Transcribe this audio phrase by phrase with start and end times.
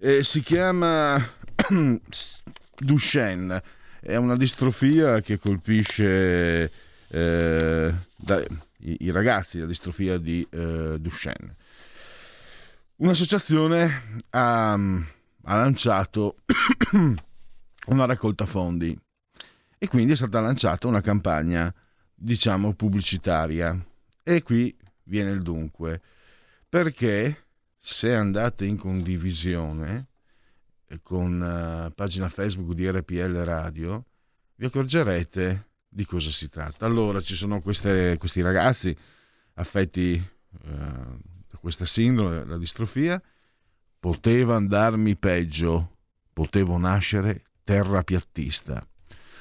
[0.00, 1.18] Eh, si chiama
[2.78, 3.62] Duchenne,
[3.98, 6.70] è una distrofia che colpisce
[7.08, 8.40] eh, da,
[8.78, 11.56] i, i, ragazzi, la distrofia di eh, Duchenne.
[12.98, 16.36] Un'associazione ha, ha lanciato
[17.86, 18.96] una raccolta fondi
[19.78, 21.74] e quindi è stata lanciata una campagna,
[22.14, 23.76] diciamo, pubblicitaria.
[24.22, 26.00] E qui viene il dunque,
[26.68, 27.47] perché
[27.78, 30.08] se andate in condivisione
[30.86, 34.04] eh, con uh, pagina Facebook di RPL Radio,
[34.56, 36.86] vi accorgerete di cosa si tratta.
[36.86, 38.96] Allora, ci sono queste, questi ragazzi
[39.54, 40.22] affetti
[40.64, 43.20] uh, da questa sindrome, la distrofia,
[43.98, 45.96] poteva andarmi peggio,
[46.32, 48.86] potevo nascere terrapiattista.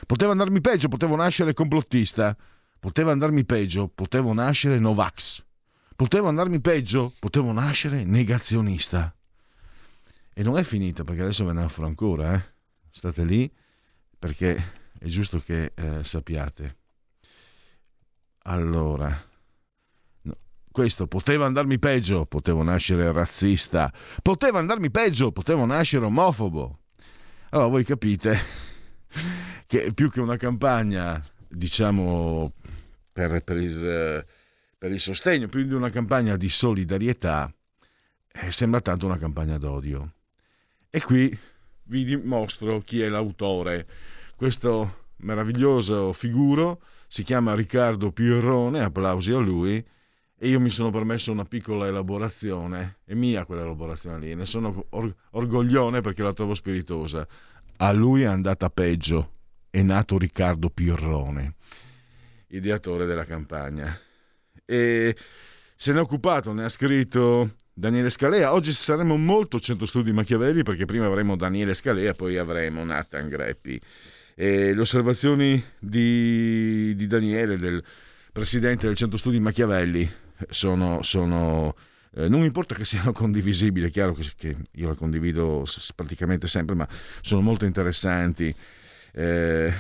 [0.06, 2.36] Poteva andarmi peggio, potevo nascere complottista.
[2.80, 5.44] Poteva andarmi peggio, potevo nascere Novax.
[5.98, 9.12] Potevo andarmi peggio, potevo nascere negazionista.
[10.32, 12.42] E non è finita perché adesso ve ne offro ancora, eh?
[12.92, 13.52] State lì
[14.20, 16.76] perché è giusto che eh, sappiate.
[18.44, 19.10] Allora,
[20.22, 20.38] no,
[20.72, 23.92] questo poteva andarmi peggio, potevo nascere razzista,
[24.22, 26.78] poteva andarmi peggio, potevo nascere omofobo.
[27.50, 28.38] Allora voi capite
[29.66, 32.54] che più che una campagna, diciamo,
[33.12, 34.26] per, per il
[34.78, 37.52] per il sostegno, più di una campagna di solidarietà,
[38.32, 40.14] eh, sembra tanto una campagna d'odio.
[40.90, 41.36] E qui
[41.84, 43.88] vi dimostro chi è l'autore.
[44.36, 49.84] Questo meraviglioso figuro si chiama Riccardo Pierrone, applausi a lui,
[50.40, 54.86] e io mi sono permesso una piccola elaborazione, è mia quella elaborazione lì, ne sono
[54.90, 57.28] or- orgoglione perché la trovo spiritosa.
[57.78, 59.34] A lui è andata peggio,
[59.72, 61.56] è nato Riccardo Pierrone,
[62.50, 64.00] ideatore della campagna
[64.68, 65.16] e
[65.76, 68.54] se ne è occupato, ne ha scritto Daniele Scalea.
[68.54, 73.80] Oggi saremo molto centro studi Machiavelli perché prima avremo Daniele Scalea, poi avremo Nathan Greppi.
[74.36, 77.84] E le osservazioni di, di, Daniele, del
[78.32, 80.12] presidente del centro studi Machiavelli,
[80.50, 81.76] sono, sono
[82.14, 86.76] eh, non importa che siano condivisibili, è chiaro che, che, io le condivido praticamente sempre,
[86.76, 86.88] ma
[87.22, 88.54] sono molto interessanti
[89.14, 89.74] eh,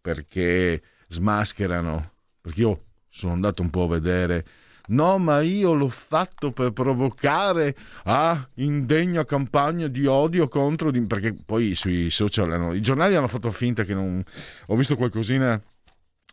[0.00, 2.83] perché smascherano, perché io
[3.14, 4.44] sono andato un po' a vedere.
[4.88, 10.90] No, ma io l'ho fatto per provocare a indegna campagna di odio contro.
[10.90, 11.00] Di...
[11.02, 12.74] Perché poi sui social hanno...
[12.74, 14.22] i giornali hanno fatto finta che non.
[14.66, 15.62] Ho visto qualcosina,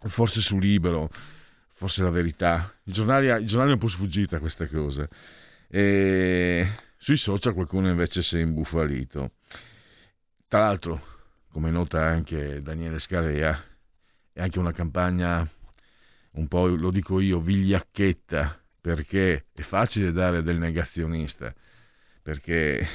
[0.08, 1.10] forse su Libero,
[1.72, 2.74] forse la verità.
[2.86, 5.08] I giornali, i giornali hanno un po' sfuggito a queste cose.
[5.70, 6.68] E
[6.98, 9.34] sui social qualcuno invece si è imbufalito.
[10.48, 11.00] Tra l'altro,
[11.52, 13.64] come nota anche Daniele Scalea,
[14.34, 15.48] è anche una campagna
[16.34, 21.54] un po' lo dico io, vigliacchetta, perché è facile dare del negazionista,
[22.22, 22.86] perché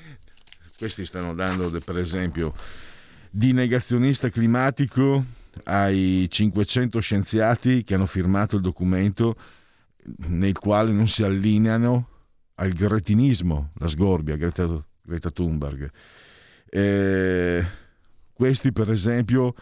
[0.78, 2.54] questi stanno dando per esempio
[3.30, 5.24] di negazionista climatico
[5.64, 9.36] ai 500 scienziati che hanno firmato il documento
[10.28, 12.08] nel quale non si allineano
[12.56, 15.90] al gretinismo, la sgorbia, Greta, Greta Thunberg.
[16.68, 17.64] Eh,
[18.32, 19.54] questi per esempio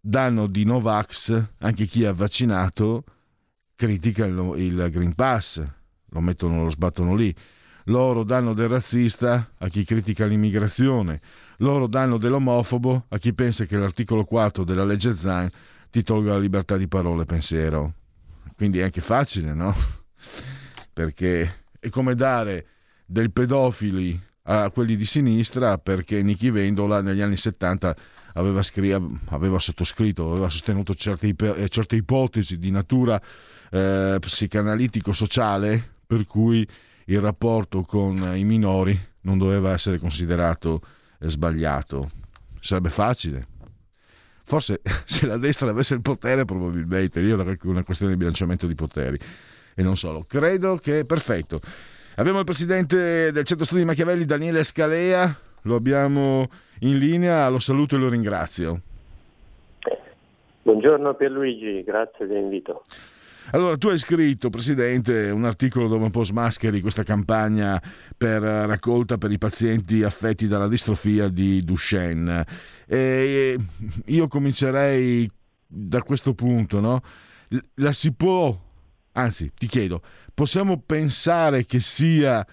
[0.00, 3.04] danno di Novax anche chi è vaccinato
[3.76, 5.62] critica il, il Green Pass,
[6.10, 7.34] lo mettono, lo sbattono lì.
[7.84, 11.20] Loro danno del razzista a chi critica l'immigrazione.
[11.58, 15.50] Loro danno dell'omofobo a chi pensa che l'articolo 4 della legge Zan
[15.90, 17.94] ti tolga la libertà di parola e pensiero.
[18.54, 19.74] Quindi è anche facile, no?
[20.92, 22.66] Perché è come dare
[23.06, 27.96] del pedofili a quelli di sinistra perché Nichi Vendola negli anni 70
[28.34, 28.92] aveva, scri-
[29.26, 33.20] aveva sottoscritto, aveva sostenuto certe, ipe- eh, certe ipotesi di natura
[33.70, 36.66] eh, psicanalitico-sociale per cui
[37.06, 40.80] il rapporto con i minori non doveva essere considerato
[41.18, 42.10] eh, sbagliato.
[42.60, 43.46] sarebbe facile.
[44.44, 48.74] Forse se la destra avesse il potere probabilmente, io era una questione di bilanciamento di
[48.74, 49.18] poteri
[49.74, 50.24] e non solo.
[50.24, 51.60] Credo che perfetto.
[52.16, 56.48] Abbiamo il presidente del Centro Studi Machiavelli, Daniele Scalea, lo abbiamo
[56.80, 58.80] in linea, lo saluto e lo ringrazio.
[60.62, 62.84] Buongiorno Pierluigi, grazie dell'invito.
[63.52, 67.82] Allora, tu hai scritto, Presidente, un articolo dove un po' smascheri questa campagna
[68.16, 72.46] per raccolta per i pazienti affetti dalla distrofia di Duchenne.
[72.86, 73.56] E
[74.04, 75.28] io comincerei
[75.66, 77.00] da questo punto, no?
[77.76, 78.56] La si può,
[79.12, 80.00] anzi, ti chiedo,
[80.32, 82.46] possiamo pensare che sia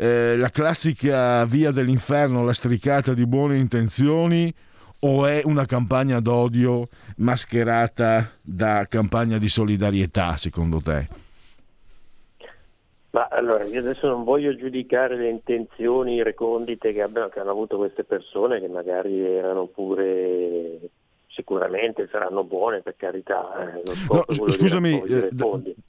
[0.00, 4.50] eh, la classica via dell'inferno lastricata di buone intenzioni
[5.00, 6.88] o è una campagna d'odio
[7.18, 11.06] mascherata da campagna di solidarietà, secondo te?
[13.10, 17.76] Ma allora, io adesso non voglio giudicare le intenzioni recondite che, abbiano, che hanno avuto
[17.76, 20.78] queste persone, che magari erano pure
[21.40, 23.82] sicuramente saranno buone per carità.
[23.82, 25.30] Eh, no, scusami, eh,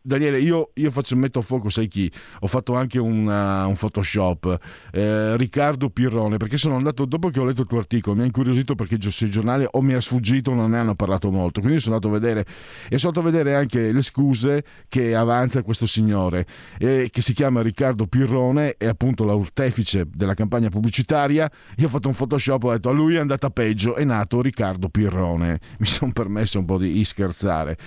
[0.02, 2.12] Daniele, io, io, faccio, metto a fuoco, sai chi?
[2.40, 4.58] Ho fatto anche una, un Photoshop,
[4.94, 8.26] eh, Riccardo Pirrone, perché sono andato, dopo che ho letto il tuo articolo, mi ha
[8.26, 11.96] incuriosito perché sui giornali o mi è sfuggito non ne hanno parlato molto, quindi sono
[11.96, 12.46] andato a vedere
[12.90, 16.46] e sono andato a vedere anche le scuse che avanza questo signore,
[16.80, 21.50] eh, che si chiama Riccardo Pirrone, è appunto l'artefice della campagna pubblicitaria.
[21.78, 24.90] Io ho fatto un Photoshop, ho detto a lui è andata peggio, è nato Riccardo
[24.90, 27.78] Pirrone Leone, mi sono permesso un po' di scherzare.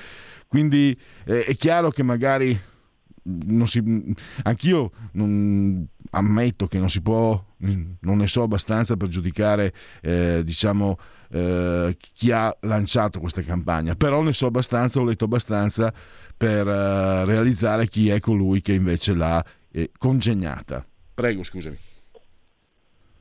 [0.46, 2.58] Quindi eh, è chiaro che magari
[3.26, 3.82] non si,
[4.42, 9.72] anch'io non, ammetto che non si può, non ne so abbastanza per giudicare
[10.02, 10.98] eh, diciamo,
[11.30, 15.92] eh, chi ha lanciato questa campagna, però ne so abbastanza, ho letto abbastanza
[16.36, 20.86] per eh, realizzare chi è colui che invece l'ha eh, congegnata.
[21.14, 21.76] Prego, scusami.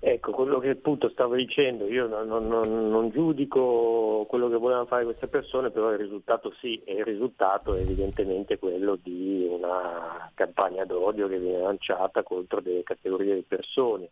[0.05, 5.05] Ecco, quello che appunto stavo dicendo, io non, non, non, giudico quello che volevano fare
[5.05, 10.83] queste persone, però il risultato sì, e il risultato è evidentemente quello di una campagna
[10.83, 14.09] d'odio che viene lanciata contro delle categorie di persone,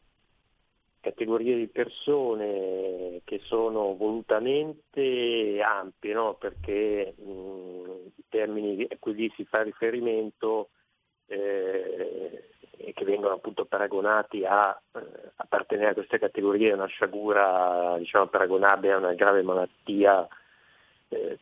[1.01, 6.35] categorie di persone che sono volutamente ampie, no?
[6.35, 10.69] perché mh, i termini a cui si fa riferimento
[11.25, 12.45] eh,
[12.83, 14.99] e che vengono appunto paragonati a eh,
[15.35, 20.27] appartenere a queste categorie, una sciagura diciamo, paragonabile a una grave malattia
[21.09, 21.39] eh,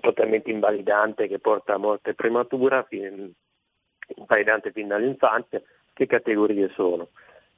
[0.00, 3.32] totalmente invalidante che porta a morte prematura, fin,
[4.16, 5.60] invalidante fin dall'infanzia,
[5.92, 7.08] che categorie sono?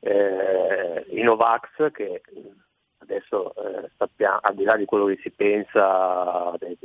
[0.00, 2.22] Eh, I Novax che
[2.98, 6.76] adesso eh, sappiamo, al di là di quello che si pensa de,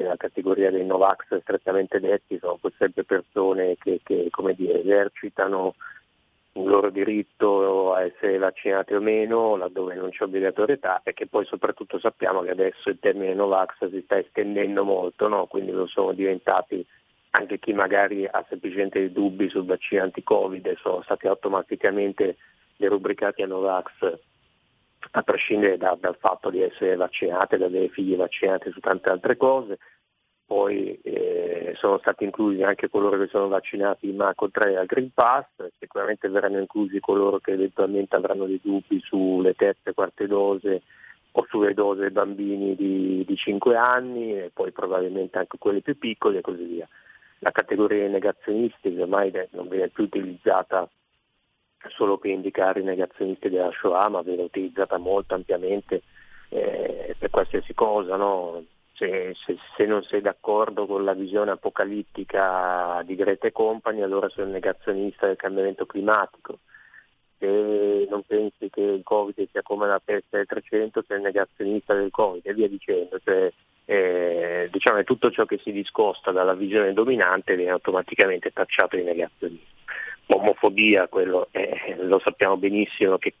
[0.00, 5.74] de, della categoria dei Novax strettamente detti, sono sempre persone che, che dire, esercitano
[6.54, 11.44] il loro diritto a essere vaccinati o meno, laddove non c'è obbligatorietà, e che poi
[11.44, 15.46] soprattutto sappiamo che adesso il termine Novax si sta estendendo molto, no?
[15.46, 16.84] quindi lo sono diventati
[17.32, 22.36] anche chi magari ha semplicemente dei dubbi sul vaccino anti-Covid, sono stati automaticamente
[22.76, 24.18] derubricati a Novax
[25.12, 29.36] a prescindere da, dal fatto di essere vaccinate, da avere figli vaccinati su tante altre
[29.36, 29.78] cose.
[30.44, 35.46] Poi eh, sono stati inclusi anche coloro che sono vaccinati ma contrari al Green Pass,
[35.78, 40.82] sicuramente verranno inclusi coloro che eventualmente avranno dei dubbi sulle terze e quarte dose
[41.32, 46.38] o sulle dose bambini di, di 5 anni e poi probabilmente anche quelli più piccoli
[46.38, 46.88] e così via.
[47.38, 50.88] La categoria dei negazionisti ormai non viene più utilizzata
[51.88, 56.02] solo per indicare i negazionisti della Shoah, ma viene utilizzata molto ampiamente
[56.50, 58.16] eh, per qualsiasi cosa.
[58.16, 58.62] No?
[58.92, 64.28] Se, se, se, non sei d'accordo con la visione apocalittica di Greta e Company, allora
[64.28, 66.58] sei un negazionista del cambiamento climatico.
[67.38, 71.94] Se non pensi che il Covid sia come la peste del 300, sei un negazionista
[71.94, 73.18] del Covid e via dicendo.
[73.18, 73.50] Cioè,
[73.86, 79.79] eh, diciamo tutto ciò che si discosta dalla visione dominante viene automaticamente tacciato di negazionista
[80.36, 83.34] omofobia, quello eh, lo sappiamo benissimo che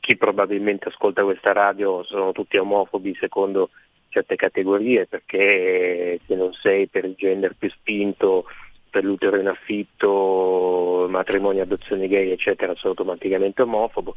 [0.00, 3.70] chi probabilmente ascolta questa radio sono tutti omofobi secondo
[4.08, 8.46] certe categorie perché se non sei per il gender più spinto,
[8.90, 14.14] per l'utero in affitto, matrimonio, adozione gay eccetera sei automaticamente omofobo.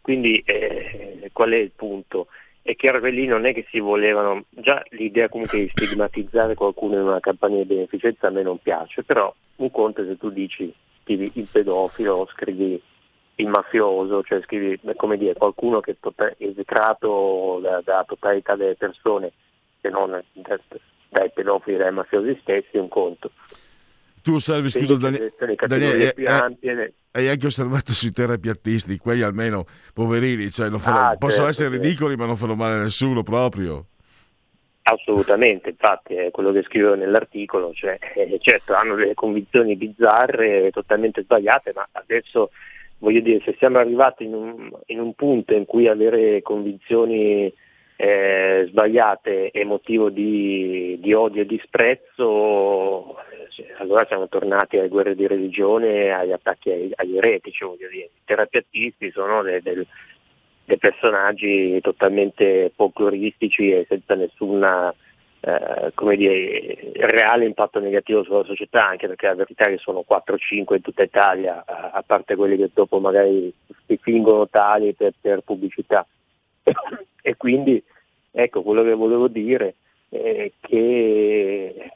[0.00, 2.28] Quindi eh, qual è il punto?
[2.62, 6.94] È chiaro che lì non è che si volevano, già l'idea comunque di stigmatizzare qualcuno
[6.94, 10.30] in una campagna di beneficenza a me non piace, però un conto è se tu
[10.30, 10.72] dici
[11.08, 12.82] scrivi il pedofilo, scrivi
[13.36, 19.32] il mafioso, cioè scrivi come dire, qualcuno che è esecrato dalla da totalità delle persone,
[19.80, 20.22] se non
[21.08, 23.30] dai pedofili e dai mafiosi stessi, un conto.
[24.22, 25.32] tu osservi, scusa Daniele,
[25.66, 31.64] Daniele eh, hai anche osservato sui terapiattisti, quelli almeno poverini, cioè fanno, ah, possono certo,
[31.64, 33.86] essere ridicoli ma non fanno male a nessuno proprio.
[34.90, 41.24] Assolutamente, infatti è quello che scrivo nell'articolo, cioè, eh, certo hanno delle convinzioni bizzarre, totalmente
[41.24, 42.50] sbagliate, ma adesso
[42.96, 47.52] voglio dire, se siamo arrivati in un, in un punto in cui avere convinzioni
[47.96, 53.14] eh, sbagliate è motivo di, di odio e disprezzo,
[53.50, 58.04] cioè, allora siamo tornati alle guerre di religione agli attacchi ai, agli eretici, voglio dire.
[58.04, 59.86] I terapeutisti sono dei, dei,
[60.68, 64.94] dei personaggi totalmente folcloristici e senza nessuna
[65.40, 70.04] eh, come dire, reale impatto negativo sulla società, anche perché la verità è che sono
[70.06, 73.50] 4-5 in tutta Italia, a parte quelli che dopo magari
[73.86, 76.06] si fingono tali per, per pubblicità.
[77.22, 77.82] e quindi
[78.30, 79.76] ecco quello che volevo dire
[80.10, 81.92] è che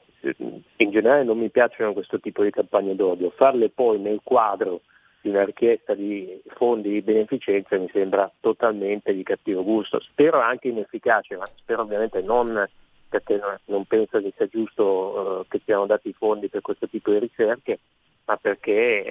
[0.77, 4.81] in generale non mi piacciono questo tipo di campagne d'odio, farle poi nel quadro
[5.23, 10.69] di una richiesta di fondi di beneficenza mi sembra totalmente di cattivo gusto, spero anche
[10.69, 12.69] inefficace, ma spero ovviamente non
[13.09, 17.11] perché non penso che sia giusto uh, che siano dati i fondi per questo tipo
[17.11, 17.79] di ricerche,
[18.25, 19.05] ma perché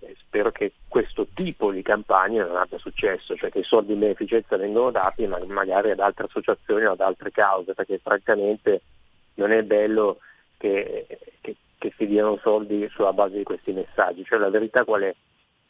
[0.00, 4.00] eh, spero che questo tipo di campagna non abbia successo, cioè che i soldi in
[4.00, 8.82] beneficenza vengono dati ma magari ad altre associazioni o ad altre cause, perché francamente
[9.34, 10.18] non è bello
[10.56, 11.06] che,
[11.40, 14.24] che, che si diano soldi sulla base di questi messaggi.
[14.24, 15.14] Cioè la verità qual è?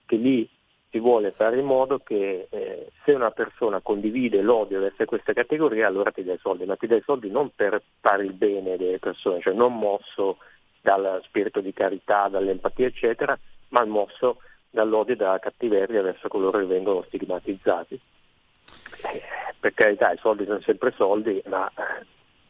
[0.09, 0.49] Che lì
[0.91, 5.87] si vuole fare in modo che eh, se una persona condivide l'odio verso questa categoria
[5.87, 9.41] allora ti dai soldi, ma ti dai soldi non per fare il bene delle persone,
[9.43, 10.39] cioè non mosso
[10.81, 13.39] dal spirito di carità, dall'empatia eccetera,
[13.69, 14.39] ma mosso
[14.71, 18.01] dall'odio e dalla cattiveria verso coloro che vengono stigmatizzati.
[19.13, 19.23] Eh,
[19.61, 21.71] per carità i soldi sono sempre soldi, ma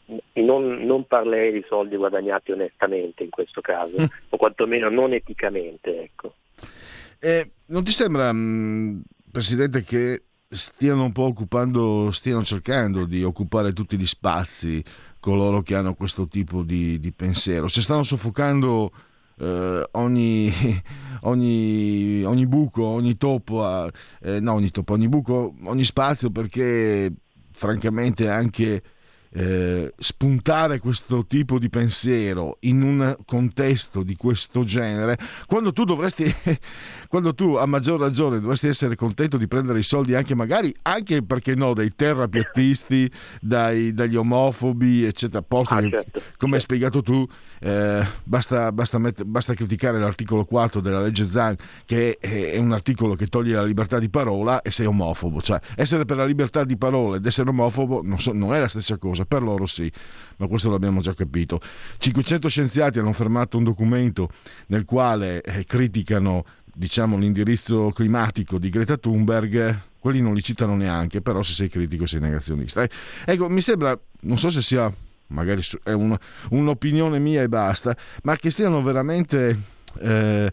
[0.05, 4.05] eh, non, non parlerei di soldi guadagnati onestamente in questo caso, mm.
[4.29, 6.03] o quantomeno non eticamente.
[6.03, 6.35] Ecco.
[7.21, 13.73] Eh, non ti sembra, mm, Presidente, che stiano un po' occupando, stiano cercando di occupare
[13.73, 14.83] tutti gli spazi
[15.21, 17.69] coloro che hanno questo tipo di, di pensiero?
[17.69, 18.93] Se stanno soffocando
[19.39, 20.53] eh, ogni,
[21.23, 23.91] ogni, ogni, buco, ogni topo,
[24.23, 27.13] eh, no, ogni topo, ogni buco, ogni spazio perché
[27.51, 28.83] francamente anche
[29.31, 36.33] eh, spuntare questo tipo di pensiero in un contesto di questo genere, quando tu dovresti,
[37.09, 41.23] quando tu a maggior ragione dovresti essere contento di prendere i soldi anche magari, anche
[41.23, 47.03] perché no, dai terrapiattisti, dai, dagli omofobi, eccetera, posto ah, che, certo, come hai spiegato
[47.03, 47.27] tu,
[47.61, 52.73] eh, basta, basta, met- basta, criticare l'articolo 4 della legge Zan, che è, è, un
[52.73, 56.65] articolo che toglie la libertà di parola e sei omofobo, cioè essere per la libertà
[56.65, 59.67] di parola ed essere omofobo non, so, non è la stessa cosa cosa, per loro
[59.67, 59.91] sì,
[60.37, 61.61] ma questo l'abbiamo già capito.
[61.99, 64.31] 500 scienziati hanno fermato un documento
[64.67, 71.21] nel quale eh, criticano diciamo, l'indirizzo climatico di Greta Thunberg, quelli non li citano neanche,
[71.21, 72.83] però se sei critico sei negazionista.
[72.83, 72.91] Eh,
[73.25, 74.93] ecco, mi sembra, non so se sia,
[75.29, 76.19] magari è una,
[76.51, 79.77] un'opinione mia e basta, ma che stiano veramente...
[80.01, 80.53] Eh,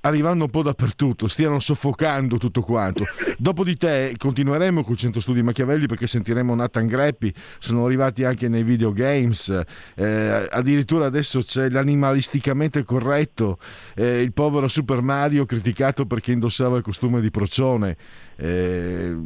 [0.00, 3.04] arrivando un po' dappertutto, stiano soffocando tutto quanto.
[3.36, 8.48] Dopo di te continueremo col centro studi Machiavelli perché sentiremo Nathan Greppi, sono arrivati anche
[8.48, 9.62] nei videogames,
[9.94, 13.58] eh, addirittura adesso c'è l'animalisticamente corretto,
[13.94, 17.96] eh, il povero Super Mario criticato perché indossava il costume di procione.
[18.36, 19.16] Eh,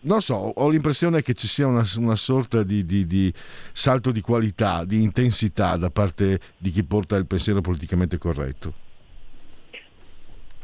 [0.00, 3.32] non so, ho l'impressione che ci sia una, una sorta di, di, di
[3.72, 8.85] salto di qualità, di intensità da parte di chi porta il pensiero politicamente corretto.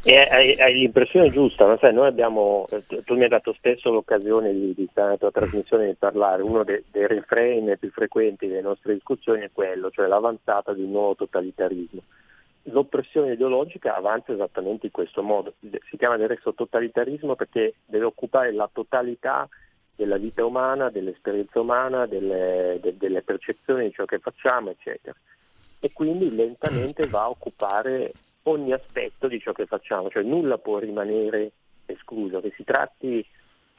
[0.04, 2.66] E hai, hai, l'impressione giusta, ma sai, noi abbiamo,
[3.04, 6.82] tu mi hai dato spesso l'occasione di, di nella tua trasmissione di parlare, uno dei,
[6.90, 12.02] dei refrain più frequenti delle nostre discussioni è quello, cioè l'avanzata di un nuovo totalitarismo.
[12.64, 18.68] L'oppressione ideologica avanza esattamente in questo modo, si chiama adesso totalitarismo perché deve occupare la
[18.72, 19.48] totalità
[19.94, 25.14] della vita umana, dell'esperienza umana, delle, de, delle percezioni di ciò che facciamo, eccetera.
[25.78, 28.12] E quindi lentamente va a occupare
[28.44, 31.52] ogni aspetto di ciò che facciamo, cioè nulla può rimanere
[31.86, 33.24] escluso, che si tratti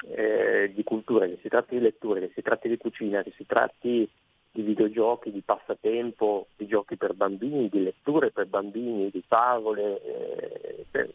[0.10, 3.46] eh, di cultura, che si tratti di letture, che si tratti di cucina, che si
[3.46, 4.10] tratti
[4.52, 10.86] di videogiochi, di passatempo, di giochi per bambini, di letture per bambini, di favole, eh,
[10.90, 11.10] per,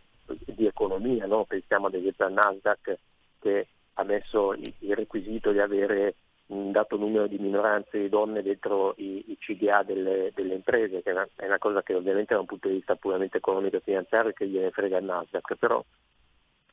[0.45, 1.45] di economia, no?
[1.45, 2.99] pensiamo ad esempio a Nasdaq
[3.41, 6.15] che ha messo il, il requisito di avere
[6.49, 11.11] un dato numero di minoranze di donne dentro i, i CDA delle, delle, imprese, che
[11.11, 13.81] è una, è una, cosa che ovviamente da un punto di vista puramente economico e
[13.81, 15.85] finanziario che gliene frega il Nasdaq, però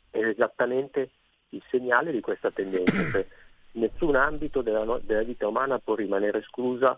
[0.10, 1.10] è esattamente
[1.50, 2.94] il segnale di questa tendenza.
[3.12, 3.25] Cioè,
[3.74, 6.98] nessun ambito della, della, vita umana può rimanere esclusa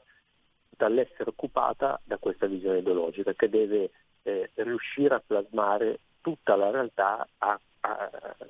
[0.70, 3.90] dall'essere occupata da questa visione ideologica che deve
[4.22, 7.60] eh, riuscire a plasmare tutta la realtà a,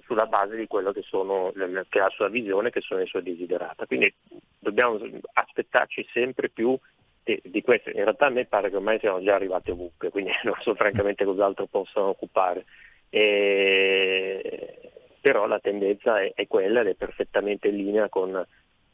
[0.04, 3.24] sulla base di quello che, sono, che è la sua visione, che sono le sue
[3.24, 3.86] desiderata.
[3.86, 4.14] Quindi
[4.60, 5.00] dobbiamo
[5.34, 6.78] aspettarci sempre più
[7.24, 7.90] di, di questo.
[7.90, 11.26] In realtà a me pare che ormai siamo già arrivati ovunque, quindi non so francamente
[11.26, 12.66] cos'altro possano occupare.
[13.10, 14.92] E,
[15.22, 18.46] però la tendenza è, è, quella ed è perfettamente in linea con,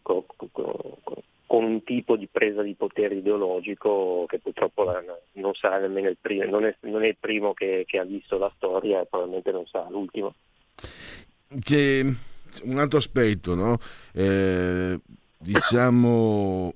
[0.02, 1.22] con, con,
[1.53, 4.86] con, un tipo di presa di potere ideologico che purtroppo
[5.33, 8.38] non sarà nemmeno il primo, non è, non è il primo che, che, ha visto
[8.38, 10.33] la storia e probabilmente non sarà l'ultimo.
[11.60, 12.15] Che,
[12.63, 13.77] un altro aspetto, no?
[14.13, 15.00] eh,
[15.38, 16.74] diciamo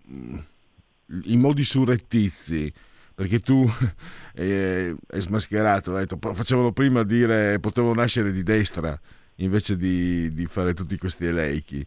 [1.24, 2.72] i modi surrettizi
[3.16, 3.66] perché tu
[4.36, 9.00] eh, hai smascherato, hai detto, facevano prima dire potevo nascere di destra
[9.38, 11.86] invece di, di fare tutti questi eleichi.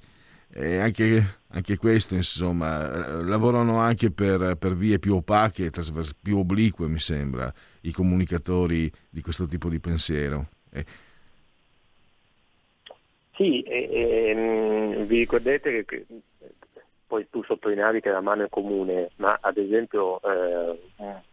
[0.52, 5.70] E anche, anche, questo, insomma, lavorano anche per, per vie più opache,
[6.20, 7.52] più oblique, mi sembra,
[7.82, 10.48] i comunicatori di questo tipo di pensiero.
[10.72, 10.84] Eh.
[13.34, 16.04] Sì, e, e, vi ricordate che
[17.10, 20.78] poi tu sottolineavi che la mano è comune, ma ad esempio eh,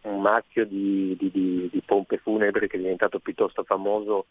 [0.02, 4.26] un marchio di, di, di, di, pompe funebri che è diventato piuttosto famoso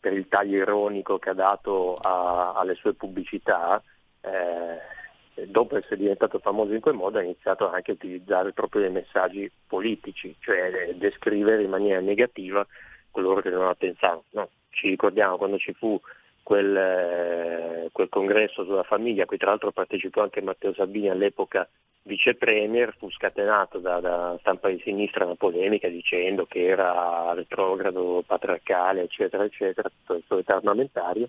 [0.00, 3.80] per il taglio ironico che ha dato a, alle sue pubblicità,
[4.20, 8.90] eh, dopo essere diventato famoso in quel modo ha iniziato anche a utilizzare proprio dei
[8.90, 12.66] messaggi politici, cioè descrivere in maniera negativa
[13.10, 14.24] coloro che non la pensavano.
[14.30, 16.00] No, ci ricordiamo quando ci fu
[16.42, 21.68] quel, eh, quel, congresso sulla famiglia, a cui tra l'altro partecipò anche Matteo Salvini all'epoca
[22.04, 28.24] vice premier, fu scatenato da, da, stampa di sinistra una polemica dicendo che era retrogrado,
[28.26, 31.28] patriarcale, eccetera, eccetera, tutto il suo età armamentario,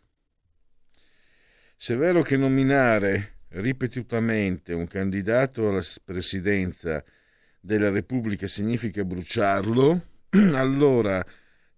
[1.76, 7.04] Se è vero che nominare ripetutamente un candidato alla presidenza
[7.60, 10.02] della Repubblica significa bruciarlo,
[10.54, 11.26] allora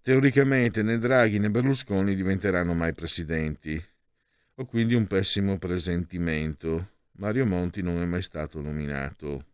[0.02, 3.82] teoricamente né Draghi né Berlusconi diventeranno mai presidenti.
[4.56, 6.88] Ho quindi un pessimo presentimento.
[7.12, 9.44] Mario Monti non è mai stato nominato.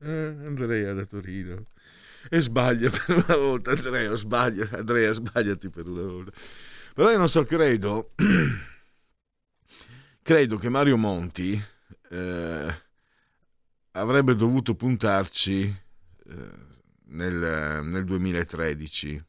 [0.00, 1.66] Eh, Andrea da Torino.
[2.30, 6.32] E sbaglia per una volta, Andrea, sbaglia, Andrea, sbagliati per una volta.
[6.94, 8.12] Però io non so, credo,
[10.28, 11.58] credo che Mario Monti
[12.10, 12.82] eh,
[13.92, 16.50] avrebbe dovuto puntarci eh,
[17.06, 19.24] nel, nel, 2013.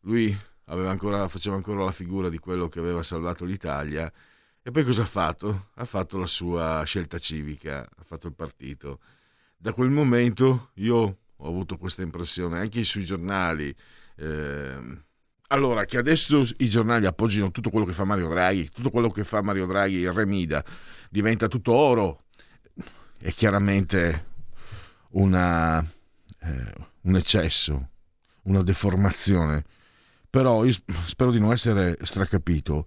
[0.00, 4.12] Lui ancora, faceva ancora la figura di quello che aveva salvato l'Italia
[4.62, 5.68] e poi cosa ha fatto?
[5.76, 9.00] Ha fatto la sua scelta civica, ha fatto il partito.
[9.56, 13.74] Da quel momento io ho avuto questa impressione, anche sui giornali.
[14.16, 15.04] Eh,
[15.48, 19.24] allora, che adesso i giornali appoggino tutto quello che fa Mario Draghi, tutto quello che
[19.24, 20.64] fa Mario Draghi il remida,
[21.10, 22.24] diventa tutto oro,
[23.18, 24.26] è chiaramente
[25.10, 27.88] una, eh, un eccesso,
[28.42, 29.64] una deformazione
[30.36, 30.74] però io
[31.06, 32.86] spero di non essere stracapito.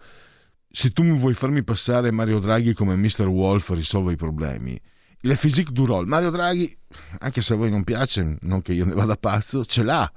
[0.69, 3.25] Se tu vuoi farmi passare Mario Draghi come Mr.
[3.25, 4.79] Wolf risolve i problemi,
[5.21, 6.77] le physique du role, Mario Draghi,
[7.17, 10.11] anche se a voi non piace, non che io ne vada pazzo, ce l'ha,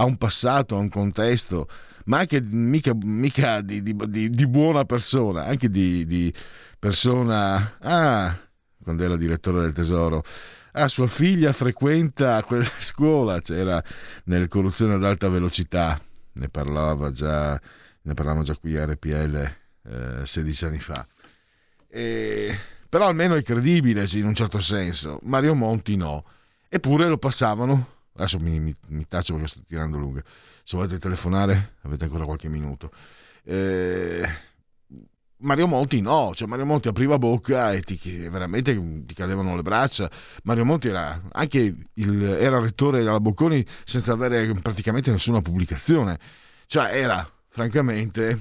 [0.00, 1.68] ha un passato, ha un contesto,
[2.06, 6.34] ma anche mica, mica di, di, di, di, buona persona, anche di,
[6.78, 7.76] persona...
[7.80, 8.36] Ah,
[8.82, 10.24] quando era direttore del tesoro,
[10.72, 13.82] ah, sua figlia frequenta quella scuola, c'era
[14.24, 16.00] nelle corruzioni ad alta velocità,
[16.32, 17.60] ne parlava già,
[18.02, 21.06] ne parlavamo già qui a RPL eh, 16 anni fa.
[21.88, 22.58] E,
[22.88, 25.18] però almeno è credibile in un certo senso.
[25.24, 26.24] Mario Monti no.
[26.70, 27.98] Eppure lo passavano.
[28.14, 30.22] Adesso mi, mi, mi taccio perché sto tirando lunga.
[30.62, 32.90] Se volete telefonare, avete ancora qualche minuto.
[33.44, 34.28] Eh,
[35.40, 38.74] Mario Monti no, cioè Mario Monti apriva bocca e ti, veramente
[39.06, 40.10] ti cadevano le braccia.
[40.42, 46.18] Mario Monti era anche il, era rettore della Bocconi senza avere praticamente nessuna pubblicazione.
[46.66, 48.40] Cioè era francamente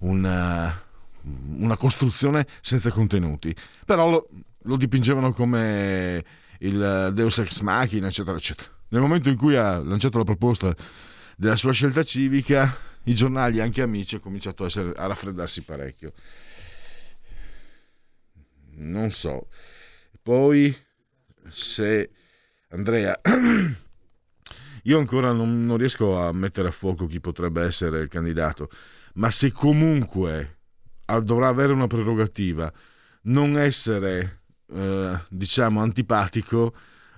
[0.00, 0.82] una,
[1.22, 3.54] una costruzione senza contenuti.
[3.86, 4.28] Però lo,
[4.62, 6.22] lo dipingevano come
[6.62, 8.68] il Deus ex machina, eccetera, eccetera.
[8.88, 10.74] Nel momento in cui ha lanciato la proposta
[11.36, 16.12] della sua scelta civica, i giornali, anche amici, hanno cominciato a, essere, a raffreddarsi parecchio.
[18.74, 19.48] Non so.
[20.22, 20.76] Poi,
[21.48, 22.10] se
[22.72, 23.20] Andrea,
[24.84, 28.70] io ancora non, non, riesco a mettere a fuoco chi potrebbe essere il candidato,
[29.14, 30.58] ma se comunque
[31.22, 32.72] dovrà avere una prerogativa,
[33.24, 34.41] non essere,
[34.74, 36.74] eh, diciamo, antipatico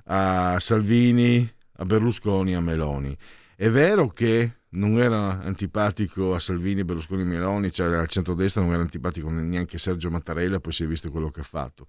[0.06, 3.16] a Salvini, a Berlusconi, a Meloni.
[3.56, 8.72] È vero che non era antipatico a Salvini, Berlusconi e Meloni, cioè al centrodestra non
[8.72, 11.86] era antipatico neanche Sergio Mattarella, poi si è visto quello che ha fatto.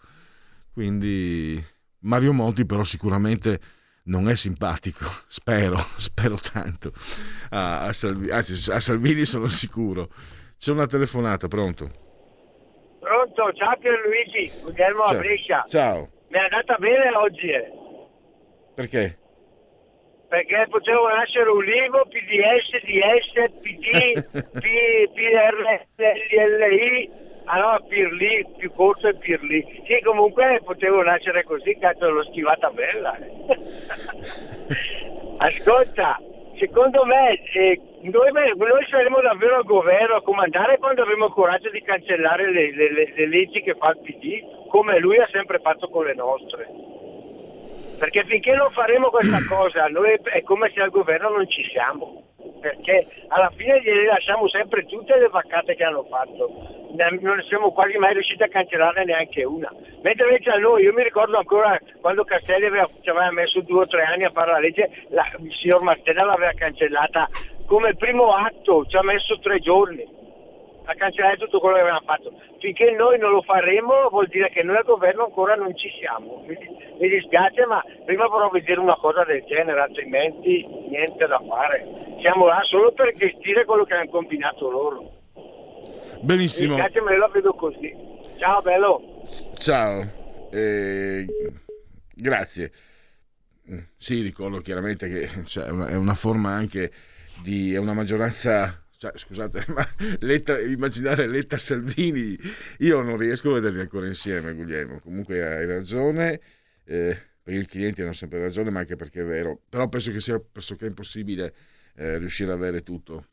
[0.72, 1.64] Quindi
[2.00, 3.60] Mario Monti però sicuramente
[4.04, 6.94] non è simpatico, spero, spero tanto,
[7.50, 10.12] a, a, Salvini, anzi a Salvini sono sicuro.
[10.58, 12.05] C'è una telefonata, pronto?
[13.36, 15.66] Pronto, ciao Pierluigi, Guglielmo a Brescia.
[15.68, 16.08] Ciao.
[16.30, 17.50] Mi è andata bene oggi.
[17.50, 17.70] Eh.
[18.74, 19.18] Perché?
[20.28, 24.64] perché potevo nascere Ulivo, PDS, DS, PD, P,
[25.14, 27.10] PRL, LLI,
[27.46, 29.64] allora Pirli, più corto e Pirli.
[29.86, 33.16] Sì, comunque potevo nascere così, cazzo l'ho schivata bella.
[35.38, 36.20] Ascolta,
[36.58, 41.70] secondo me eh, noi, noi, saremo davvero al governo a comandare quando avremo il coraggio
[41.70, 45.60] di cancellare le, le, le, le leggi che fa il PD, come lui ha sempre
[45.60, 46.95] fatto con le nostre
[47.98, 52.24] perché finché non faremo questa cosa noi è come se al governo non ci siamo,
[52.62, 56.50] perché alla fine gliele lasciamo sempre tutte le vaccate che hanno fatto,
[57.20, 61.04] non siamo quasi mai riusciti a cancellarne neanche una, mentre invece a noi, io mi
[61.04, 64.60] ricordo ancora quando Castelli aveva, ci aveva messo due o tre anni a fare la
[64.60, 67.30] legge, la, il signor Martella l'aveva cancellata
[67.66, 70.24] come primo atto, ci ha messo tre giorni
[70.86, 72.34] a cancellare tutto quello che avevamo fatto.
[72.60, 76.44] Finché noi non lo faremo vuol dire che noi al governo ancora non ci siamo.
[76.48, 76.58] Mi,
[77.00, 82.18] mi dispiace ma prima vorrò vedere una cosa del genere, altrimenti niente da fare.
[82.22, 85.12] Siamo là solo per gestire quello che hanno combinato loro.
[86.22, 86.76] Benissimo.
[86.76, 87.96] Mi dispiace ma io la vedo così.
[88.38, 89.02] Ciao bello.
[89.58, 90.04] Ciao.
[90.52, 91.26] Eh,
[92.14, 92.72] grazie.
[93.98, 96.92] Sì, ricordo chiaramente che cioè, è, una, è una forma anche
[97.42, 97.74] di...
[97.74, 99.88] è una maggioranza cioè, scusate, ma
[100.20, 102.38] Letta, immaginare Letta Salvini,
[102.80, 105.00] io non riesco a vederli ancora insieme, Guglielmo.
[105.00, 106.40] Comunque hai ragione,
[106.86, 109.62] eh, perché i clienti hanno sempre ragione, ma anche perché è vero.
[109.70, 111.54] Però penso che sia pressoché impossibile
[111.96, 113.28] eh, riuscire ad avere tutto.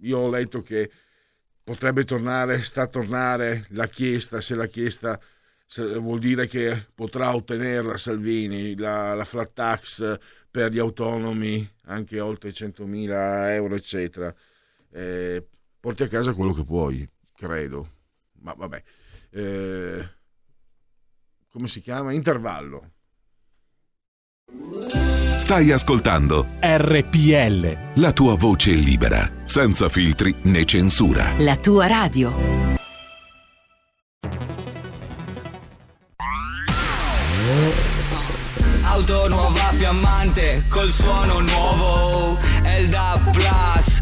[0.00, 0.90] Io ho letto che
[1.62, 5.20] potrebbe tornare, sta a tornare la chiesta, se la chiesta
[5.98, 10.18] vuol dire che potrà ottenerla Salvini, la, la flat tax
[10.50, 14.34] per gli autonomi anche oltre 100.000 euro, eccetera
[14.92, 15.46] eh,
[15.80, 18.00] porti a casa quello che puoi, credo.
[18.40, 18.82] Ma vabbè.
[19.30, 20.08] Eh,
[21.50, 22.12] come si chiama?
[22.12, 22.90] Intervallo.
[25.36, 28.00] Stai ascoltando RPL.
[28.00, 31.32] La tua voce libera, senza filtri né censura.
[31.38, 32.32] La tua radio.
[38.84, 42.38] Auto nuova fiammante col suono nuovo.
[42.88, 44.01] DAB Plus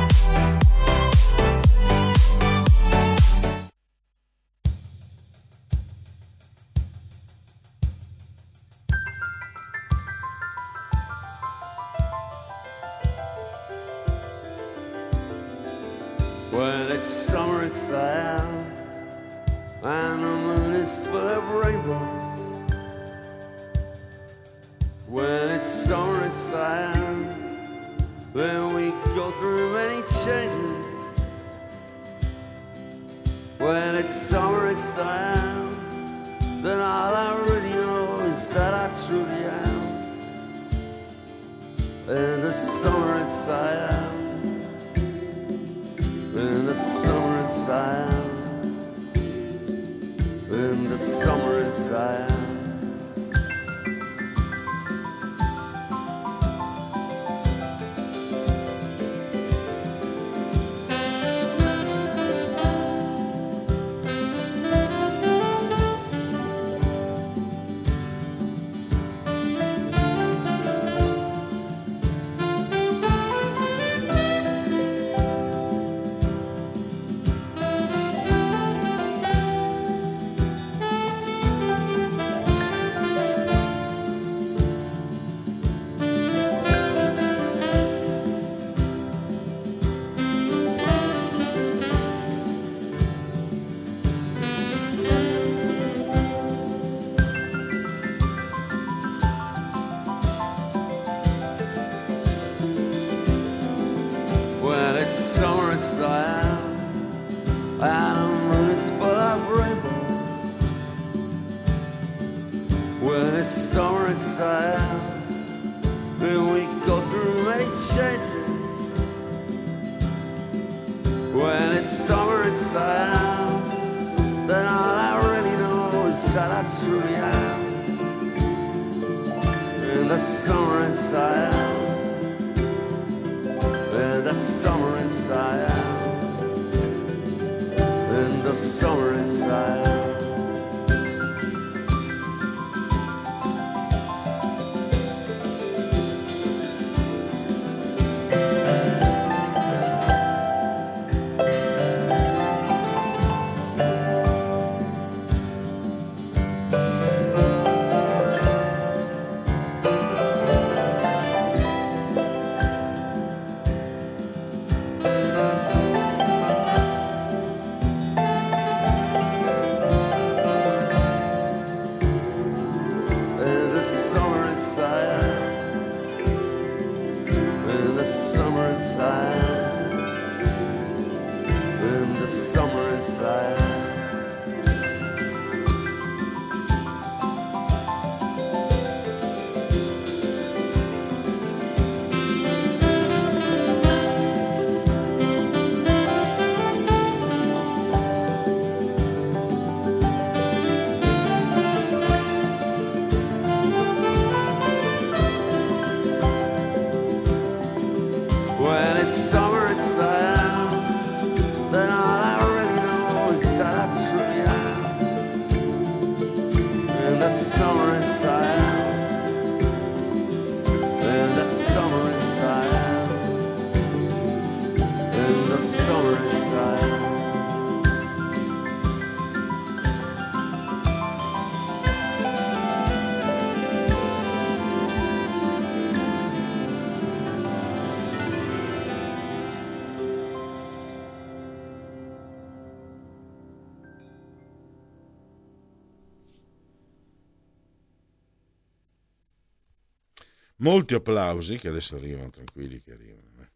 [250.61, 253.41] Molti applausi che adesso arrivano, tranquilli che arrivano.
[253.41, 253.49] Eh.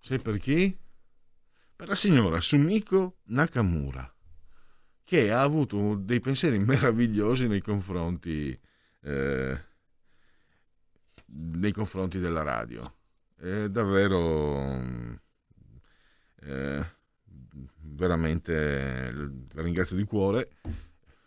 [0.00, 0.76] Sai per chi?
[1.76, 4.12] Per la signora Sumiko Nakamura,
[5.04, 8.58] che ha avuto dei pensieri meravigliosi nei confronti,
[9.02, 9.64] eh,
[11.26, 12.96] nei confronti della radio.
[13.36, 15.20] È davvero...
[16.40, 16.94] Eh,
[17.78, 19.12] veramente
[19.52, 20.50] la ringrazio di cuore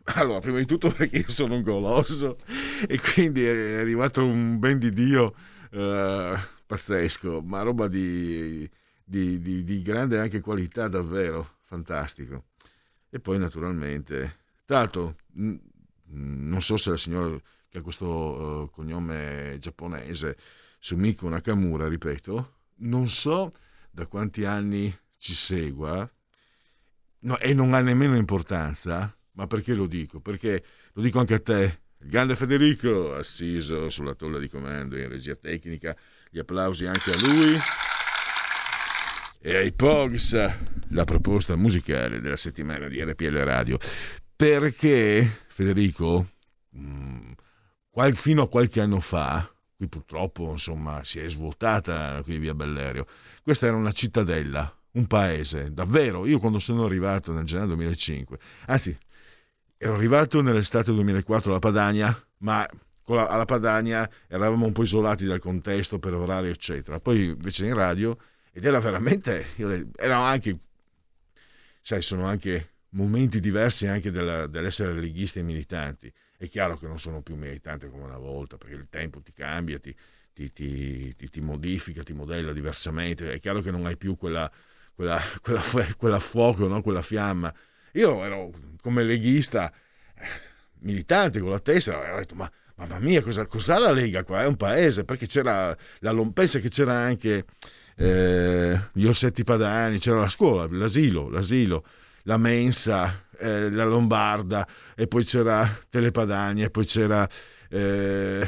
[0.05, 2.39] allora, prima di tutto perché io sono un goloso
[2.88, 5.35] e quindi è arrivato un ben di Dio
[5.71, 8.69] eh, pazzesco, ma roba di,
[9.03, 12.45] di, di, di, grande anche qualità davvero, fantastico.
[13.09, 19.57] E poi naturalmente, tra l'altro, non so se la signora che ha questo eh, cognome
[19.59, 20.38] giapponese,
[20.79, 23.53] Sumiko Nakamura, ripeto, non so
[23.91, 26.09] da quanti anni ci segua
[27.19, 30.19] no, e non ha nemmeno importanza ma perché lo dico?
[30.19, 35.08] Perché lo dico anche a te, il grande Federico, assiso sulla tolla di comando in
[35.08, 35.95] regia tecnica,
[36.30, 37.58] gli applausi anche a lui
[39.39, 40.34] e ai Pogs,
[40.89, 43.78] la proposta musicale della settimana di RPL Radio.
[44.36, 46.32] Perché Federico,
[47.89, 53.08] qual, fino a qualche anno fa, qui purtroppo insomma si è svuotata qui via Bellerio,
[53.41, 56.25] questa era una cittadella, un paese, davvero.
[56.25, 58.97] Io quando sono arrivato nel gennaio 2005, anzi,
[59.81, 62.67] ero arrivato nell'estate 2004 alla Padania, ma
[63.05, 66.99] la, alla Padania eravamo un po' isolati dal contesto per orario, eccetera.
[66.99, 68.17] Poi invece in radio,
[68.51, 69.47] ed era veramente,
[69.95, 70.59] erano anche,
[71.81, 76.11] sai, sono anche momenti diversi anche della, dell'essere leghisti e militanti.
[76.37, 79.79] È chiaro che non sono più militante come una volta, perché il tempo ti cambia,
[79.79, 79.95] ti,
[80.33, 83.31] ti, ti, ti, modifica, ti modella diversamente.
[83.31, 84.51] È chiaro che non hai più quella,
[84.93, 85.61] quella, quella,
[85.95, 86.81] quella fuoco, no?
[86.81, 87.53] quella fiamma.
[87.93, 89.71] Io ero come leghista
[90.15, 90.25] eh,
[90.80, 94.43] militante con la testa, ho detto ma mamma mia cosa, cos'ha la Lega qua?
[94.43, 97.45] È un paese, perché c'era la pensa che c'era anche
[97.95, 101.84] eh, gli orsetti padani, c'era la scuola, l'asilo, l'asilo
[102.23, 107.28] la mensa, eh, la lombarda, e poi c'era Telepadania, e poi c'era
[107.69, 108.47] eh,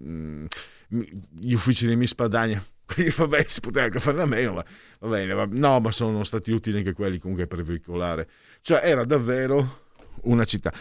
[0.00, 0.46] mm,
[0.88, 2.64] gli uffici di Miss Padania.
[2.86, 4.64] Quindi vabbè, si poteva anche farne a meno, ma
[5.00, 8.28] va bene, va, no, ma sono stati utili anche quelli comunque per veicolare.
[8.60, 9.82] Cioè era davvero
[10.22, 10.72] una città.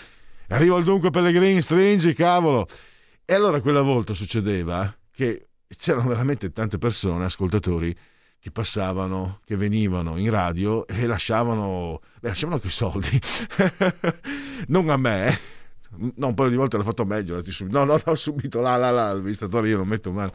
[0.49, 2.67] Arrivo al dunque Pellegrini, stringi, cavolo.
[3.25, 7.95] E allora quella volta succedeva che c'erano veramente tante persone, ascoltatori,
[8.39, 13.19] che passavano, che venivano in radio e lasciavano, beh, lasciavano che soldi.
[14.67, 15.39] non a me, eh.
[16.15, 19.11] no, un paio di volte l'ho fatto meglio, no, no, no, subito là, là, là,
[19.11, 20.33] il visitatore io non metto mano.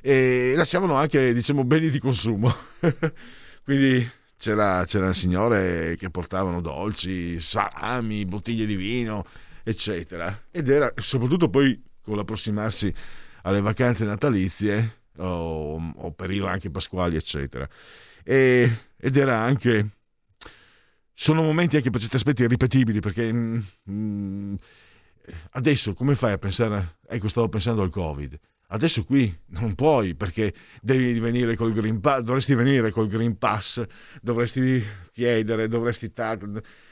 [0.00, 2.52] E lasciavano anche, diciamo, beni di consumo.
[3.64, 9.24] Quindi c'era, c'erano signore che portavano dolci, salami, bottiglie di vino,
[9.62, 10.44] eccetera.
[10.50, 12.92] Ed era, soprattutto poi con l'approssimarsi
[13.42, 17.68] alle vacanze natalizie, o, o periodi anche pasquali, eccetera.
[18.24, 19.90] E, ed era anche
[21.20, 23.60] sono momenti anche per certi aspetti irripetibili perché mm,
[23.90, 24.54] mm,
[25.50, 28.38] adesso come fai a pensare ecco stavo pensando al covid
[28.72, 30.52] adesso qui non puoi perché
[30.82, 33.82] devi venire col green pass dovresti venire col green pass
[34.20, 36.12] dovresti chiedere dovresti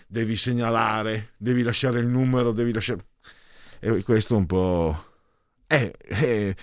[0.06, 3.04] devi segnalare devi lasciare il numero devi lasciare
[3.80, 5.04] e questo un po'
[5.66, 6.54] è, è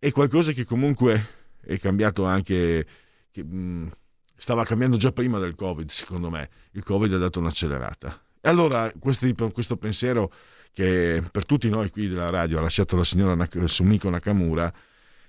[0.00, 1.28] è qualcosa che comunque
[1.60, 2.86] è cambiato anche,
[3.30, 3.86] che, mh, mm,
[4.34, 6.48] stava cambiando già prima del Covid, secondo me.
[6.72, 8.18] Il Covid ha dato un'accelerata.
[8.40, 10.32] E allora questo, questo pensiero
[10.72, 14.72] che per tutti noi qui della radio ha lasciato la signora Nak- Sumiko Nakamura,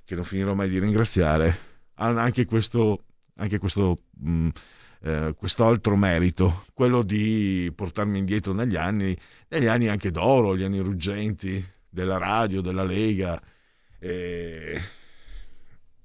[0.04, 1.58] che non finirò mai di ringraziare,
[1.96, 3.04] ha anche questo,
[3.36, 4.50] anche questo mh, mm,
[5.04, 9.18] eh, quest'altro merito, quello di portarmi indietro negli anni,
[9.50, 13.42] negli anni anche d'oro, gli anni ruggenti della radio, della Lega,
[14.00, 14.82] e,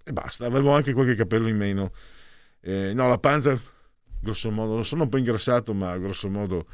[0.02, 0.46] e basta.
[0.46, 1.92] Avevo anche qualche capello in meno.
[2.60, 3.58] Eh, no, la panza,
[4.20, 6.66] grosso modo, non sono un po' ingrassato, ma grosso modo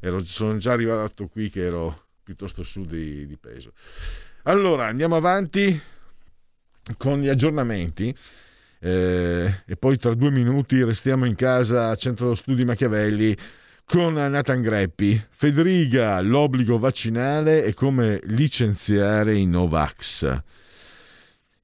[0.00, 3.72] ero, sono già arrivato qui che ero piuttosto su di, di peso.
[4.44, 5.78] Allora, andiamo avanti
[6.96, 8.14] con gli aggiornamenti.
[8.82, 13.36] Eh, e poi tra due minuti restiamo in casa a Centro Studi Machiavelli
[13.84, 15.20] con Nathan Greppi.
[15.28, 20.42] Federica, l'obbligo vaccinale e come licenziare i Novax.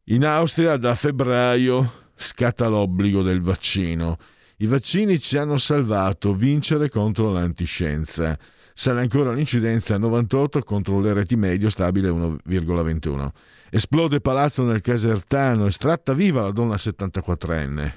[0.07, 4.19] In Austria da febbraio scatta l'obbligo del vaccino.
[4.57, 8.37] I vaccini ci hanno salvato vincere contro l'antiscienza.
[8.79, 13.31] Sale ancora l'incidenza a 98 contro l'RT medio stabile 1,21.
[13.71, 17.93] Esplode palazzo nel Casertano, estratta viva la donna 74enne.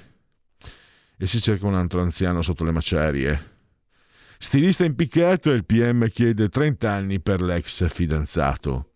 [1.18, 3.50] E si cerca un altro anziano sotto le macerie.
[4.38, 8.92] Stilista impiccato e il PM chiede 30 anni per l'ex fidanzato.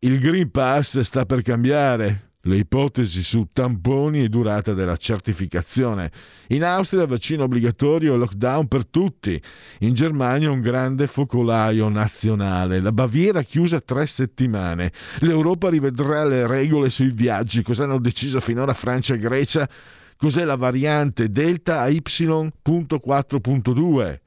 [0.00, 2.27] Il Green Pass sta per cambiare.
[2.48, 6.10] Le ipotesi su tamponi e durata della certificazione.
[6.46, 9.38] In Austria vaccino obbligatorio e lockdown per tutti.
[9.80, 12.80] In Germania un grande focolaio nazionale.
[12.80, 14.92] La Baviera chiusa tre settimane.
[15.18, 17.60] L'Europa rivedrà le regole sui viaggi.
[17.60, 19.68] Cosa hanno deciso finora Francia e Grecia?
[20.16, 24.20] Cos'è la variante Delta a Y.4.2?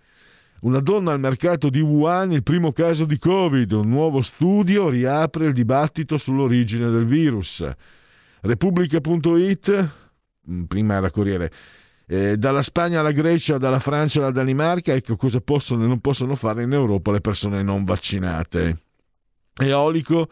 [0.60, 3.72] Una donna al mercato di Wuhan, il primo caso di Covid.
[3.72, 7.68] Un nuovo studio riapre il dibattito sull'origine del virus.
[8.42, 9.92] Repubblica.it,
[10.50, 11.52] mm, prima era Corriere,
[12.08, 16.36] eh, dalla Spagna alla Grecia, dalla Francia alla Danimarca, ecco cosa possono e non possono
[16.36, 18.80] fare in Europa le persone non vaccinate.
[19.56, 20.30] Eolico,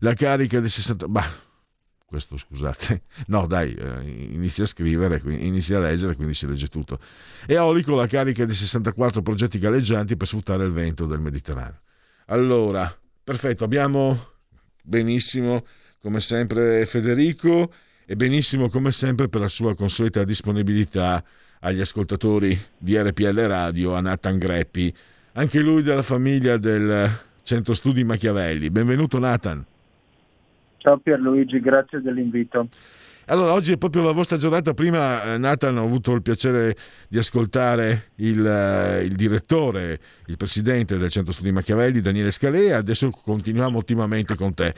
[0.00, 1.08] la carica di 60...
[1.08, 1.30] Bah,
[2.04, 6.98] questo scusate, no dai, eh, inizia a scrivere, inizia a leggere, quindi si legge tutto.
[7.46, 11.80] Eolico, la carica di 64 progetti galleggianti per sfruttare il vento del Mediterraneo.
[12.26, 12.94] Allora,
[13.24, 14.32] perfetto, abbiamo
[14.82, 15.64] benissimo
[16.02, 17.72] come sempre Federico
[18.04, 21.22] e benissimo come sempre per la sua consueta disponibilità
[21.60, 24.92] agli ascoltatori di RPL Radio, a Nathan Greppi,
[25.34, 27.08] anche lui della famiglia del
[27.44, 28.68] Centro Studi Machiavelli.
[28.70, 29.64] Benvenuto Nathan.
[30.78, 32.66] Ciao Pierluigi, grazie dell'invito.
[33.26, 34.74] Allora, oggi è proprio la vostra giornata.
[34.74, 36.76] Prima, eh, Nathan, ho avuto il piacere
[37.06, 42.78] di ascoltare il, eh, il, direttore, il presidente del Centro Studi Machiavelli, Daniele Scalea.
[42.78, 44.74] Adesso continuiamo ottimamente con te.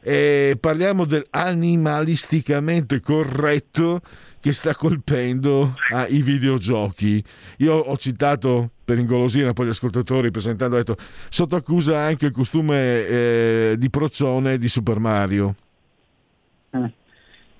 [0.00, 4.00] E parliamo dell'animalisticamente corretto
[4.40, 7.22] che sta colpendo ah, i videogiochi.
[7.58, 10.96] Io ho citato per ingolosire poi gli ascoltatori presentando, ho detto
[11.28, 15.54] sotto accusa anche il costume eh, di procione di Super Mario.
[16.70, 16.92] Eh.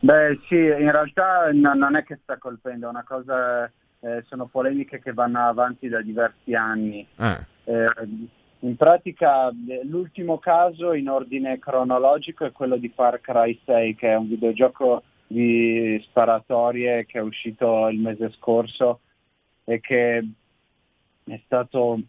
[0.01, 3.65] Beh sì, in realtà no, non è che sta colpendo, è una cosa,
[4.01, 7.05] eh, sono polemiche che vanno avanti da diversi anni.
[7.17, 7.45] Ah.
[7.65, 7.91] Eh,
[8.61, 9.51] in pratica
[9.85, 15.03] l'ultimo caso in ordine cronologico è quello di Far Cry 6, che è un videogioco
[15.27, 19.01] di sparatorie che è uscito il mese scorso
[19.65, 20.27] e che
[21.25, 22.01] è stato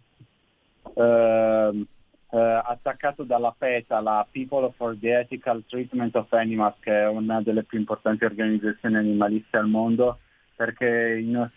[0.96, 1.86] eh,
[2.32, 7.42] eh, attaccato dalla PETA, la People for the Ethical Treatment of Animals, che è una
[7.42, 10.20] delle più importanti organizzazioni animaliste al mondo,
[10.56, 11.50] perché in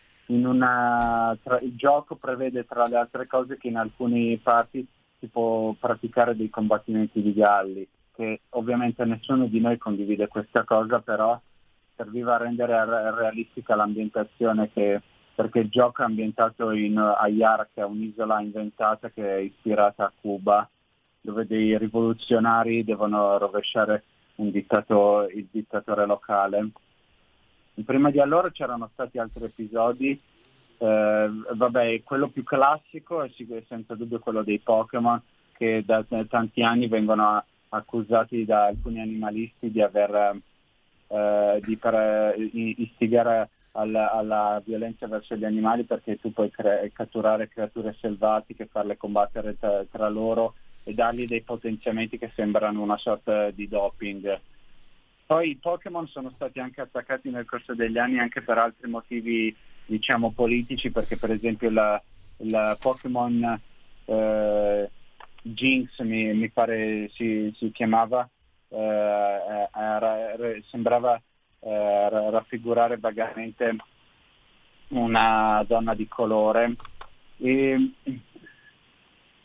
[0.46, 4.86] una, tra, il gioco prevede tra le altre cose che in alcuni parti
[5.18, 11.00] si può praticare dei combattimenti di galli, che ovviamente nessuno di noi condivide questa cosa,
[11.00, 11.40] però
[11.96, 15.00] serviva a rendere realistica l'ambientazione che
[15.34, 20.12] perché il gioco è ambientato in Ayar, che è un'isola inventata che è ispirata a
[20.20, 20.68] Cuba,
[21.20, 24.04] dove dei rivoluzionari devono rovesciare
[24.36, 26.70] il dittatore locale.
[27.84, 30.20] Prima di allora c'erano stati altri episodi,
[30.78, 33.30] eh, vabbè, quello più classico è
[33.66, 35.20] senza dubbio quello dei Pokémon,
[35.52, 40.40] che da tanti anni vengono accusati da alcuni animalisti di aver
[41.08, 47.48] eh, di per, istigare alla, alla, violenza verso gli animali perché tu puoi cre- catturare
[47.48, 50.54] creature selvatiche, farle combattere tra, tra, loro
[50.84, 54.40] e dargli dei potenziamenti che sembrano una sorta di doping.
[55.32, 59.56] Poi i Pokémon sono stati anche attaccati nel corso degli anni anche per altri motivi
[59.86, 62.00] diciamo politici perché per esempio la,
[62.36, 63.58] la Pokémon
[64.04, 64.90] eh,
[65.40, 68.28] Jinx mi, mi pare si, si chiamava
[68.68, 70.16] eh, era,
[70.68, 71.18] sembrava
[71.60, 73.76] eh, raffigurare vagamente
[74.88, 76.76] una donna di colore.
[77.38, 77.92] E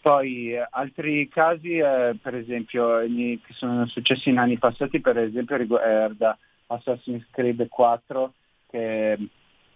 [0.07, 5.57] poi eh, altri casi, eh, per esempio, che sono successi in anni passati, per esempio
[5.57, 6.37] riguarda
[6.67, 8.33] Assassin's Creed 4,
[8.69, 9.17] che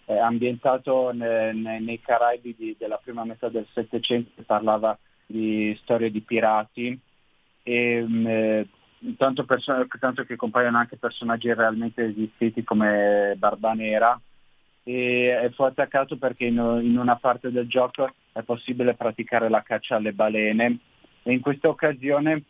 [0.05, 6.09] è ambientato ne, ne, nei Caraibi di, della prima metà del Settecento, parlava di storie
[6.09, 6.97] di pirati.
[7.63, 8.67] E mm, eh,
[9.17, 14.17] tanto, perso- tanto, che compaiono anche personaggi realmente esistiti come Barba Nera
[14.83, 19.95] e fu attaccato perché in, in, una parte del gioco è possibile praticare la caccia
[19.95, 20.77] alle balene
[21.23, 22.43] e in questa occasione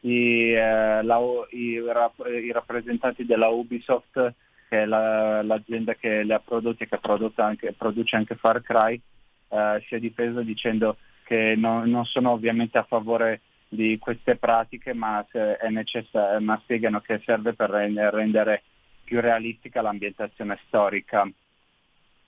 [0.00, 1.18] i, eh, la,
[1.50, 4.34] i, i, rappresentanti della Ubisoft,
[4.68, 6.98] che è la, l'azienda che le ha prodotte e che
[7.36, 9.00] anche, produce anche Far Cry,
[9.48, 14.94] eh, si è difeso dicendo che no, non sono ovviamente a favore di queste pratiche,
[14.94, 15.24] ma,
[15.68, 18.62] necess- ma spiegano che serve per rendere
[19.04, 21.28] più realistica l'ambientazione storica.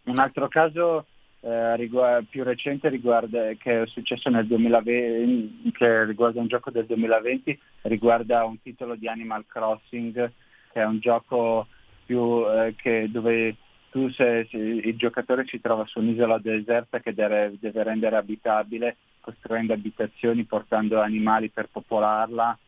[0.04, 1.06] Un altro caso
[1.42, 6.86] eh, riguarda, più recente riguarda, che è successo nel 2020, che riguarda un gioco del
[6.86, 10.32] 2020, riguarda un titolo di Animal Crossing,
[10.72, 11.66] che è un gioco
[12.04, 13.56] più, eh, che, dove
[13.90, 18.96] tu se, se, il giocatore si trova su un'isola deserta che deve, deve rendere abitabile
[19.20, 22.58] costruendo abitazioni, portando animali per popolarla.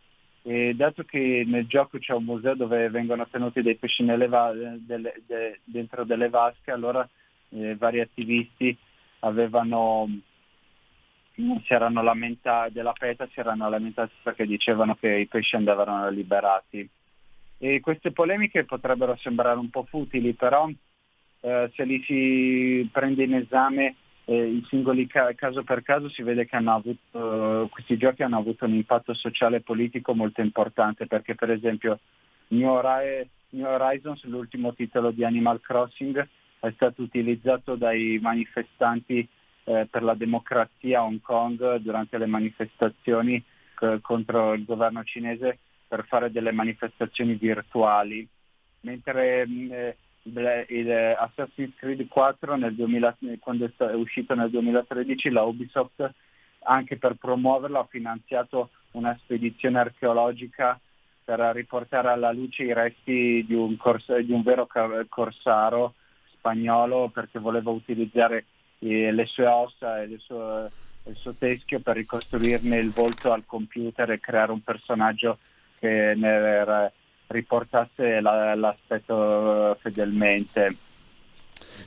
[0.44, 5.22] E dato che nel gioco c'è un museo dove vengono tenuti dei pesci va- delle,
[5.26, 7.08] de- dentro delle vasche, allora
[7.54, 8.76] eh, vari attivisti
[9.20, 10.08] avevano,
[11.34, 16.88] si erano lamentati, della PETA si erano lamentati perché dicevano che i pesci andavano liberati.
[17.58, 20.68] E queste polemiche potrebbero sembrare un po' futili, però
[21.40, 26.22] eh, se li si prende in esame eh, i singoli ca- caso per caso si
[26.22, 31.34] vede che avuto, questi giochi hanno avuto un impatto sociale e politico molto importante perché
[31.34, 31.98] per esempio
[32.48, 36.26] New Horizons, l'ultimo titolo di Animal Crossing,
[36.62, 39.28] è stato utilizzato dai manifestanti
[39.64, 43.42] eh, per la democrazia a Hong Kong durante le manifestazioni
[43.80, 45.58] eh, contro il governo cinese
[45.88, 48.26] per fare delle manifestazioni virtuali.
[48.82, 49.96] Mentre mh, eh,
[50.68, 56.14] il Assassin's Creed 4 nel 2000, quando è uscito nel 2013 la Ubisoft
[56.64, 60.78] anche per promuoverlo ha finanziato una spedizione archeologica
[61.24, 64.68] per riportare alla luce i resti di un, cors- di un vero
[65.08, 65.94] corsaro
[66.42, 68.46] spagnolo perché voleva utilizzare
[68.80, 70.68] eh, le sue ossa e le sue,
[71.04, 75.38] il suo teschio per ricostruirne il volto al computer e creare un personaggio
[75.78, 76.92] che ne
[77.28, 80.76] riportasse la, l'aspetto fedelmente.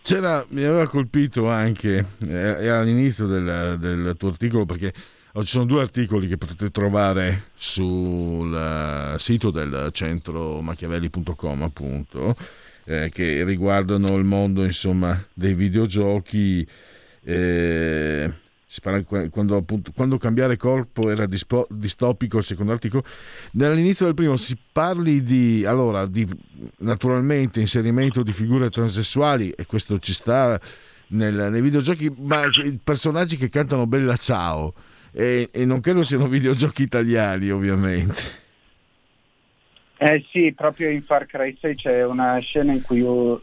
[0.01, 5.81] C'era, mi aveva colpito anche eh, all'inizio del, del, tuo articolo perché ci sono due
[5.81, 12.35] articoli che potete trovare sul uh, sito del centro machiavelli.com appunto
[12.85, 16.65] eh, che riguardano il mondo insomma, dei videogiochi.
[17.23, 18.31] Eh,
[19.29, 23.03] quando, appunto, quando, cambiare corpo era dispo, distopico, il secondo articolo.
[23.51, 26.27] Dall'inizio del primo si parli di, allora, di
[26.79, 30.59] naturalmente inserimento di figure transessuali, e questo ci sta
[31.07, 32.43] nel, nei videogiochi, ma
[32.83, 34.73] personaggi che cantano Bella Ciao.
[35.11, 38.43] E, e non credo siano videogiochi italiani, ovviamente.
[39.97, 43.39] Eh sì, proprio in Far Cry 6 c'è una scena in cui uno,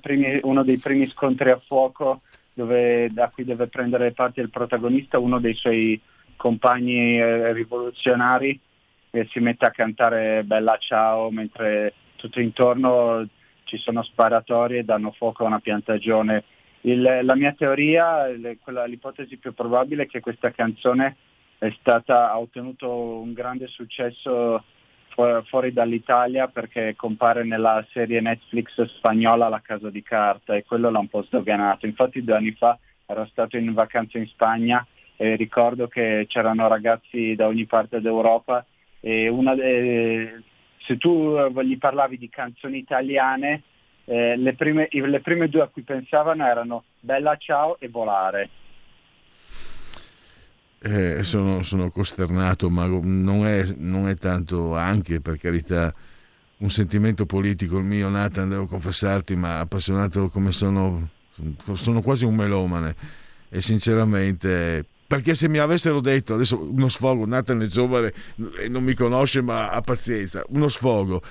[0.00, 2.20] primi, uno dei primi scontri a fuoco
[2.52, 6.00] dove, da cui deve prendere parte il protagonista, uno dei suoi
[6.36, 8.58] compagni eh, rivoluzionari
[9.10, 13.26] e si mette a cantare Bella Ciao mentre tutto intorno
[13.64, 16.44] ci sono sparatorie e danno fuoco a una piantagione.
[16.82, 18.26] Il, la mia teoria,
[18.62, 21.16] quella, l'ipotesi più probabile è che questa canzone
[21.78, 24.62] stata, ha ottenuto un grande successo
[25.14, 30.98] fuori dall'Italia perché compare nella serie Netflix spagnola La Casa di Carta e quello l'ha
[30.98, 31.86] un po' sdoganato.
[31.86, 34.84] Infatti due anni fa ero stato in vacanza in Spagna
[35.16, 38.64] e ricordo che c'erano ragazzi da ogni parte d'Europa
[39.00, 40.42] e de...
[40.78, 43.62] se tu gli parlavi di canzoni italiane
[44.04, 48.48] eh, le, prime, le prime due a cui pensavano erano Bella Ciao e Volare
[50.82, 55.94] eh, sono, sono, costernato, ma non è, non è, tanto anche per carità
[56.58, 61.08] un sentimento politico il mio, Nathan, devo confessarti, ma appassionato come sono,
[61.72, 62.96] sono quasi un melomane
[63.48, 68.12] e sinceramente perché se mi avessero detto adesso uno sfogo, Nathan è giovane
[68.58, 71.22] e non mi conosce ma ha pazienza, uno sfogo,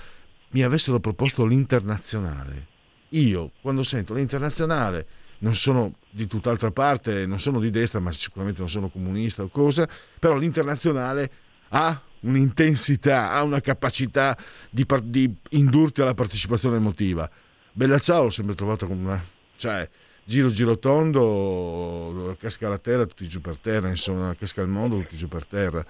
[0.52, 2.68] mi avessero proposto l'internazionale.
[3.10, 5.08] Io quando sento l'internazionale
[5.42, 9.48] non sono di tutt'altra parte, non sono di destra, ma sicuramente non sono comunista o
[9.48, 9.88] cosa,
[10.20, 11.32] però l'internazionale
[11.70, 14.38] ha un'intensità, ha una capacità
[14.70, 17.30] di, di indurti alla partecipazione emotiva.
[17.72, 19.26] Bella Ciao l'ho sempre trovato come una...
[19.56, 19.90] Cioè,
[20.32, 25.18] giro giro tondo, casca la terra, tutti giù per terra, insomma, casca il mondo, tutti
[25.18, 25.86] giù per terra.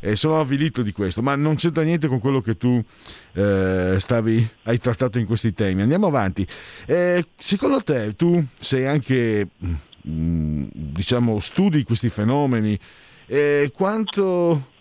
[0.00, 2.82] E sono avvilito di questo, ma non c'entra niente con quello che tu
[3.32, 5.80] eh, stavi, hai trattato in questi temi.
[5.80, 6.46] Andiamo avanti.
[6.84, 9.48] Eh, secondo te, tu sei anche,
[10.06, 12.78] mm, diciamo, studi questi fenomeni,
[13.24, 14.74] eh, quanto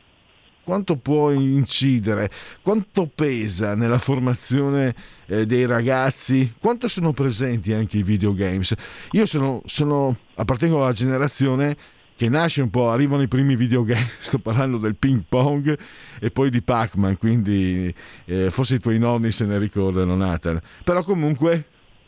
[0.66, 2.30] quanto può incidere,
[2.62, 4.94] quanto pesa nella formazione
[5.28, 8.74] eh, dei ragazzi, quanto sono presenti anche i videogames.
[9.12, 11.78] Io sono, sono, appartengo alla generazione
[12.18, 15.78] che nasce un po', arrivano i primi videogame, sto parlando del ping pong
[16.20, 17.94] e poi di Pac-Man, quindi
[18.26, 21.66] eh, forse i tuoi nonni se ne ricordano Nathan, però comunque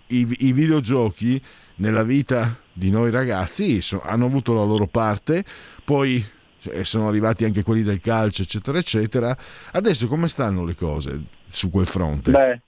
[0.07, 1.39] i, i videogiochi
[1.75, 5.43] nella vita di noi ragazzi so, hanno avuto la loro parte,
[5.83, 6.25] poi
[6.69, 9.37] e sono arrivati anche quelli del calcio, eccetera, eccetera.
[9.71, 12.31] Adesso come stanno le cose su quel fronte?
[12.31, 12.61] Beh,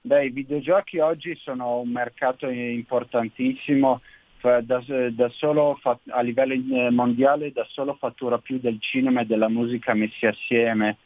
[0.00, 4.00] beh i videogiochi oggi sono un mercato importantissimo,
[4.40, 9.48] da, da solo, a livello eh, mondiale da solo fattura più del cinema e della
[9.48, 10.96] musica messi assieme.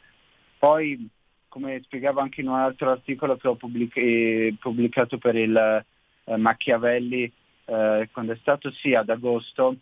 [0.57, 1.07] Poi,
[1.47, 5.83] come spiegavo anche in un altro articolo che ho pubblic- eh, pubblicato per il
[6.25, 7.31] eh, Machiavelli,
[7.65, 9.77] eh, quando è stato sì ad agosto,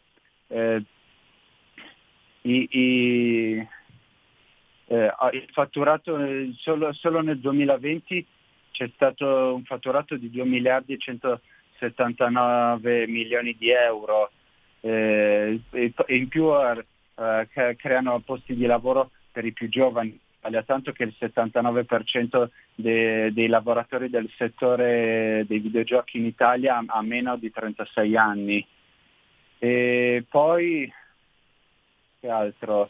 [0.48, 0.84] eh,
[2.42, 3.68] i, i,
[4.88, 6.18] eh, il fatturato
[6.58, 8.26] solo, solo, nel 2020
[8.72, 14.32] c'è stato un fatturato di 2 miliardi e 179 milioni di euro
[14.82, 16.86] eh, e, in più eh,
[17.78, 20.20] creano posti di lavoro per i più giovani
[20.66, 27.38] tanto che il 79% de, dei lavoratori del settore dei videogiochi in Italia ha meno
[27.38, 28.66] di 36 anni.
[29.60, 30.92] E poi
[32.22, 32.90] che altro?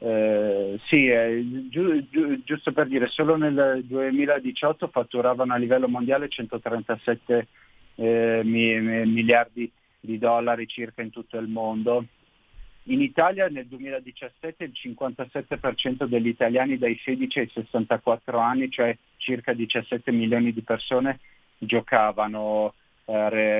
[0.00, 6.28] eh, sì, eh, giu, giu, giusto per dire, solo nel 2018 fatturavano a livello mondiale
[6.28, 7.48] 137
[7.96, 12.04] eh, mi, miliardi di dollari circa in tutto il mondo.
[12.84, 19.52] In Italia nel 2017 il 57% degli italiani dai 16 ai 64 anni, cioè circa
[19.52, 21.18] 17 milioni di persone,
[21.58, 22.72] giocavano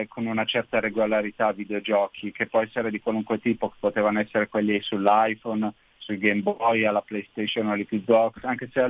[0.08, 5.72] con una certa regolarità videogiochi, che può essere di qualunque tipo, potevano essere quelli sull'iPhone,
[5.96, 8.86] sui Game Boy, alla PlayStation o all'Xbox, anche se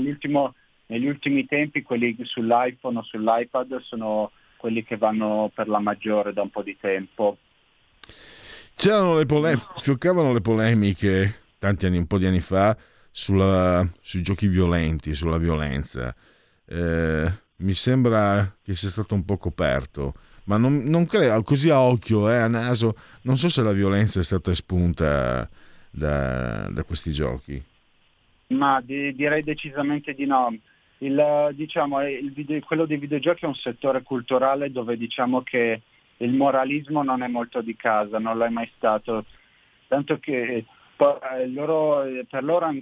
[0.87, 6.43] negli ultimi tempi quelli sull'iPhone o sull'iPad sono quelli che vanno per la maggiore da
[6.43, 7.39] un po' di tempo.
[8.75, 12.77] C'erano le polemiche, fioccavano le polemiche tanti anni, un po' di anni fa,
[13.11, 16.15] sulla, sui giochi violenti, sulla violenza.
[16.67, 21.81] Eh, mi sembra che sia stato un po' coperto, ma non, non credo, così a
[21.81, 25.49] occhio, eh, a naso, non so se la violenza è stata espunta
[25.91, 27.63] da, da questi giochi?
[28.49, 30.57] Ma di, direi decisamente di no.
[30.99, 35.83] Il, diciamo, il video, quello dei videogiochi è un settore culturale dove diciamo che
[36.19, 39.25] il moralismo non è molto di casa, non lo mai stato.
[39.87, 40.65] Tanto che
[41.49, 42.75] loro, per loro,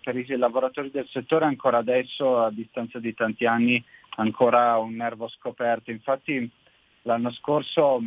[0.00, 3.82] per i lavoratori del settore ancora adesso, a distanza di tanti anni,
[4.16, 5.90] ancora un nervo scoperto.
[5.90, 6.48] Infatti
[7.02, 8.02] l'anno scorso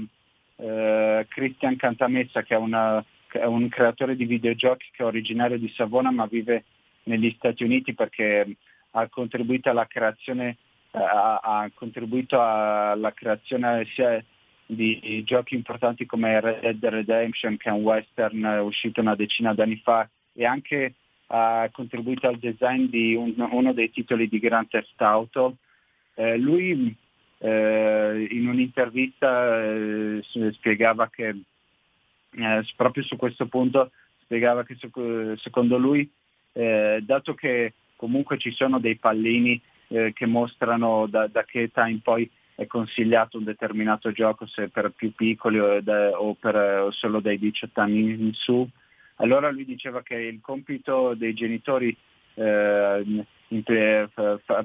[0.57, 5.71] eh, Christian Cantamessa, che è una è un creatore di videogiochi che è originario di
[5.75, 6.63] Savona ma vive
[7.03, 8.55] negli Stati Uniti perché
[8.91, 10.57] ha contribuito alla creazione,
[10.91, 14.23] ha, ha contribuito alla creazione sia
[14.65, 19.77] di giochi importanti come Red Dead Redemption che è un western uscito una decina d'anni
[19.77, 20.93] fa e anche
[21.27, 25.55] ha contribuito al design di un, uno dei titoli di Grand Theft Auto.
[26.19, 26.95] Eh, lui
[27.37, 31.27] eh, in un'intervista eh, spiegava che
[32.31, 33.91] eh, proprio su questo punto
[34.23, 34.75] spiegava che
[35.37, 36.09] secondo lui,
[36.53, 41.87] eh, dato che comunque ci sono dei pallini eh, che mostrano da, da, che età
[41.87, 46.55] in poi è consigliato un determinato gioco, se per più piccoli o, da, o, per,
[46.55, 48.67] o solo dai 18 anni in su,
[49.17, 51.95] allora lui diceva che il compito dei genitori
[52.33, 53.25] eh,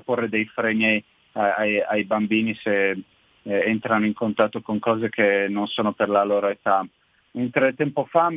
[0.02, 3.02] porre dei freni ai, ai, bambini se eh,
[3.42, 6.86] entrano in contatto con cose che non sono per la loro età.
[7.32, 8.30] Mentre tempo fa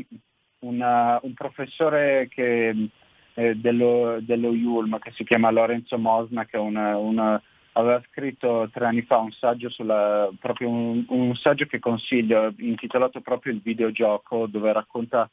[0.60, 2.90] una, un professore che,
[3.34, 7.42] eh, dello, dello IULM che si chiama Lorenzo Mosna, che una, una,
[7.74, 10.30] aveva scritto tre anni fa un saggio, sulla,
[10.60, 15.30] un, un, saggio che consiglio, intitolato proprio Il videogioco, dove racconta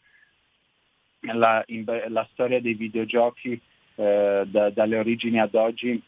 [1.20, 3.58] la, in, la storia dei videogiochi
[3.94, 6.02] eh, da, dalle origini ad oggi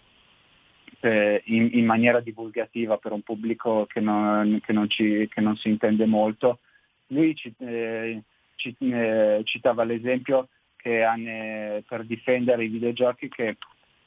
[1.05, 5.57] eh, in, in, maniera divulgativa per un pubblico che non, che non, ci, che non
[5.57, 6.61] si intende molto
[7.09, 8.23] lui eh,
[8.57, 13.57] eh, citava l'esempio che hanno per difendere i videogiochi che eh,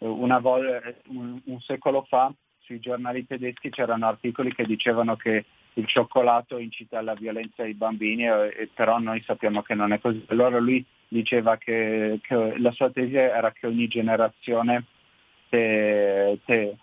[0.05, 5.85] una volta, un, un secolo fa sui giornali tedeschi c'erano articoli che dicevano che il
[5.87, 10.23] cioccolato incita alla violenza ai bambini, e, però noi sappiamo che non è così.
[10.27, 14.85] Allora lui diceva che, che la sua tesi era che ogni generazione
[15.49, 16.75] te, te,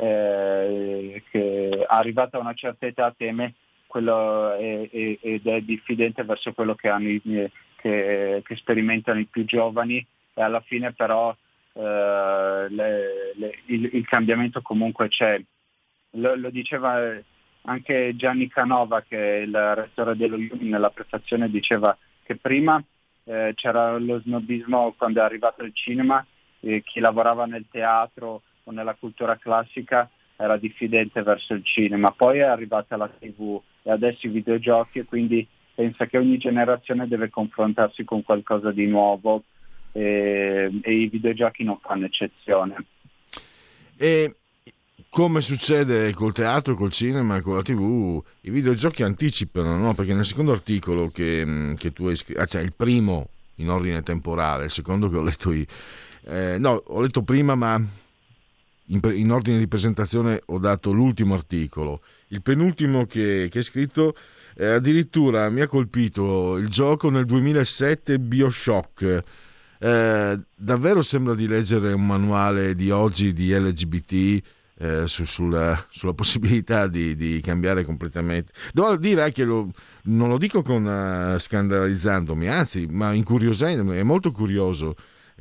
[0.00, 3.54] eh, che arrivata a una certa età teme
[3.86, 7.08] quello è, ed è diffidente verso quello che, hanno,
[7.76, 11.36] che, che, sperimentano i più giovani e alla fine però
[11.72, 15.38] eh, le, le, il, il, cambiamento comunque c'è.
[16.12, 16.98] Lo, lo, diceva
[17.62, 22.82] anche Gianni Canova che è il rettore dello IUMI nella prefazione diceva che prima
[23.24, 26.24] eh, c'era lo snobismo quando è arrivato il cinema,
[26.60, 32.38] eh, chi lavorava nel teatro o nella cultura classica era diffidente verso il cinema, poi
[32.38, 37.28] è arrivata la tv e adesso i videogiochi e quindi pensa che ogni generazione deve
[37.28, 39.44] confrontarsi con qualcosa di nuovo
[39.92, 42.76] e, e i videogiochi non fanno eccezione.
[43.98, 44.34] E
[45.10, 49.94] come succede col teatro, col cinema e con la tv, i videogiochi anticipano, no?
[49.94, 54.02] Perché nel secondo articolo che, che tu hai scritto, ah, cioè il primo in ordine
[54.02, 55.66] temporale, il secondo che ho letto io,
[56.24, 57.78] eh, no, ho letto prima ma
[58.90, 62.02] in, in, ordine di presentazione ho dato l'ultimo articolo.
[62.28, 64.14] Il penultimo che, che è scritto
[64.56, 69.22] eh, addirittura mi ha colpito il gioco nel 2007 Bioshock.
[69.82, 74.42] Eh, davvero sembra di leggere un manuale di oggi di LGBT
[74.80, 78.52] eh, su, sulla, sulla, possibilità di, di, cambiare completamente.
[78.72, 79.70] Devo dire che lo,
[80.04, 84.96] non lo dico con, uh, scandalizzandomi, anzi, ma incuriosendo, è molto curioso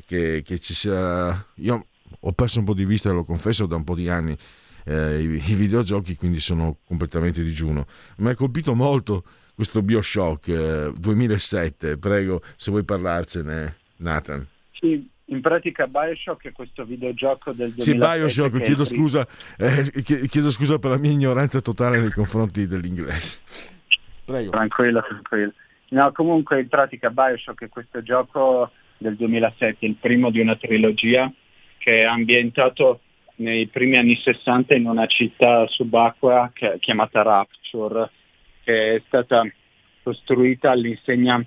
[0.06, 1.46] che, che ci sia.
[1.56, 1.88] Io
[2.20, 4.38] ho perso un po' di vista, lo confesso, da un po' di anni
[4.86, 7.86] eh, i, i, videogiochi, quindi sono completamente digiuno.
[8.18, 14.46] Mi ha colpito molto questo Bioshock eh, 2007, prego se vuoi parlarcene Nathan.
[14.72, 19.28] Sì, in pratica Bioshock è questo videogioco del 2007 Sì, Bioshock, chiedo il primo- scusa,
[19.58, 23.40] eh, chie- chiedo scusa per la mia ignoranza totale nei confronti dell'inglese.
[24.26, 24.52] Prego.
[24.52, 25.54] Tranquillo, tranquillo.
[25.90, 31.32] No, comunque in pratica Bioshock è questo gioco del 2007, il primo di una trilogia
[31.80, 33.00] che è ambientato
[33.38, 38.12] nei primi anni 60 in una città subacquea che- chiamata Rapture,
[38.64, 39.44] che è stata
[40.04, 41.44] costruita all'insegna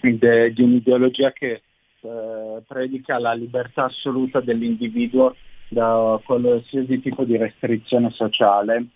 [0.00, 1.62] de- di un'ideologia che
[2.04, 5.36] eh, predica la libertà assoluta dell'individuo
[5.68, 8.86] da qualsiasi tipo di restrizione sociale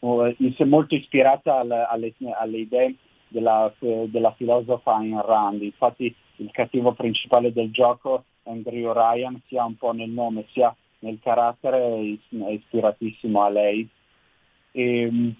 [0.00, 2.94] o, eh, is- molto ispirata al- alle, alle idee
[3.28, 5.62] della, eh, della filosofa Ayn Rand.
[5.62, 11.18] Infatti il cattivo principale del gioco, Andrew Ryan, sia un po' nel nome sia nel
[11.22, 13.88] carattere, è is- è ispiratissimo a lei.
[14.72, 15.36] E, mh,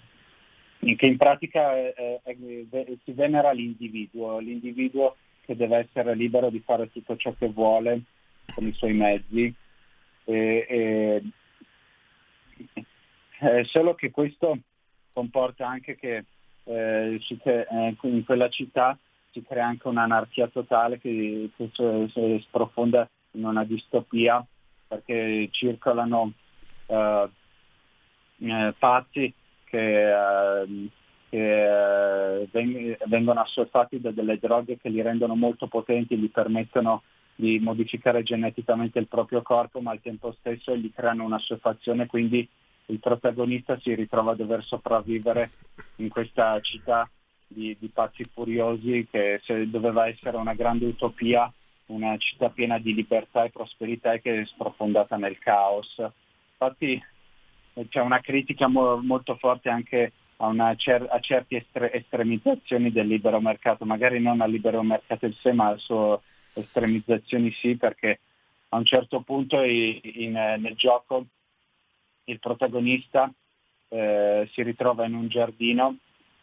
[0.97, 2.37] che in pratica è- è-
[3.05, 8.03] si venera l'individuo, l'individuo che deve essere libero di fare tutto ciò che vuole
[8.55, 9.53] con i suoi mezzi.
[10.25, 11.23] E-
[13.41, 14.59] e- solo che questo
[15.13, 16.25] comporta anche che
[16.65, 18.97] eh, eh, in quella città
[19.33, 22.09] si crea anche un'anarchia totale che, che so-
[22.41, 24.45] sprofonda in una distopia
[24.87, 26.33] perché circolano
[26.87, 27.29] eh,
[28.39, 29.33] eh, pazzi
[29.65, 30.89] che, eh,
[31.29, 37.03] che, eh, veng- vengono assolfati da delle droghe che li rendono molto potenti, gli permettono
[37.37, 42.47] di modificare geneticamente il proprio corpo, ma al tempo stesso gli creano un'assuefazione, quindi
[42.87, 45.51] il protagonista si ritrova a dover sopravvivere
[45.97, 47.09] in questa città
[47.53, 51.53] di, di pazzi furiosi che se doveva essere una grande utopia,
[51.87, 55.93] una città piena di libertà e prosperità e che è sprofondata nel caos.
[56.53, 57.03] Infatti
[57.75, 63.09] eh, c'è una critica mo- molto forte anche a, cer- a certe estre- estremizzazioni del
[63.09, 66.21] libero mercato, magari non al libero mercato in sé, ma alle sue
[66.55, 68.21] estremizzazioni sì, perché
[68.69, 71.27] a un certo punto i- in- nel gioco
[72.25, 73.31] il protagonista
[73.89, 75.97] eh, si ritrova in un giardino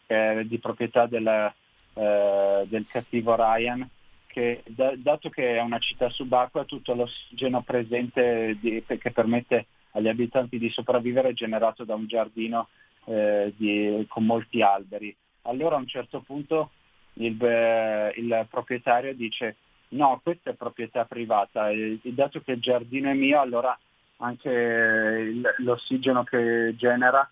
[0.08, 1.54] che è di proprietà della-
[1.94, 3.86] eh, del cattivo Ryan,
[4.26, 10.08] che da- dato che è una città subacquea tutto l'ossigeno presente di- che permette agli
[10.08, 12.68] abitanti di sopravvivere è generato da un giardino
[13.10, 15.14] eh, di- con molti alberi.
[15.42, 16.72] Allora a un certo punto
[17.14, 19.56] il, eh, il proprietario dice
[19.90, 23.76] no, questa è proprietà privata e e dato che il giardino è mio allora
[24.18, 27.28] anche l'ossigeno che genera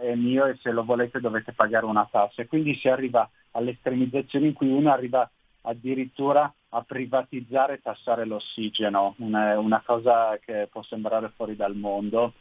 [0.00, 2.42] è mio e se lo volete dovete pagare una tassa.
[2.42, 5.28] E quindi si arriva all'estremizzazione in cui uno arriva
[5.62, 12.32] addirittura a privatizzare e tassare l'ossigeno, una, una cosa che può sembrare fuori dal mondo.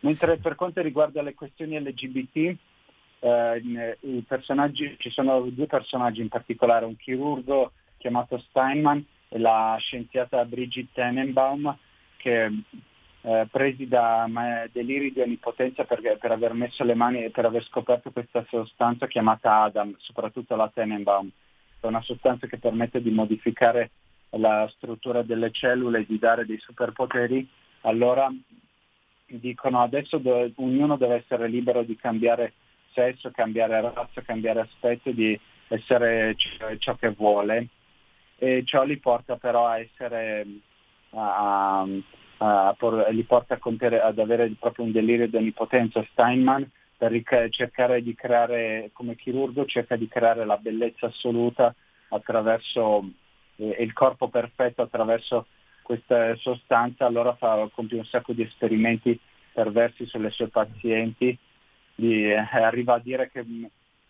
[0.00, 2.56] Mentre per quanto riguarda le questioni LGBT,
[3.20, 3.96] eh,
[4.26, 11.00] personaggi, ci sono due personaggi in particolare, un chirurgo chiamato Steinman e la scienziata Brigitte
[11.00, 11.76] Tenenbaum
[12.16, 12.50] che
[13.22, 17.44] eh, presi da ma- deliri di onnipotenza per, per aver messo le mani e per
[17.44, 21.30] aver scoperto questa sostanza chiamata Adam, soprattutto la Tenenbaum,
[21.80, 23.90] è una sostanza che permette di modificare
[24.30, 27.46] la struttura delle cellule e di dare dei superpoteri,
[27.82, 28.32] allora
[29.26, 32.54] dicono adesso do- ognuno deve essere libero di cambiare
[32.92, 37.68] sesso, cambiare razza, cambiare aspetto, di essere c- ciò che vuole.
[38.38, 40.44] E ciò li porta però a essere
[41.10, 41.86] a, a
[42.76, 46.04] por- li porta a compiere- ad avere proprio un delirio di onnipotenza.
[46.10, 51.74] Steinman per ric- cercare di creare come chirurgo cerca di creare la bellezza assoluta
[52.08, 53.10] attraverso
[53.56, 55.46] eh, il corpo perfetto attraverso
[55.82, 59.18] questa sostanza, allora fa, compie un sacco di esperimenti
[59.52, 61.36] perversi sulle sue pazienti,
[61.94, 63.44] di, eh, arriva a dire che,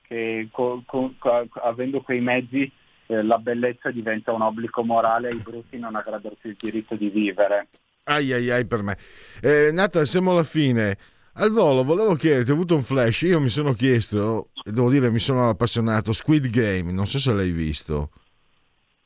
[0.02, 2.70] che co- co- co- avendo quei mezzi
[3.06, 6.94] eh, la bellezza diventa un obbligo morale e i brutti non avrebbero più il diritto
[6.94, 7.68] di vivere.
[8.04, 8.96] Ai ai ai per me.
[9.40, 10.96] Eh, Nathan, siamo alla fine.
[11.34, 15.18] Al volo volevo chiederti, ho avuto un flash, io mi sono chiesto, devo dire mi
[15.18, 18.10] sono appassionato, Squid Game, non so se l'hai visto.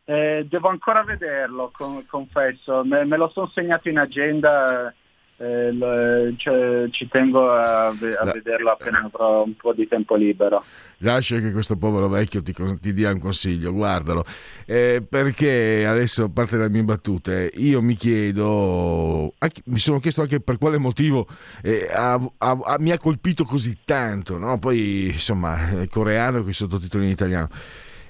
[0.05, 4.93] Eh, devo ancora vederlo, con- confesso, me, me lo sono segnato in agenda,
[5.39, 9.87] eh, lo- cioè, ci tengo a, ve- a La- vederlo appena avrò un po' di
[9.87, 10.65] tempo libero.
[11.01, 14.25] Lascia che questo povero vecchio ti, ti dia un consiglio, guardalo.
[14.65, 20.23] Eh, perché adesso, a parte le mie battute, io mi chiedo, anche- mi sono chiesto
[20.23, 21.27] anche per quale motivo
[21.63, 24.59] eh, ha- ha- ha- mi ha colpito così tanto, no?
[24.59, 27.49] Poi, insomma, è coreano con i sottotitoli in italiano.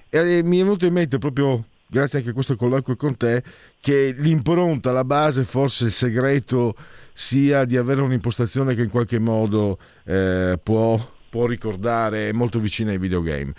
[0.08, 3.42] E eh, mi è venuto in mente proprio, grazie anche a questo colloquio con te,
[3.80, 6.74] che l'impronta, la base, forse il segreto
[7.18, 12.92] sia di avere un'impostazione che in qualche modo eh, può può ricordare, è molto vicina
[12.92, 13.52] ai videogame.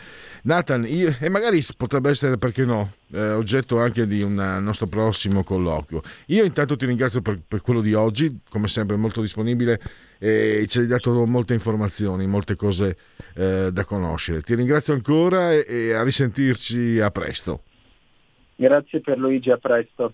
[0.43, 5.43] Nathan, io, e magari potrebbe essere, perché no, eh, oggetto anche di un nostro prossimo
[5.43, 6.01] colloquio.
[6.27, 9.79] Io intanto ti ringrazio per, per quello di oggi, come sempre molto disponibile
[10.17, 12.97] e ci hai dato molte informazioni, molte cose
[13.35, 14.41] eh, da conoscere.
[14.41, 17.61] Ti ringrazio ancora e, e a risentirci a presto.
[18.55, 20.13] Grazie per Luigi, a presto.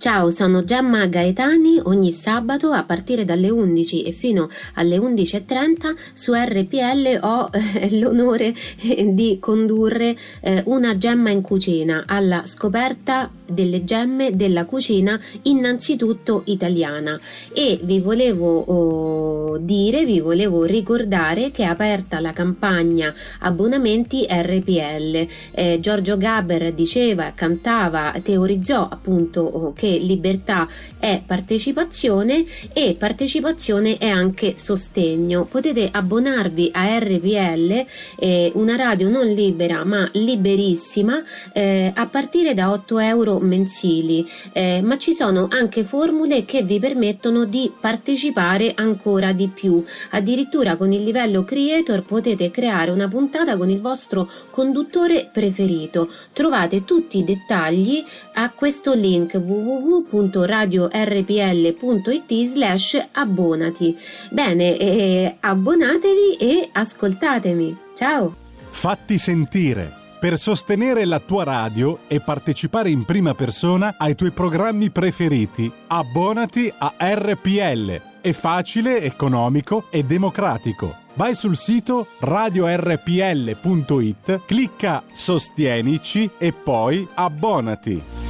[0.00, 6.32] Ciao, sono Gemma Gaetani, ogni sabato a partire dalle 11 e fino alle 11.30 su
[6.32, 13.84] RPL ho eh, l'onore eh, di condurre eh, una gemma in cucina alla scoperta delle
[13.84, 17.20] gemme della cucina innanzitutto italiana
[17.52, 25.26] e vi volevo oh, dire, vi volevo ricordare che è aperta la campagna abbonamenti RPL.
[25.50, 30.68] Eh, Giorgio Gaber diceva, cantava, teorizzò appunto oh, che libertà
[30.98, 35.44] è partecipazione e partecipazione è anche sostegno.
[35.44, 37.86] Potete abbonarvi a RPL,
[38.18, 41.22] eh, una radio non libera ma liberissima,
[41.52, 46.78] eh, a partire da 8 euro mensili, eh, ma ci sono anche formule che vi
[46.78, 49.82] permettono di partecipare ancora di più.
[50.10, 56.10] Addirittura con il livello creator potete creare una puntata con il vostro conduttore preferito.
[56.32, 59.38] Trovate tutti i dettagli a questo link
[59.80, 63.96] www.radiorpl.it slash abbonati.
[64.30, 67.76] Bene, eh, abbonatevi e ascoltatemi.
[67.94, 68.34] Ciao!
[68.70, 74.90] Fatti sentire per sostenere la tua radio e partecipare in prima persona ai tuoi programmi
[74.90, 75.72] preferiti.
[75.86, 78.02] Abbonati a RPL.
[78.20, 80.94] È facile, economico e democratico.
[81.14, 88.29] Vai sul sito radiorpl.it, clicca Sostienici e poi abbonati.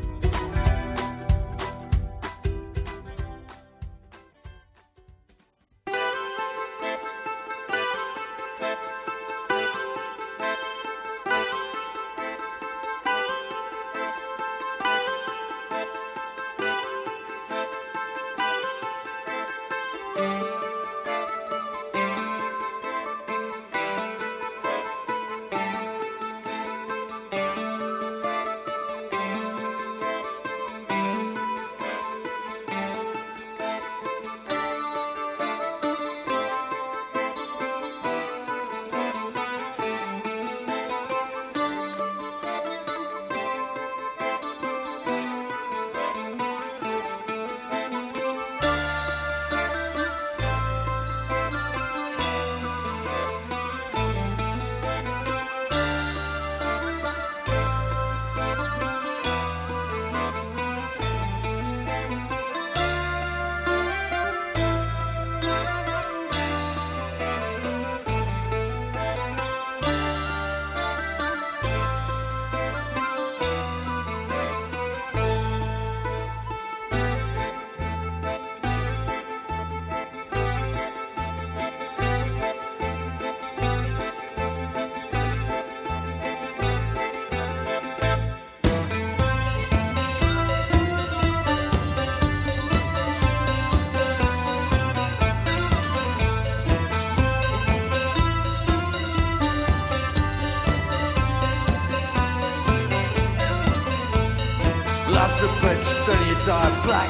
[105.81, 107.09] Bitch, then you die black.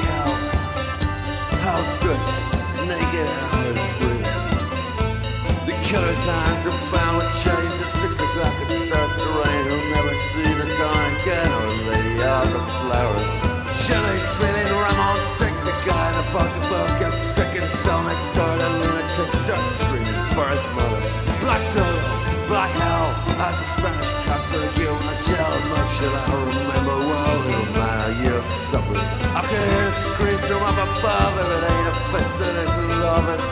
[1.62, 3.30] Hell stretched, naked
[3.68, 4.24] and free.
[5.68, 7.76] The killer's hands are bound with chains.
[7.82, 9.64] At six o'clock it starts to rain.
[9.70, 11.52] He'll never see the dawn again.
[11.52, 13.30] Or lady of the flowers.
[13.86, 17.00] Chili spinning, Ramones drink the guy in the pocketbook.
[17.00, 18.56] Gets sick and so next door.
[18.58, 21.02] The lunatic starts screaming for his mother.
[21.42, 23.10] Black Toto, Black Hell.
[23.42, 25.54] As the Spanish cats are given a jail.
[25.74, 27.61] Much that I remember well,
[30.48, 31.38] from up above.
[31.40, 33.52] If it ain't a fist in his love, it's.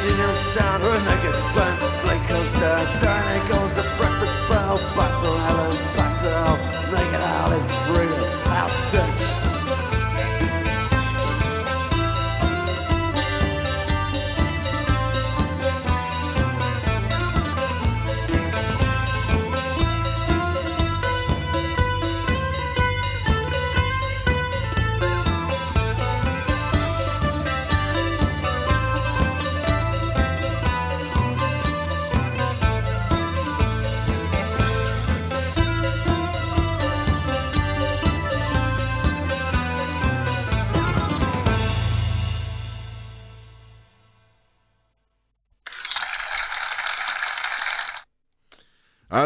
[0.00, 1.80] She kneels down, her neck is bent.
[2.02, 4.76] Blake comes down, down it goes the breakfast bell.
[4.94, 6.56] Back from heaven, back to hell.
[6.92, 9.35] Naked out in freedom, house touch.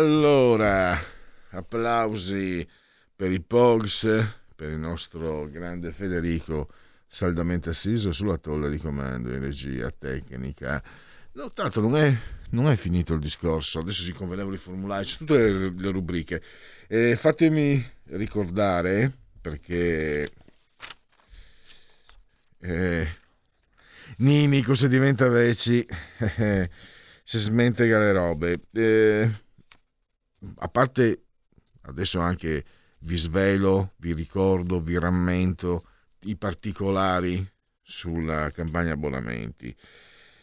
[0.01, 0.99] Allora,
[1.51, 2.67] applausi
[3.15, 4.09] per i Pogs,
[4.57, 6.71] per il nostro grande Federico
[7.07, 10.83] saldamente assiso sulla tolla di comando in regia tecnica.
[11.33, 12.17] No, tanto non è,
[12.53, 16.43] non è finito il discorso, adesso si convenevano i formulari, c'è tutte le, le rubriche.
[16.89, 20.31] Eh, fatemi ricordare, perché
[22.59, 23.09] eh,
[24.17, 25.87] Nini cosa diventa veci
[26.27, 26.71] se
[27.39, 28.61] smentega le robe.
[28.73, 29.49] Eh,
[30.57, 31.25] a parte
[31.83, 32.65] adesso anche
[33.01, 35.87] vi svelo, vi ricordo, vi rammento
[36.21, 37.49] i particolari
[37.83, 39.75] sulla campagna abbonamenti,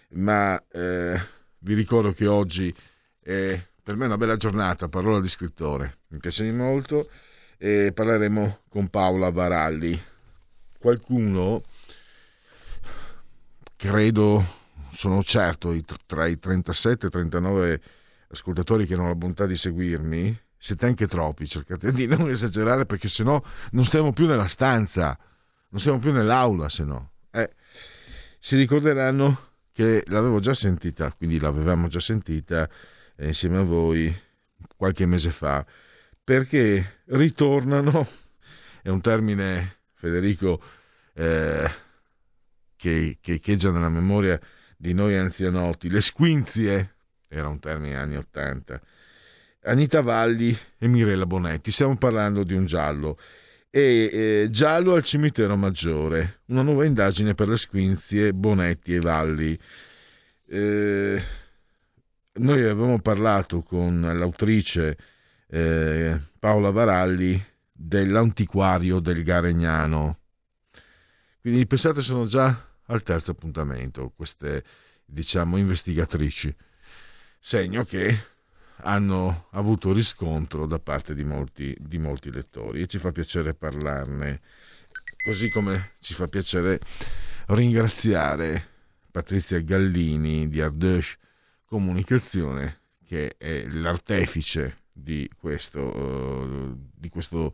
[0.09, 1.19] ma eh,
[1.59, 2.73] vi ricordo che oggi
[3.19, 7.09] è per me una bella giornata, parola di scrittore, mi piace molto
[7.57, 9.97] e parleremo con Paola Varalli.
[10.77, 11.63] Qualcuno,
[13.77, 14.45] credo,
[14.89, 15.73] sono certo,
[16.05, 17.81] tra i 37 e 39
[18.29, 23.07] ascoltatori che hanno la bontà di seguirmi, siete anche troppi, cercate di non esagerare perché
[23.07, 25.17] sennò non stiamo più nella stanza,
[25.69, 27.11] non stiamo più nell'aula, se no.
[27.31, 27.51] Eh,
[28.39, 32.67] si ricorderanno che l'avevo già sentita, quindi l'avevamo già sentita
[33.15, 34.15] eh, insieme a voi
[34.75, 35.65] qualche mese fa,
[36.23, 38.07] perché ritornano,
[38.81, 40.61] è un termine, Federico,
[41.13, 41.69] eh,
[42.75, 44.39] che, che echeggia nella memoria
[44.75, 46.96] di noi anzianotti, le squinzie
[47.27, 48.81] era un termine anni 80.
[49.63, 53.17] Anita Valli e Mirella Bonetti, stiamo parlando di un giallo.
[53.69, 59.59] E eh, giallo al cimitero maggiore, una nuova indagine per le squinzie Bonetti e Valli.
[60.47, 61.21] Eh,
[62.33, 64.97] noi avevamo parlato con l'autrice
[65.49, 70.19] eh, Paola Varalli dell'antiquario del Garegnano.
[71.41, 74.63] Quindi pensate sono già al terzo appuntamento queste
[75.05, 76.53] diciamo investigatrici
[77.39, 78.35] segno che
[78.81, 84.41] hanno avuto riscontro da parte di molti, di molti lettori e ci fa piacere parlarne,
[85.23, 86.79] così come ci fa piacere
[87.47, 88.75] ringraziare
[89.11, 91.17] Patrizia Gallini di Ardèche
[91.65, 97.51] Comunicazione, che è l'artefice di questo, uh, di questo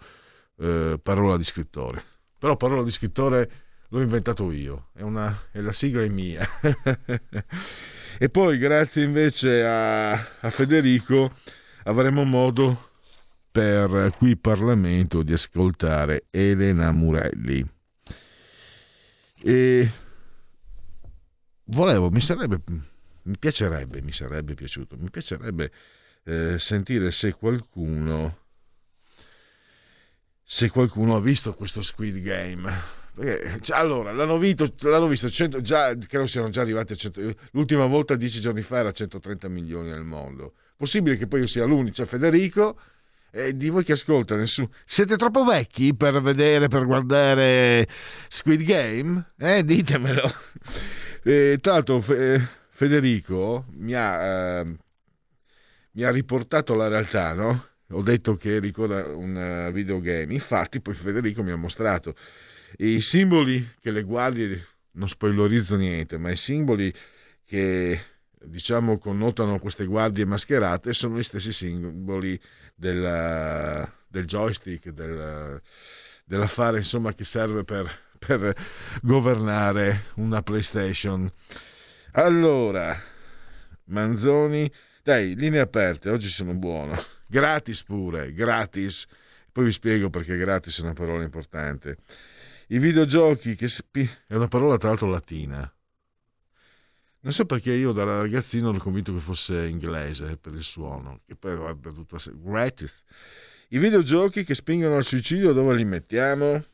[0.55, 2.03] uh, parola di scrittore.
[2.37, 3.51] Però parola di scrittore
[3.87, 6.47] l'ho inventato io, è, una, è la sigla è mia.
[8.17, 11.35] E poi grazie invece a, a Federico
[11.83, 12.91] avremo modo
[13.51, 17.65] per qui Parlamento di ascoltare Elena Murelli.
[19.41, 19.91] E
[21.65, 22.61] volevo, mi sarebbe,
[23.23, 25.71] mi piacerebbe, mi sarebbe piaciuto, mi piacerebbe
[26.23, 28.37] eh, sentire se qualcuno,
[30.43, 35.61] se qualcuno ha visto questo Squid Game perché, cioè, allora, l'hanno visto, l'hanno visto 100,
[35.61, 39.89] già, credo siano già arrivati a 100, l'ultima volta dieci giorni fa era 130 milioni
[39.89, 40.53] nel mondo.
[40.75, 42.79] Possibile che poi io sia l'unico, cioè Federico,
[43.31, 44.69] e di voi che ascolta nessuno.
[44.85, 47.87] Siete troppo vecchi per vedere, per guardare
[48.27, 49.31] Squid Game?
[49.37, 50.31] Eh, ditemelo.
[51.25, 54.75] E, tra l'altro Federico mi ha, eh,
[55.91, 57.67] mi ha riportato la realtà, no?
[57.91, 60.33] Ho detto che ricorda un videogame.
[60.33, 62.13] Infatti poi Federico mi ha mostrato
[62.77, 66.93] i simboli che le guardie, non spoilerizzo niente, ma i simboli
[67.45, 67.99] che
[68.45, 72.39] diciamo connotano queste guardie mascherate sono gli stessi simboli
[72.75, 75.61] del, del joystick, del,
[76.25, 78.53] dell'affare insomma che serve per, per
[79.01, 81.31] governare una PlayStation.
[82.11, 83.11] Allora,
[83.85, 84.71] Manzoni.
[85.01, 86.95] Dai, linee aperte, oggi sono buono.
[87.27, 89.05] Gratis pure, gratis.
[89.51, 91.97] Poi vi spiego perché gratis è una parola importante.
[92.67, 95.71] I videogiochi, che spi- è una parola tra l'altro latina.
[97.19, 101.35] Non so perché io da ragazzino ero convinto che fosse inglese per il suono, che
[101.35, 103.03] poi avrebbe dovuto essere gratis.
[103.69, 106.65] I videogiochi che spingono al suicidio dove li mettiamo?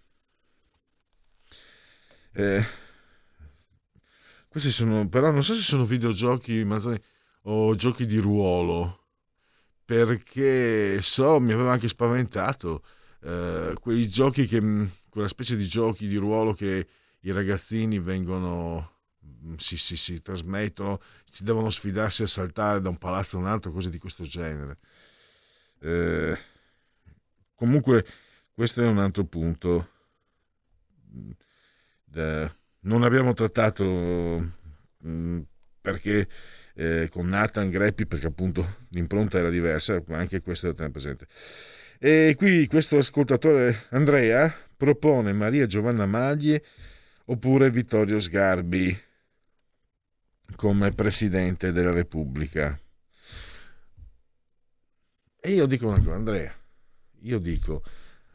[2.32, 2.66] Eh,
[4.48, 7.00] questi sono, però non so se sono videogiochi Manzoni,
[7.44, 9.06] o giochi di ruolo,
[9.86, 12.84] perché so, mi aveva anche spaventato
[13.22, 14.60] eh, quei giochi che,
[15.10, 16.88] quella specie di giochi di ruolo che
[17.22, 18.98] i ragazzini vengono,
[19.58, 23.72] si, si, si trasmettono, si devono sfidarsi a saltare da un palazzo a un altro,
[23.72, 24.78] cose di questo genere.
[25.82, 26.38] Eh,
[27.56, 28.06] comunque,
[28.54, 29.90] questo è un altro punto.
[32.06, 34.54] Da, non abbiamo trattato
[34.98, 35.40] mh,
[35.82, 36.28] perché
[36.76, 41.28] eh, con Nathan Greppi, perché appunto l'impronta era diversa, ma anche questo da tenere presente.
[42.00, 46.64] E qui questo ascoltatore Andrea propone Maria Giovanna Maglie
[47.26, 48.98] oppure Vittorio Sgarbi
[50.56, 52.80] come presidente della Repubblica.
[55.42, 56.56] E io dico una cosa, Andrea,
[57.24, 57.84] io dico,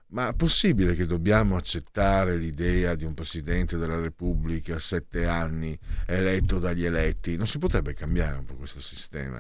[0.09, 5.79] ma è possibile che dobbiamo accettare l'idea di un presidente della Repubblica a sette anni
[6.07, 7.37] eletto dagli eletti?
[7.37, 9.37] Non si potrebbe cambiare un po' questo sistema?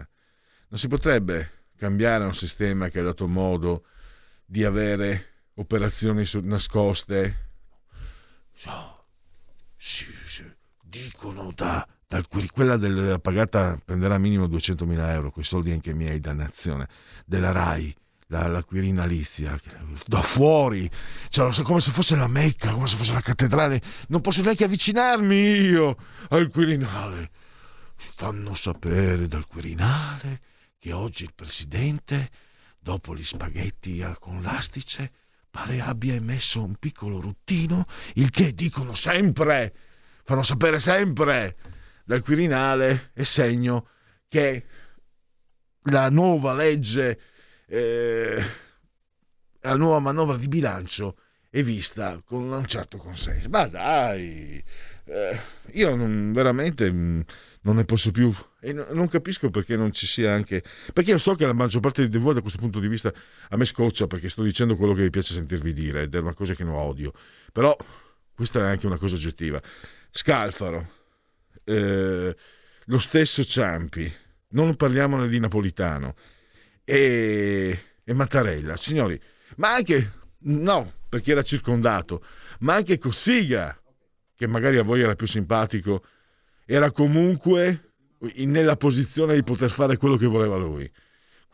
[0.68, 3.84] Non si potrebbe cambiare un sistema che ha dato modo
[4.46, 7.50] di avere operazioni nascoste?
[9.76, 10.44] Sì, sì,
[10.82, 16.88] dicono da, dal, quella della pagata prenderà minimo 200.000 euro, quei soldi anche miei, dannazione,
[17.26, 17.94] della RAI
[18.28, 19.58] la, la Quirinalizia
[20.06, 20.90] da fuori,
[21.28, 23.80] cioè, come se fosse la Mecca, come se fosse la cattedrale.
[24.08, 25.96] Non posso neanche avvicinarmi io
[26.30, 27.30] al Quirinale.
[27.94, 30.40] Fanno sapere dal Quirinale
[30.78, 32.30] che oggi il presidente,
[32.78, 35.12] dopo gli spaghetti con l'astice,
[35.54, 39.72] pare abbia emesso un piccolo ruttino, il che dicono sempre,
[40.24, 41.54] fanno sapere sempre
[42.04, 43.86] dal Quirinale, è segno
[44.26, 44.64] che
[45.82, 47.20] la nuova legge
[47.68, 48.42] eh,
[49.60, 53.48] la nuova manovra di bilancio è vista con un certo consenso.
[53.48, 54.60] Ma dai,
[55.04, 55.40] eh,
[55.70, 57.20] io non, veramente mm,
[57.64, 58.32] non ne posso più.
[58.60, 60.62] E non capisco perché non ci sia anche
[60.92, 63.12] perché io so che la maggior parte di voi da questo punto di vista
[63.48, 66.34] a me scoccia perché sto dicendo quello che vi piace sentirvi dire ed è una
[66.34, 67.12] cosa che non odio.
[67.52, 67.76] Però
[68.34, 69.60] questa è anche una cosa oggettiva.
[70.10, 71.02] Scalfaro
[71.64, 72.36] eh,
[72.84, 74.12] lo stesso Ciampi
[74.48, 76.14] non parliamone di Napolitano
[76.84, 79.20] e, e Mattarella, signori,
[79.56, 82.24] ma anche, no, perché era circondato,
[82.60, 83.76] ma anche Cossiga,
[84.36, 86.04] che magari a voi era più simpatico,
[86.66, 87.92] era comunque
[88.36, 90.90] nella posizione di poter fare quello che voleva lui.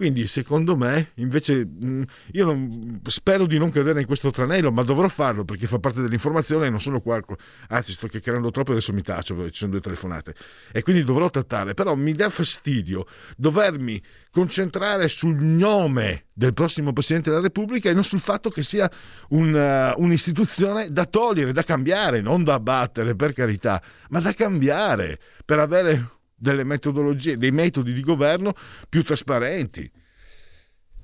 [0.01, 4.83] Quindi, secondo me, invece, mm, io non, spero di non cadere in questo tranello, ma
[4.83, 7.21] dovrò farlo perché fa parte dell'informazione e non sono qua.
[7.69, 10.35] Anzi, sto chiacchierando troppo e adesso mi taccio ci sono due telefonate.
[10.73, 11.75] E quindi dovrò trattare.
[11.75, 13.05] Però mi dà fastidio
[13.37, 18.91] dovermi concentrare sul nome del prossimo Presidente della Repubblica e non sul fatto che sia
[19.29, 25.19] un, uh, un'istituzione da togliere, da cambiare, non da abbattere, per carità, ma da cambiare
[25.45, 28.55] per avere delle metodologie, dei metodi di governo
[28.89, 29.91] più trasparenti.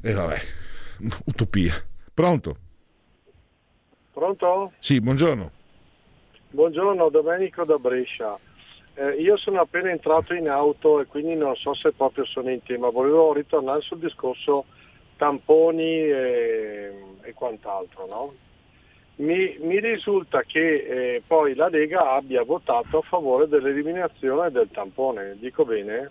[0.03, 0.41] E vabbè,
[1.26, 1.74] utopia.
[2.14, 2.57] Pronto?
[4.12, 4.72] Pronto?
[4.78, 5.51] Sì, buongiorno.
[6.49, 8.39] Buongiorno, Domenico da Brescia.
[8.95, 12.62] Eh, io sono appena entrato in auto e quindi non so se proprio sono in
[12.62, 12.89] tema.
[12.89, 14.64] Volevo ritornare sul discorso
[15.18, 18.34] tamponi e, e quant'altro, no?
[19.17, 25.37] Mi, mi, risulta che eh, poi la Lega abbia votato a favore dell'eliminazione del tampone,
[25.38, 26.11] dico bene?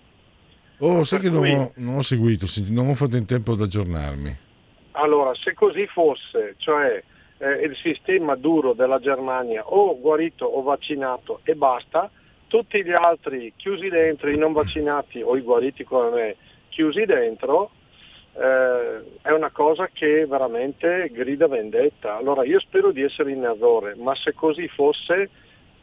[0.80, 1.52] Oh, sai per che cui...
[1.52, 4.44] non, ho, non ho seguito, non ho fatto in tempo ad aggiornarmi.
[4.91, 7.03] Allora, se così fosse, cioè
[7.38, 12.10] eh, il sistema duro della Germania o guarito o vaccinato e basta,
[12.48, 16.36] tutti gli altri chiusi dentro, i non vaccinati o i guariti come me
[16.69, 17.72] chiusi dentro,
[18.38, 22.18] eh, è una cosa che veramente grida vendetta.
[22.18, 25.30] Allora io spero di essere in errore, ma se così fosse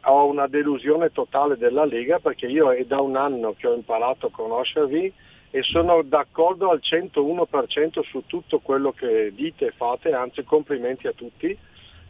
[0.04, 4.26] ho una delusione totale della Lega perché io è da un anno che ho imparato
[4.26, 5.12] a conoscervi
[5.50, 11.12] e sono d'accordo al 101% su tutto quello che dite e fate, anzi complimenti a
[11.12, 11.56] tutti,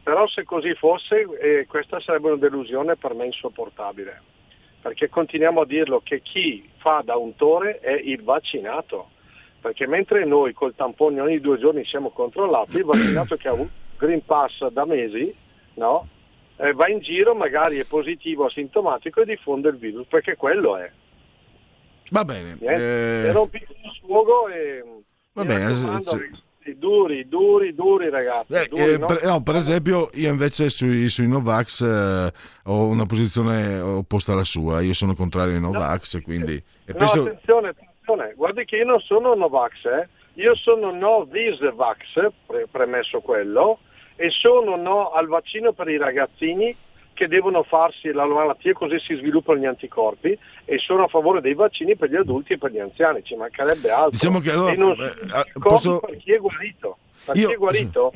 [0.02, 4.22] però se così fosse eh, questa sarebbe una delusione per me insopportabile,
[4.80, 9.11] perché continuiamo a dirlo che chi fa da untore è il vaccinato
[9.62, 13.68] perché mentre noi col tampone ogni due giorni siamo controllati, il vaccinato che ha un
[13.96, 15.32] Green Pass da mesi
[15.74, 16.08] no?
[16.56, 20.90] eh, va in giro, magari è positivo, asintomatico e diffonde il virus, perché quello è.
[22.10, 22.58] Va bene.
[22.60, 24.84] Eh, Era un piccolo sfogo e
[25.32, 26.02] Va bene,
[26.76, 28.52] duri, duri, duri ragazzi.
[28.52, 29.06] eh, duri, eh, no?
[29.06, 32.32] per, no, per esempio, io invece sui, sui Novax eh,
[32.64, 34.80] ho una posizione opposta alla sua.
[34.80, 36.54] Io sono contrario ai Novax, quindi.
[36.54, 40.08] E No, penso, attenzione, attenzione, guardi che io non sono Novax, eh.
[40.34, 43.78] io sono no Visvax, pre- premesso quello,
[44.16, 46.76] e sono no al vaccino per i ragazzini
[47.14, 51.54] che devono farsi la malattia così si sviluppano gli anticorpi e sono a favore dei
[51.54, 54.10] vaccini per gli adulti e per gli anziani, ci mancherebbe altro.
[54.10, 56.96] Diciamo che allora, e non eh, sono eh, posso- per chi è guarito.
[57.24, 58.12] Per Io- chi è guarito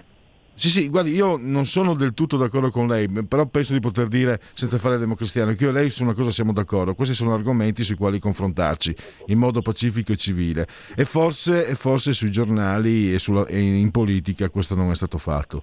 [0.59, 4.09] Sì, sì, guardi, io non sono del tutto d'accordo con lei, però penso di poter
[4.09, 6.95] dire, senza fare democristiano, che io e lei su una cosa siamo d'accordo.
[6.95, 8.97] Questi sono argomenti sui quali confrontarci
[9.27, 10.67] in modo pacifico e civile.
[10.97, 15.19] E forse, e forse sui giornali e, sulla- e in politica questo non è stato
[15.19, 15.63] fatto.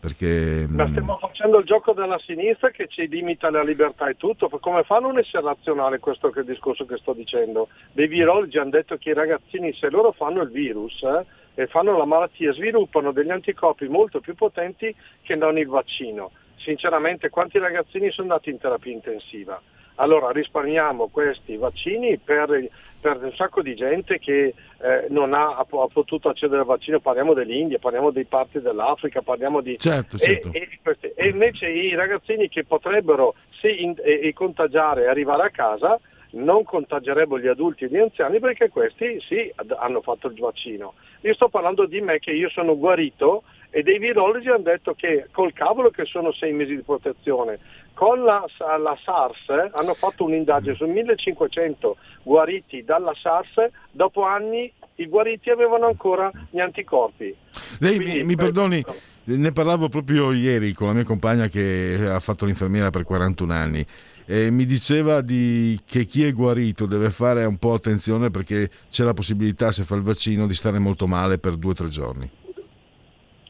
[0.00, 4.16] Perché Ma mh, stiamo facendo il gioco della sinistra che ci limita la libertà e
[4.16, 4.48] tutto.
[4.48, 7.68] Come fa a non essere razionale questo che discorso che sto dicendo?
[7.92, 11.96] Dei virologi hanno detto che i ragazzini, se loro fanno il virus eh, e fanno
[11.96, 16.30] la malattia, sviluppano degli anticorpi molto più potenti che non il vaccino.
[16.56, 19.60] Sinceramente, quanti ragazzini sono andati in terapia intensiva?
[19.96, 22.68] Allora risparmiamo questi vaccini per,
[22.98, 26.66] per un sacco di gente che eh, non ha, ha po- ha potuto accedere al
[26.66, 29.78] vaccino, parliamo dell'India, parliamo dei parti dell'Africa, parliamo di...
[29.78, 30.48] Certo, e- certo.
[30.52, 35.42] E, questi- e invece i ragazzini che potrebbero sì, in- e- e contagiare e arrivare
[35.42, 36.00] a casa
[36.32, 40.94] non contagerebbero gli adulti e gli anziani perché questi sì hanno fatto il vaccino.
[41.22, 45.28] Io sto parlando di me che io sono guarito e dei virologi hanno detto che
[45.30, 47.58] col cavolo che sono sei mesi di protezione,
[47.94, 54.70] con la, la SARS eh, hanno fatto un'indagine su 1500 guariti dalla SARS, dopo anni
[54.96, 57.34] i guariti avevano ancora gli anticorpi.
[57.78, 58.84] lei Quindi mi, mi per- perdoni,
[59.24, 63.86] ne parlavo proprio ieri con la mia compagna che ha fatto l'infermiera per 41 anni.
[64.32, 69.04] E mi diceva di- che chi è guarito deve fare un po' attenzione perché c'è
[69.04, 72.30] la possibilità, se fa il vaccino, di stare molto male per due o tre giorni.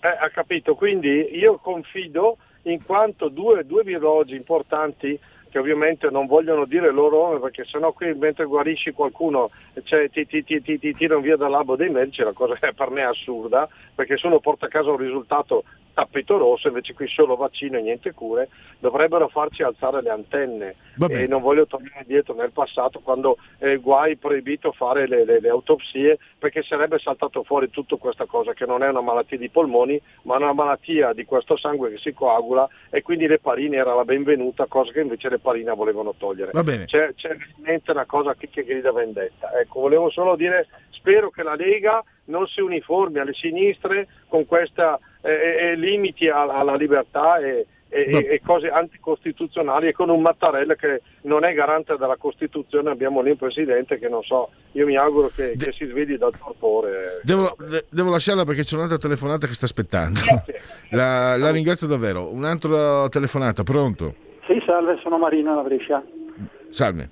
[0.01, 5.17] Eh, ha capito, quindi io confido in quanto due, due virologi importanti
[5.51, 9.51] che ovviamente non vogliono dire loro perché sennò qui mentre guarisci qualcuno
[9.85, 12.91] cioè, ti, ti, ti, ti, ti tirano via dall'albo dei medici, la cosa è per
[12.91, 15.63] me assurda perché se uno porta a casa un risultato
[15.93, 18.49] tappeto rosso, invece qui solo vaccino e niente cure,
[18.79, 20.75] dovrebbero farci alzare le antenne
[21.23, 25.49] e non voglio tornare indietro nel passato quando eh, guai proibito fare le, le- le
[25.49, 30.01] autopsie perché sarebbe saltato fuori tutta questa cosa che non è una malattia di polmoni
[30.23, 34.67] ma una malattia di questo sangue che si coagula e quindi l'eparina era la benvenuta
[34.67, 36.51] cosa che invece l'eparina volevano togliere.
[36.53, 36.85] Va bene.
[36.87, 39.59] C'è, c'è veramente una cosa che, che grida vendetta.
[39.59, 44.99] Ecco, volevo solo dire, spero che la Lega non si uniformi alle sinistre con questa
[45.23, 45.31] eh,
[45.71, 51.03] eh, limiti alla, alla libertà e, e- e- cose anticostituzionali e con un Mattarella che
[51.23, 55.29] non è garante della Costituzione abbiamo lì un presidente che non so, io mi auguro
[55.29, 57.21] che, che si svegli dal torpore.
[57.23, 60.21] Devo, de- devo lasciarla perché c'è un'altra telefonata che sta aspettando.
[60.91, 62.31] La, la ringrazio davvero.
[62.31, 64.15] Un'altra telefonata, pronto?
[64.47, 66.03] Sì, salve, sono Marino da Brescia.
[66.69, 67.09] Salve.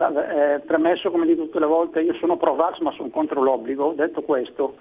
[0.00, 3.92] Eh, premesso come dico tutte le volte, io sono pro Vax ma sono contro l'obbligo.
[3.96, 4.76] Detto questo,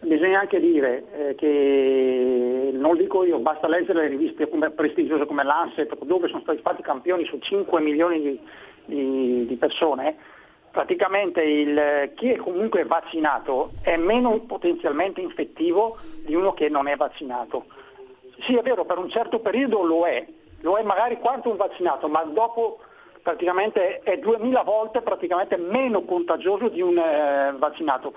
[0.00, 5.44] bisogna anche dire eh, che, non dico io, basta leggere le riviste come- prestigiose come
[5.44, 8.40] Lancet, dove sono stati fatti campioni su 5 milioni di,
[8.86, 10.16] di- di persone,
[10.70, 16.96] praticamente il- chi è comunque vaccinato è meno potenzialmente infettivo di uno che non è
[16.96, 17.66] vaccinato.
[18.46, 20.26] Sì, è vero, per un certo periodo lo è,
[20.60, 22.78] lo è magari quanto un vaccinato, ma dopo
[23.24, 25.02] praticamente è 2000 volte
[25.56, 28.12] meno contagioso di un eh, vaccinato.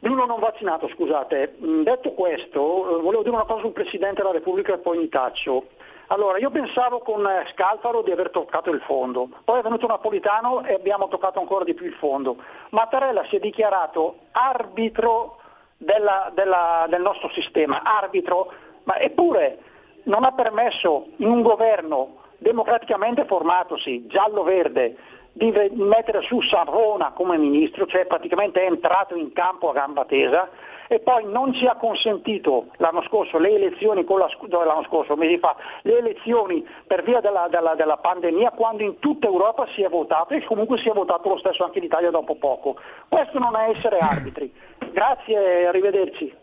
[0.00, 1.56] Di uno non vaccinato, scusate.
[1.64, 5.08] Mm, Detto questo, eh, volevo dire una cosa sul Presidente della Repubblica e poi mi
[5.08, 5.68] taccio.
[6.08, 10.64] Allora, io pensavo con eh, Scalfaro di aver toccato il fondo, poi è venuto Napolitano
[10.64, 12.36] e abbiamo toccato ancora di più il fondo.
[12.70, 15.36] Mattarella si è dichiarato arbitro
[15.76, 18.50] della- della- del nostro sistema, arbitro,
[18.82, 19.58] ma eppure
[20.04, 24.96] non ha permesso in un governo democraticamente formatosi, giallo-verde,
[25.32, 30.48] di mettere su Savona come ministro, cioè praticamente è entrato in campo a gamba tesa
[30.88, 34.28] e poi non ci ha consentito l'anno scorso le elezioni, con la,
[34.64, 39.26] l'anno scorso, mesi fa, le elezioni per via della, della- della pandemia quando in tutta
[39.26, 42.36] Europa si è votato e comunque si è votato lo stesso anche in Italia dopo
[42.36, 42.76] poco.
[43.06, 44.52] Questo non è essere arbitri.
[44.90, 46.34] Grazie, arrivederci.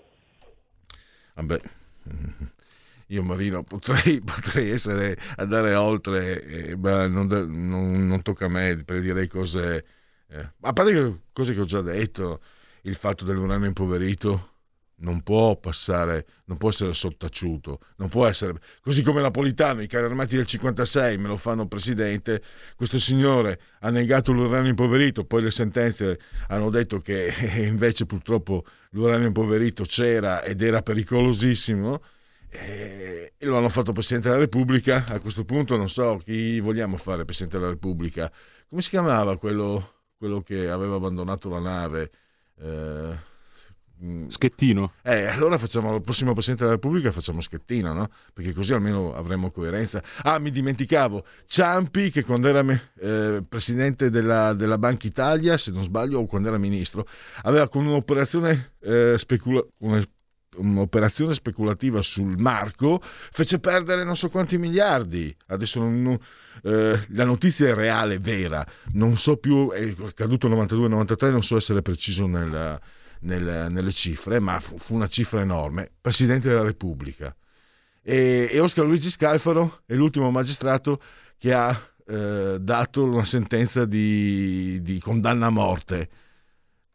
[1.35, 1.59] Vabbè,
[3.15, 8.83] io Marino potrei, potrei essere andare oltre, eh, ma non, non- non tocca a me
[8.83, 9.85] per dire cose,
[10.27, 12.41] eh, a parte cose che ho già detto,
[12.83, 14.51] il fatto dell'uranio impoverito,
[14.97, 20.05] non può passare, non può essere sottaciuto, non può essere così come Napolitano, i carri
[20.05, 22.41] armati del 56 me lo fanno presidente,
[22.75, 27.33] questo signore ha negato l'uranio impoverito, poi le sentenze hanno detto che
[27.67, 32.01] invece purtroppo l'uranio impoverito c'era ed era pericolosissimo
[32.60, 37.26] e lo hanno fatto Presidente della Repubblica, a questo punto non so chi vogliamo fare
[37.26, 38.32] Presidente della Repubblica,
[38.68, 42.11] come si chiamava quello, quello che aveva abbandonato la nave?
[42.60, 43.34] Eh,
[44.27, 44.94] Schettino.
[45.03, 48.10] Eh, allora facciamo il prossimo Presidente della Repubblica facciamo Schettino, no?
[48.34, 50.03] Perché così almeno avremo coerenza.
[50.23, 52.64] Ah, mi dimenticavo, Ciampi che quando era
[52.99, 57.07] eh, Presidente della, della, Banca Italia, se non sbaglio, o quando era Ministro,
[57.44, 59.65] aveva con un'operazione, eh, specula-
[60.57, 65.36] un'operazione speculativa sul marco, fece perdere non so quanti miliardi.
[65.48, 66.18] Adesso non,
[66.64, 68.65] eh, la notizia è reale, vera.
[68.94, 72.80] Non so più, è caduto 92-93, non so essere preciso nella
[73.26, 77.36] nel, nelle cifre, ma fu, fu, una cifra enorme, Presidente della Repubblica.
[78.02, 81.02] E, e Oscar Luigi Scalfaro è l'ultimo magistrato
[81.38, 81.77] che ha
[82.07, 86.10] eh, dato una sentenza di, di condanna a morte.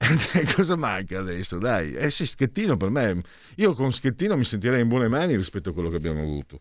[0.56, 1.58] Cosa manca adesso?
[1.58, 3.20] Dai, eh sì, Schettino per me.
[3.56, 6.60] Io con Schettino mi sentirei in buone mani rispetto a quello che abbiamo avuto.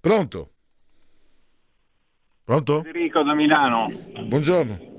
[0.00, 0.50] Pronto?
[2.44, 2.82] Pronto?
[2.82, 3.90] Federico da Milano.
[4.26, 4.90] Buongiorno.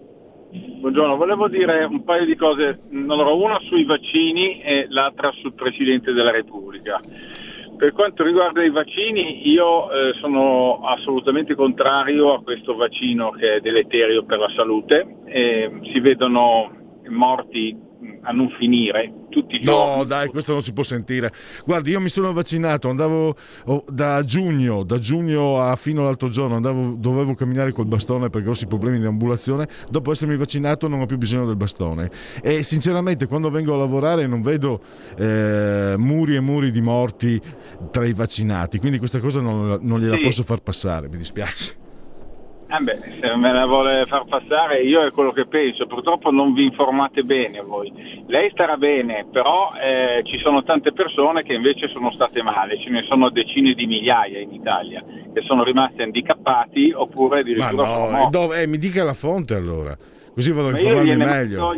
[0.51, 6.11] Buongiorno, volevo dire un paio di cose, allora, una sui vaccini e l'altra sul Presidente
[6.11, 6.99] della Repubblica.
[7.77, 13.59] Per quanto riguarda i vaccini, io eh, sono assolutamente contrario a questo vaccino che è
[13.61, 15.21] deleterio per la salute.
[15.25, 19.97] Eh, si vedono morti a non finire tutti i giorni.
[19.97, 21.31] No, dai, questo non si può sentire.
[21.65, 23.35] Guardi, io mi sono vaccinato, andavo
[23.65, 28.41] oh, da giugno, da giugno a fino all'altro giorno, andavo, dovevo camminare col bastone per
[28.41, 29.67] grossi problemi di ambulazione.
[29.89, 32.11] Dopo essermi vaccinato non ho più bisogno del bastone.
[32.41, 34.81] E sinceramente quando vengo a lavorare non vedo
[35.17, 37.41] eh, muri e muri di morti
[37.91, 40.23] tra i vaccinati, quindi questa cosa non, non gliela sì.
[40.23, 41.81] posso far passare, mi dispiace.
[42.75, 46.53] Eh beh, se me la vuole far passare io è quello che penso, purtroppo non
[46.53, 48.23] vi informate bene voi.
[48.25, 52.89] Lei starà bene, però eh, ci sono tante persone che invece sono state male, ce
[52.89, 57.87] ne sono decine di migliaia in Italia che sono rimasti handicappati oppure addirittura...
[57.87, 59.95] Ma no, dove, eh, mi dica la fonte allora
[60.33, 61.73] così vado a informarmi meglio.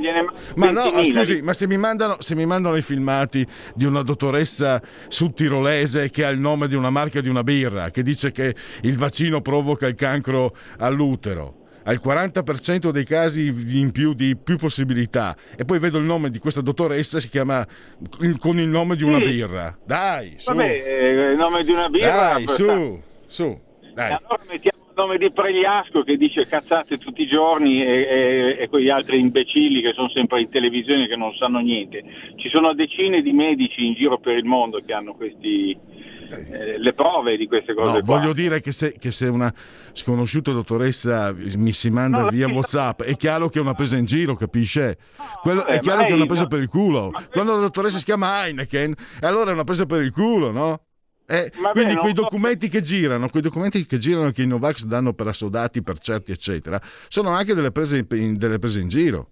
[0.55, 4.01] Mando, ma no, scusi, ma se mi, mandano, se mi, mandano, i filmati di una
[4.01, 8.55] dottoressa sudtirolese che ha il nome di una marca di una birra, che dice che
[8.81, 15.35] il vaccino provoca il cancro all'utero, al 40% dei casi in più di più possibilità
[15.55, 17.65] e poi vedo il nome di questa dottoressa si chiama
[18.39, 19.25] con il nome di una sì.
[19.25, 23.59] birra dai su vabbè eh, il nome di una birra dai su su
[23.93, 24.13] dai.
[24.13, 28.89] allora mettiamo nome di Pregliasco che dice cazzate tutti i giorni e, e, e, quegli
[28.89, 32.03] altri imbecilli che sono sempre in televisione che non sanno niente.
[32.35, 35.77] Ci sono decine di medici in giro per il mondo che hanno questi,
[36.29, 37.99] eh, le prove di queste cose.
[37.99, 39.53] No, voglio dire che se, che se, una
[39.93, 44.05] sconosciuta dottoressa mi si manda no, via WhatsApp, è chiaro che è una presa in
[44.05, 44.97] giro, capisce?
[45.41, 47.11] Quello, è chiaro che è una presa per il culo.
[47.31, 50.81] Quando la dottoressa si chiama Heineken, allora è una presa per il culo, no?
[51.27, 52.71] Eh, quindi quei documenti so...
[52.73, 56.79] che girano, quei documenti che girano che i Novax danno per assodati, per certi, eccetera,
[57.07, 59.29] sono anche delle prese in, delle prese in giro.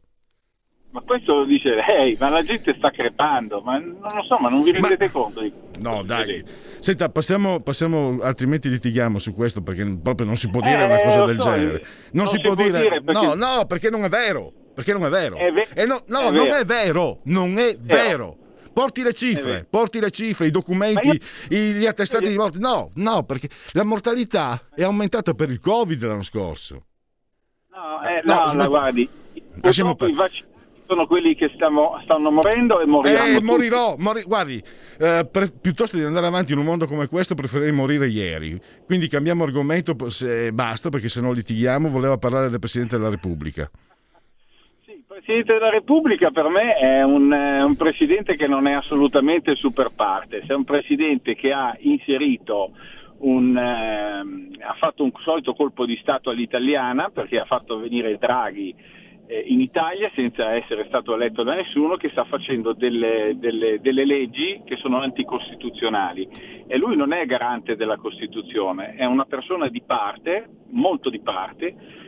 [0.90, 4.49] Ma questo lo dice lei, ma la gente sta crepando, ma non lo so, ma
[4.49, 5.11] non vi rendete ma...
[5.11, 6.44] conto di No, dai.
[6.80, 11.02] Senta, passiamo, passiamo, altrimenti litighiamo su questo perché proprio non si può dire eh, una
[11.02, 11.72] cosa del so, genere.
[11.72, 13.26] Non, non si, si, può, può dire, dire perché...
[13.26, 14.52] No, no, perché non è vero.
[14.74, 15.38] Perché non è vero.
[15.38, 15.68] È ve...
[15.74, 16.56] eh, no, no è non vero.
[16.56, 17.20] è vero.
[17.24, 18.38] Non è vero.
[18.73, 21.57] Porti le cifre, porti le cifre, i documenti, io...
[21.57, 22.57] gli attestati di morte.
[22.57, 26.85] No, no, perché la mortalità è aumentata per il Covid l'anno scorso.
[27.69, 29.07] No, eh, no, no, no guardi,
[29.61, 30.09] per...
[30.09, 30.51] i vaccini
[30.85, 33.37] sono quelli che stiamo, stanno morendo e moriranno.
[33.37, 34.23] Eh, morirò, mori...
[34.23, 34.61] guardi,
[34.97, 35.51] eh, per...
[35.53, 38.59] piuttosto di andare avanti in un mondo come questo preferirei morire ieri.
[38.85, 41.89] Quindi cambiamo argomento se basta perché se no litighiamo.
[41.89, 43.69] Voleva parlare del Presidente della Repubblica.
[45.14, 50.48] Presidente della Repubblica per me è un, un, presidente che non è assolutamente super partes,
[50.48, 52.72] è un presidente che ha inserito
[53.19, 58.73] un, eh, ha fatto un solito colpo di Stato all'italiana perché ha fatto venire Draghi
[59.27, 64.06] eh, in Italia senza essere stato eletto da nessuno che sta facendo delle, delle, delle
[64.06, 66.27] leggi che sono anticostituzionali.
[66.65, 72.02] E lui non è garante della Costituzione, è una persona di parte, molto di parte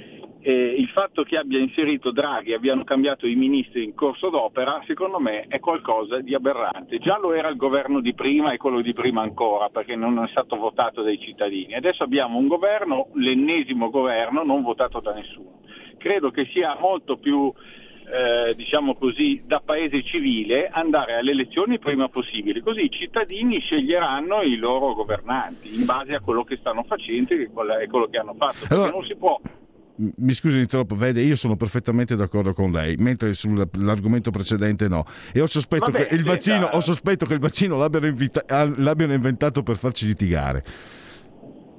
[0.47, 4.83] eh, il fatto che abbia inserito Draghi e abbiano cambiato i ministri in corso d'opera,
[4.85, 6.99] secondo me è qualcosa di aberrante.
[6.99, 10.27] Già lo era il governo di prima e quello di prima ancora, perché non è
[10.27, 11.73] stato votato dai cittadini.
[11.73, 15.61] Adesso abbiamo un governo, l'ennesimo governo, non votato da nessuno.
[15.97, 17.51] Credo che sia molto più
[18.07, 24.43] eh, diciamo così, da paese civile andare alle elezioni prima possibile, così i cittadini sceglieranno
[24.43, 28.59] i loro governanti in base a quello che stanno facendo e quello che hanno fatto.
[28.59, 29.41] Perché Allora- non si può
[29.97, 35.05] Mi scusi di troppo, vede, io sono perfettamente d'accordo con lei, mentre sull'argomento precedente no.
[35.31, 38.69] E ho sospetto, Vabbè, che, il vaccino, ho sospetto che il vaccino l'abbiano, invita- ah,
[38.75, 40.63] l'abbiano inventato per farci litigare.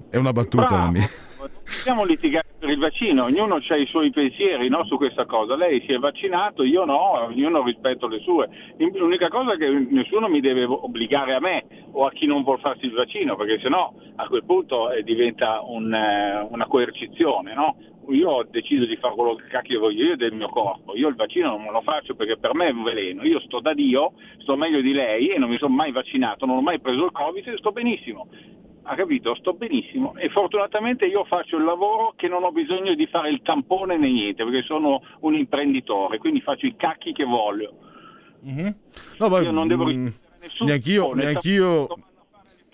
[0.08, 0.84] È una battuta Bravo.
[0.84, 1.10] la mia.
[1.38, 5.54] Non possiamo litigare per il vaccino, ognuno ha i suoi pensieri no, su questa cosa.
[5.54, 8.48] Lei si è vaccinato, io no, ognuno rispetto le sue.
[8.94, 12.60] L'unica cosa è che nessuno mi deve obbligare a me o a chi non vuol
[12.60, 17.54] farsi il vaccino, perché sennò a quel punto eh, diventa un, eh, una coercizione.
[17.54, 17.76] No?
[18.08, 21.14] Io ho deciso di fare quello che cacchio voglio io del mio corpo, io il
[21.16, 24.12] vaccino non me lo faccio perché per me è un veleno, io sto da Dio,
[24.38, 27.12] sto meglio di lei e non mi sono mai vaccinato, non ho mai preso il
[27.12, 28.28] Covid e sto benissimo
[28.88, 29.34] ha capito?
[29.34, 33.42] Sto benissimo e fortunatamente io faccio il lavoro che non ho bisogno di fare il
[33.42, 37.74] tampone né niente perché sono un imprenditore, quindi faccio i cacchi che voglio.
[38.42, 40.68] No, ma, Io non devo mm, rispondere a nessuno.
[40.68, 41.88] neanch'io, Ne neanch'io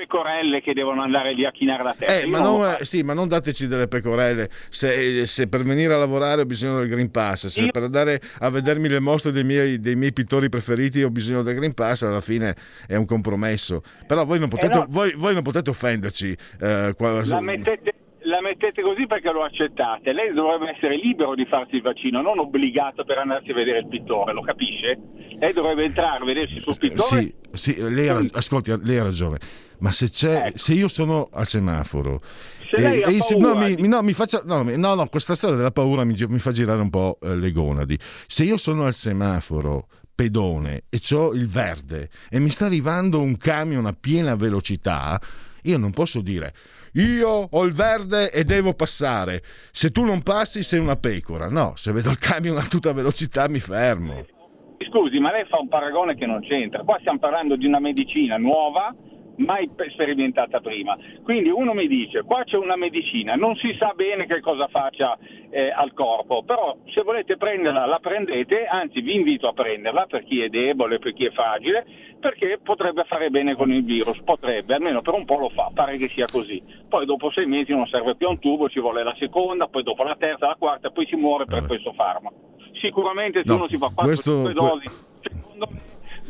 [0.06, 2.14] pecorelle che devono andare lì a chinare la testa.
[2.16, 4.48] Eh, Io ma, non eh, sì, ma non dateci delle pecorelle.
[4.68, 8.50] Se, se per venire a lavorare ho bisogno del Green Pass, se per andare a
[8.50, 12.20] vedermi le mostre dei miei, dei miei pittori preferiti ho bisogno del Green Pass, alla
[12.20, 12.54] fine
[12.86, 13.82] è un compromesso.
[14.06, 14.86] Però voi non potete, Eh no.
[14.88, 16.36] voi, voi non potete offenderci.
[16.60, 20.12] eh, qua- La mettete, la mettete così perché lo accettate.
[20.12, 23.88] Lei dovrebbe essere libero di farsi il vaccino, non obbligato per andarsi a vedere il
[23.88, 24.98] pittore, lo capisce?
[25.38, 27.20] Lei dovrebbe entrare, vedersi sul pittore.
[27.20, 29.38] Sì, sì, lei ha, ascolti, lei ha ragione.
[29.78, 32.20] Ma se, c'è, se io sono al semaforo
[32.70, 35.56] Se e- e paura no, mi, no, mi faccia- no, mi- no, no, questa storia
[35.56, 37.98] della paura mi, mi fa girare un po' eh, le gonadi.
[38.28, 43.36] Se io sono al semaforo pedone e ho il verde e mi sta arrivando un
[43.36, 45.20] camion a piena velocità,
[45.62, 46.54] io non posso dire
[46.92, 49.42] io ho il verde e devo passare.
[49.70, 51.48] Se tu non passi sei una pecora.
[51.48, 54.26] No, se vedo il camion a tutta velocità mi fermo.
[54.88, 56.82] Scusi, ma lei fa un paragone che non c'entra.
[56.82, 58.94] Qua stiamo parlando di una medicina nuova,
[59.36, 60.96] mai pe- sperimentata prima.
[61.22, 65.16] Quindi uno mi dice, qua c'è una medicina, non si sa bene che cosa faccia
[65.50, 70.24] eh, al corpo, però se volete prenderla la prendete, anzi vi invito a prenderla per
[70.24, 71.84] chi è debole, per chi è fragile,
[72.20, 75.96] perché potrebbe fare bene con il virus, potrebbe, almeno per un po' lo fa, pare
[75.96, 76.62] che sia così.
[76.88, 79.82] Poi dopo sei mesi non serve più a un tubo, ci vuole la seconda, poi
[79.82, 82.50] dopo la terza, la quarta, poi si muore per questo farmaco.
[82.80, 84.88] Sicuramente se No, uno si fa 4-5 questo- dosi,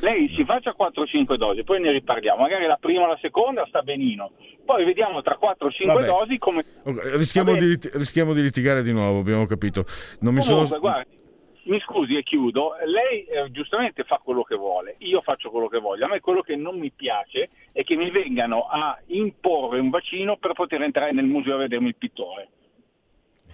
[0.02, 3.82] lei si faccia 4-5 dosi, poi ne riparliamo, magari la prima o la seconda sta
[3.82, 4.32] benino,
[4.64, 6.06] poi vediamo tra 4-5 Vabbè.
[6.06, 6.64] dosi come...
[6.82, 9.84] Ok, Rischiamo di, lit- rischiamo di litigare di nuovo, abbiamo capito.
[10.20, 10.80] Non mi Comunque, sono...
[10.80, 11.16] guardi,
[11.64, 15.78] mi scusi e chiudo, lei eh, giustamente fa quello che vuole, io faccio quello che
[15.78, 19.90] voglio, a me quello che non mi piace è che mi vengano a imporre un
[19.90, 22.48] vaccino per poter entrare nel museo a vedermi il pittore.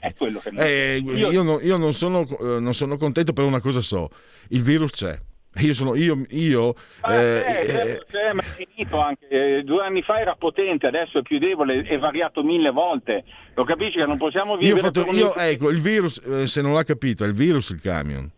[0.00, 3.44] È quello che non Eh, io, non, io non sono, eh, non sono contento per
[3.44, 4.08] una cosa so,
[4.48, 5.20] il virus c'è.
[5.66, 9.28] Io sono io, io Ah, eh, eh, eh, certo, c'è, ma è finito anche.
[9.28, 13.24] Eh, Due anni fa era potente, adesso è più debole, è variato mille volte.
[13.54, 16.20] Lo capisci che non possiamo io, ho vivere fatto- per un io- ecco, il virus,
[16.24, 18.30] eh, se non l'ha capito, è il virus il camion.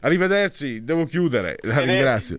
[0.00, 2.38] Arrivederci, devo chiudere, la ringrazio.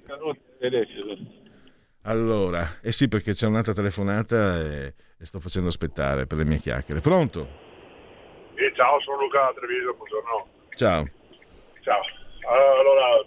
[2.03, 6.57] Allora, eh sì perché c'è un'altra telefonata e, e sto facendo aspettare per le mie
[6.57, 7.01] chiacchiere.
[7.01, 7.47] Pronto?
[8.55, 10.47] Eh, ciao, sono Luca Treviso, buongiorno.
[10.75, 11.07] Ciao.
[11.83, 12.01] Ciao.
[12.49, 13.23] Allora,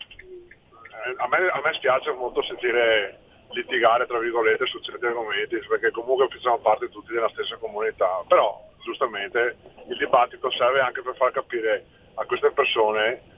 [1.16, 3.18] a me, a me spiace molto sentire
[3.50, 8.60] litigare, tra virgolette, su certi argomenti, perché comunque facciamo parte tutti della stessa comunità, però
[8.82, 9.56] giustamente
[9.88, 11.84] il dibattito serve anche per far capire
[12.14, 13.30] a queste persone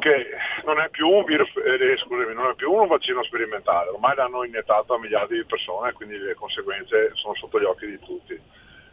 [0.00, 0.26] che
[0.64, 4.44] non è più un virus, eh, scusami, non è più un vaccino sperimentale, ormai l'hanno
[4.44, 8.38] iniettato a miliardi di persone, quindi le conseguenze sono sotto gli occhi di tutti.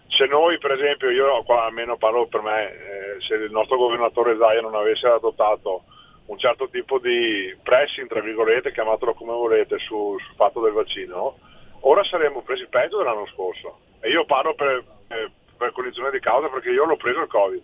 [0.08, 4.38] Se noi, per esempio, io qua almeno parlo per me, eh, se il nostro governatore
[4.38, 5.84] Zaia non avesse adottato
[6.28, 11.38] un certo tipo di pressing, tra virgolette, chiamatelo come volete, su- sul fatto del vaccino,
[11.82, 13.80] ora saremmo presi peggio dell'anno scorso.
[14.00, 17.64] E io parlo per, eh, per cognizione di causa perché io l'ho preso il Covid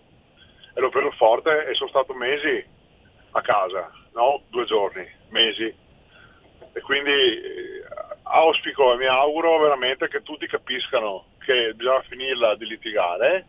[0.73, 2.63] e l'ho preso forte e sono stato mesi
[3.31, 4.43] a casa, no?
[4.49, 5.73] Due giorni, mesi.
[6.73, 7.83] E quindi eh,
[8.23, 13.45] auspico e mi auguro veramente che tutti capiscano che bisogna finirla di litigare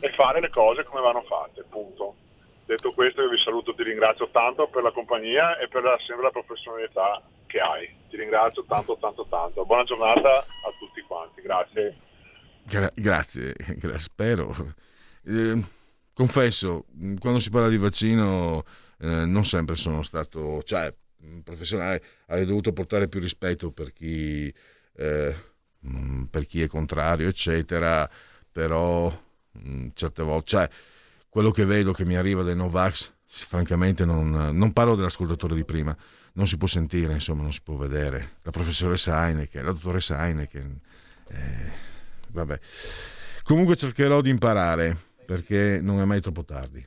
[0.00, 2.14] e fare le cose come vanno fatte, punto.
[2.70, 6.30] Detto questo vi saluto, ti ringrazio tanto per la compagnia e per la, sempre la
[6.30, 7.92] professionalità che hai.
[8.08, 9.64] Ti ringrazio tanto, tanto, tanto.
[9.64, 11.96] Buona giornata a tutti quanti, grazie.
[12.62, 14.54] Gra- grazie, gra- spero.
[15.26, 15.60] Eh,
[16.14, 16.84] confesso,
[17.18, 18.62] quando si parla di vaccino
[19.00, 24.54] eh, non sempre sono stato, cioè, mh, professionale, avrei dovuto portare più rispetto per chi,
[24.94, 25.34] eh,
[25.80, 28.08] mh, per chi è contrario, eccetera,
[28.52, 29.12] però
[29.50, 30.68] mh, certe volte, cioè,
[31.30, 35.96] quello che vedo che mi arriva dai Novax francamente non, non parlo dell'ascoltatore di prima,
[36.32, 38.38] non si può sentire, insomma, non si può vedere.
[38.42, 40.80] La professoressa Heineken, la dottoressa Heineken,
[41.28, 41.70] eh,
[42.28, 42.58] vabbè.
[43.44, 46.86] Comunque cercherò di imparare perché non è mai troppo tardi.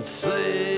[0.00, 0.69] and say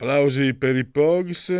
[0.00, 1.50] Applausi per i Pogs,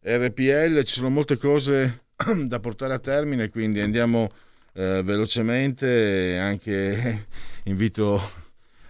[0.00, 2.04] RPL, ci sono molte cose
[2.46, 4.30] da portare a termine, quindi andiamo
[4.72, 7.26] eh, velocemente, anche
[7.64, 8.18] invito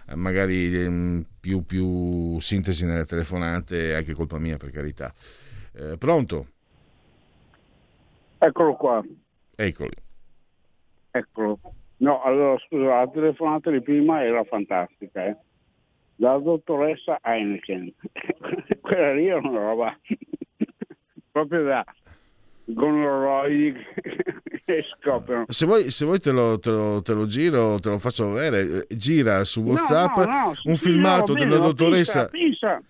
[0.07, 5.13] eh, magari ehm, più, più sintesi nelle telefonate, anche colpa mia per carità.
[5.73, 6.47] Eh, pronto?
[8.37, 9.03] Eccolo qua,
[9.53, 9.95] Eccoli.
[11.11, 11.59] eccolo.
[11.97, 15.35] No, allora scusa, la telefonata di prima era fantastica, eh.
[16.21, 17.91] Dalla dottoressa Heineken.
[18.79, 19.99] Quella lì è una roba
[21.31, 21.83] proprio da
[22.65, 23.73] gonorroidi
[24.63, 25.45] che scoprono.
[25.47, 28.85] Se vuoi, se vuoi te, lo, te lo- te lo giro, te lo faccio vedere,
[28.89, 32.27] gira su WhatsApp No, no, no, un sì, filmato bene, della dottoressa.
[32.29, 32.83] Pensa, pensa.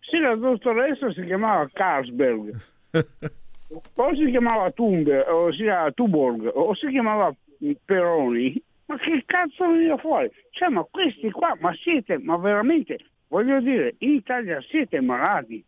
[0.00, 2.60] Sì, la dottoressa si chiamava Carlsberg,
[3.94, 7.32] o si chiamava Thunberg, o si chiamava Tuborg, o si chiamava
[7.84, 8.60] Peroni.
[8.86, 10.30] Ma che cazzo veniva fuori?
[10.50, 12.98] Cioè, ma questi qua, ma siete, ma veramente,
[13.28, 15.64] voglio dire, in Italia siete malati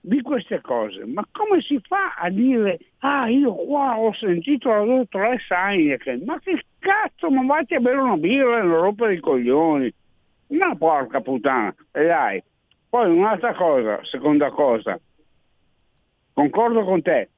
[0.00, 1.04] di queste cose.
[1.04, 6.38] Ma come si fa a dire, ah, io qua ho sentito la dottoressa Heineken, ma
[6.40, 9.92] che cazzo, ma vatti a bere una birra e non rompere i coglioni.
[10.48, 12.42] Ma porca puttana, e dai.
[12.88, 14.98] Poi un'altra cosa, seconda cosa,
[16.32, 17.28] concordo con te,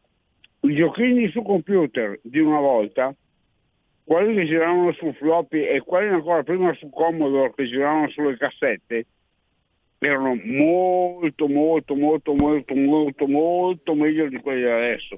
[0.60, 3.12] i giochini su computer di una volta,
[4.10, 9.06] quelli che giravano su floppy e quelli ancora prima su Commodore che giravano sulle cassette,
[9.98, 15.16] erano molto, molto, molto, molto, molto, molto meglio di quelli adesso.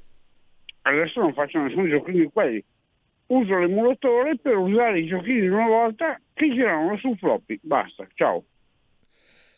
[0.83, 2.63] Adesso non faccio nessun giochino di quelli.
[3.29, 7.61] Uso l'emulatore per usare i giochini di una volta che giravano su floppy.
[7.63, 8.45] Basta, ciao.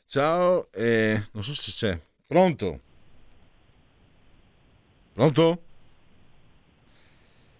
[0.06, 2.00] Ciao, eh, non so se c'è.
[2.24, 2.78] Pronto?
[5.12, 5.58] Pronto?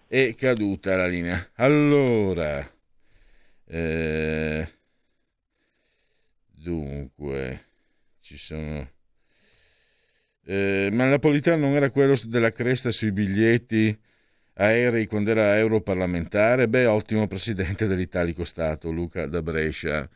[0.07, 1.49] È caduta la linea.
[1.55, 2.67] Allora,
[3.65, 4.67] eh,
[6.45, 7.65] dunque,
[8.19, 8.91] ci sono...
[10.47, 13.99] Eh, ma Napolitano non era quello della cresta sui biglietti
[14.53, 16.67] aerei quando era europarlamentare?
[16.67, 20.07] Beh, ottimo presidente dell'Italico Stato, Luca da Brescia.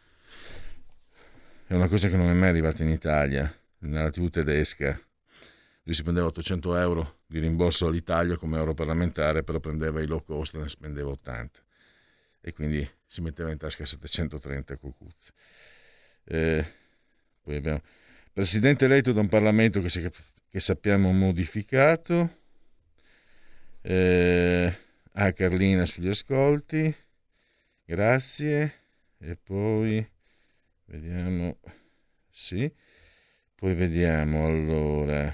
[1.65, 4.99] È una cosa che non è mai arrivata in Italia, nella TV tedesca.
[5.83, 10.55] Lui si prendeva 800 euro di rimborso all'Italia come europarlamentare, però prendeva i low cost
[10.55, 11.59] e ne spendeva 80.
[12.41, 15.33] E quindi si metteva in tasca 730 cucuzze.
[16.23, 16.65] Eh,
[17.43, 17.81] poi abbiamo
[18.33, 20.09] presidente eletto da un Parlamento che, si-
[20.49, 22.37] che sappiamo modificato.
[23.81, 24.75] Eh,
[25.11, 26.95] ah, Carlina sugli ascolti.
[27.85, 28.73] Grazie.
[29.19, 30.03] E poi
[30.85, 31.59] vediamo.
[32.31, 32.73] Sì.
[33.53, 35.31] Poi vediamo allora.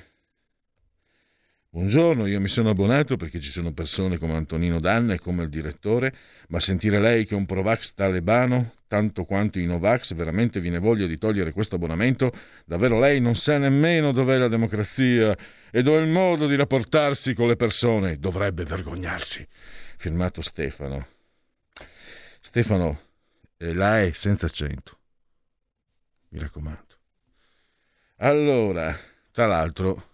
[1.75, 5.49] Buongiorno, io mi sono abbonato perché ci sono persone come Antonino Danna e come il
[5.49, 6.15] direttore,
[6.47, 11.05] ma sentire lei che è un Provax talebano, tanto quanto i Novax, veramente viene voglia
[11.05, 12.31] di togliere questo abbonamento?
[12.63, 15.35] Davvero lei non sa nemmeno dov'è la democrazia
[15.69, 18.19] e dove è il modo di rapportarsi con le persone?
[18.19, 19.45] Dovrebbe vergognarsi.
[19.97, 21.07] Firmato Stefano.
[22.39, 23.01] Stefano,
[23.57, 24.97] eh, la è senza accento.
[26.29, 26.95] Mi raccomando.
[28.19, 28.97] Allora,
[29.33, 30.13] tra l'altro,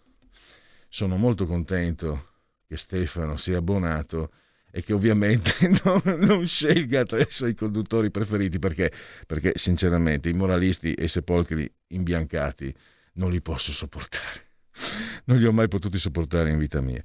[0.93, 2.31] sono molto contento
[2.67, 4.29] che Stefano sia abbonato
[4.69, 5.51] e che ovviamente
[5.83, 8.91] non, non scelga tra i suoi conduttori preferiti perché,
[9.25, 12.75] perché sinceramente i moralisti e i sepolcri imbiancati
[13.13, 14.49] non li posso sopportare.
[15.23, 17.01] Non li ho mai potuti sopportare in vita mia.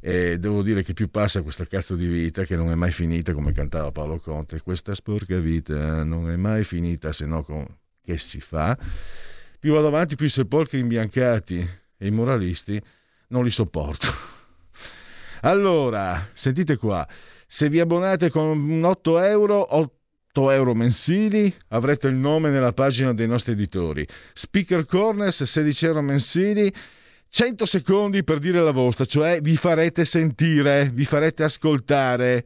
[0.00, 3.32] E devo dire che più passa questa cazzo di vita che non è mai finita
[3.32, 7.64] come cantava Paolo Conte, questa sporca vita non è mai finita se no con...
[8.02, 8.76] che si fa?
[9.58, 12.82] Più vado avanti più i sepolcri imbiancati e i moralisti
[13.30, 14.06] non li sopporto.
[15.42, 17.06] Allora, sentite qua,
[17.46, 23.26] se vi abbonate con 8 euro, 8 euro mensili, avrete il nome nella pagina dei
[23.26, 24.06] nostri editori.
[24.32, 26.72] Speaker Corners, 16 euro mensili,
[27.28, 32.44] 100 secondi per dire la vostra, cioè vi farete sentire, vi farete ascoltare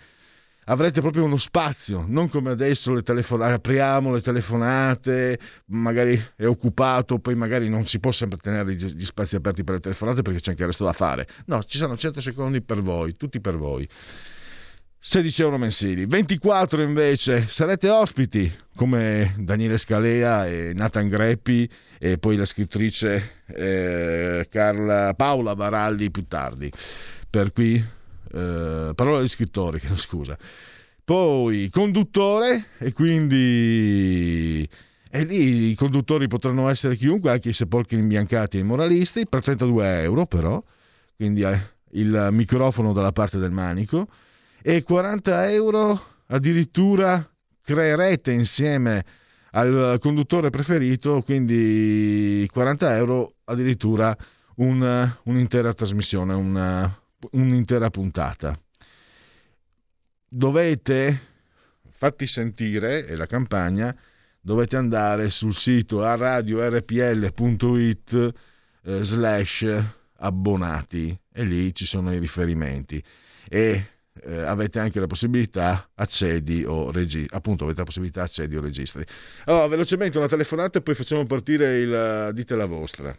[0.66, 7.18] avrete proprio uno spazio, non come adesso le telefonate, apriamo le telefonate, magari è occupato,
[7.18, 10.50] poi magari non si può sempre tenere gli spazi aperti per le telefonate perché c'è
[10.50, 11.26] anche il resto da fare.
[11.46, 13.88] No, ci sono 100 secondi per voi, tutti per voi.
[15.06, 21.68] 16 euro mensili, 24 invece sarete ospiti come Daniele Scalea e Nathan Greppi
[21.98, 26.72] e poi la scrittrice eh, Carla Paola Baralli più tardi.
[27.28, 27.84] Per qui
[28.34, 30.36] eh, parola di scrittore, chiedo scusa.
[31.04, 34.68] Poi conduttore e quindi...
[35.10, 39.42] E lì i conduttori potranno essere chiunque, anche i sepolcri imbiancati e i moralisti, per
[39.42, 40.60] 32 euro però,
[41.14, 41.56] quindi eh,
[41.92, 44.08] il microfono dalla parte del manico,
[44.60, 47.30] e 40 euro addirittura
[47.62, 49.04] creerete insieme
[49.52, 54.16] al conduttore preferito, quindi 40 euro addirittura
[54.56, 56.92] un, un'intera trasmissione, una,
[57.32, 58.58] un'intera puntata.
[60.28, 61.20] Dovete,
[61.90, 63.96] fatti sentire, è la campagna,
[64.40, 67.32] dovete andare sul sito a radiorpl.it
[68.82, 69.84] eh, slash
[70.18, 71.18] abbonati.
[71.32, 73.02] E lì ci sono i riferimenti.
[73.48, 73.88] E
[74.22, 79.04] eh, avete anche la possibilità accedi o registri appunto avete la possibilità accedi o registri.
[79.46, 83.16] Allora velocemente una telefonata e poi facciamo partire il dite la vostra.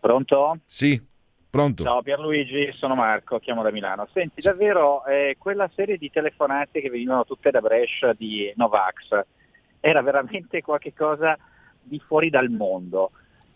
[0.00, 0.60] Pronto?
[0.66, 1.07] sì
[1.50, 1.82] Pronto?
[1.82, 4.06] Ciao Pierluigi, sono Marco, chiamo da Milano.
[4.12, 9.24] Senti, davvero eh, quella serie di telefonate che venivano tutte da Brescia di Novax
[9.80, 11.38] era veramente qualcosa
[11.80, 13.12] di fuori dal mondo.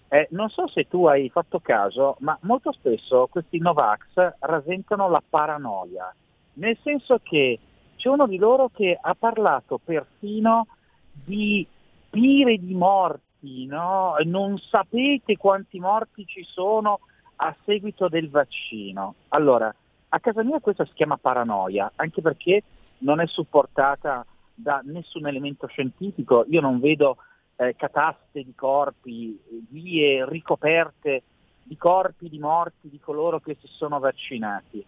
[0.08, 5.22] Eh, non so se tu hai fatto caso, ma molto spesso questi Novax rasentano la
[5.26, 6.14] paranoia,
[6.54, 7.58] nel senso che
[7.96, 10.66] c'è uno di loro che ha parlato perfino
[11.12, 11.66] di
[12.08, 14.16] pire di morti, no?
[14.24, 17.00] non sapete quanti morti ci sono
[17.36, 19.14] a seguito del vaccino.
[19.28, 19.74] Allora,
[20.08, 22.62] a casa mia questa si chiama paranoia, anche perché
[22.98, 26.44] non è supportata da nessun elemento scientifico.
[26.48, 27.16] Io non vedo
[27.56, 29.40] eh, cataste di corpi,
[29.70, 31.22] vie ricoperte
[31.62, 34.84] di corpi di morti di coloro che si sono vaccinati.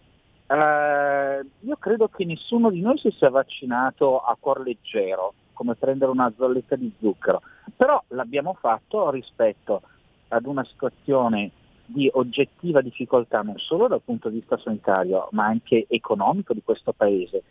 [0.46, 6.10] Uh, io credo che nessuno di noi si sia vaccinato a cuor leggero, come prendere
[6.10, 7.40] una zolletta di zucchero,
[7.74, 9.80] però l'abbiamo fatto rispetto
[10.28, 11.50] ad una situazione
[11.86, 16.92] di oggettiva difficoltà non solo dal punto di vista sanitario ma anche economico di questo
[16.92, 17.42] paese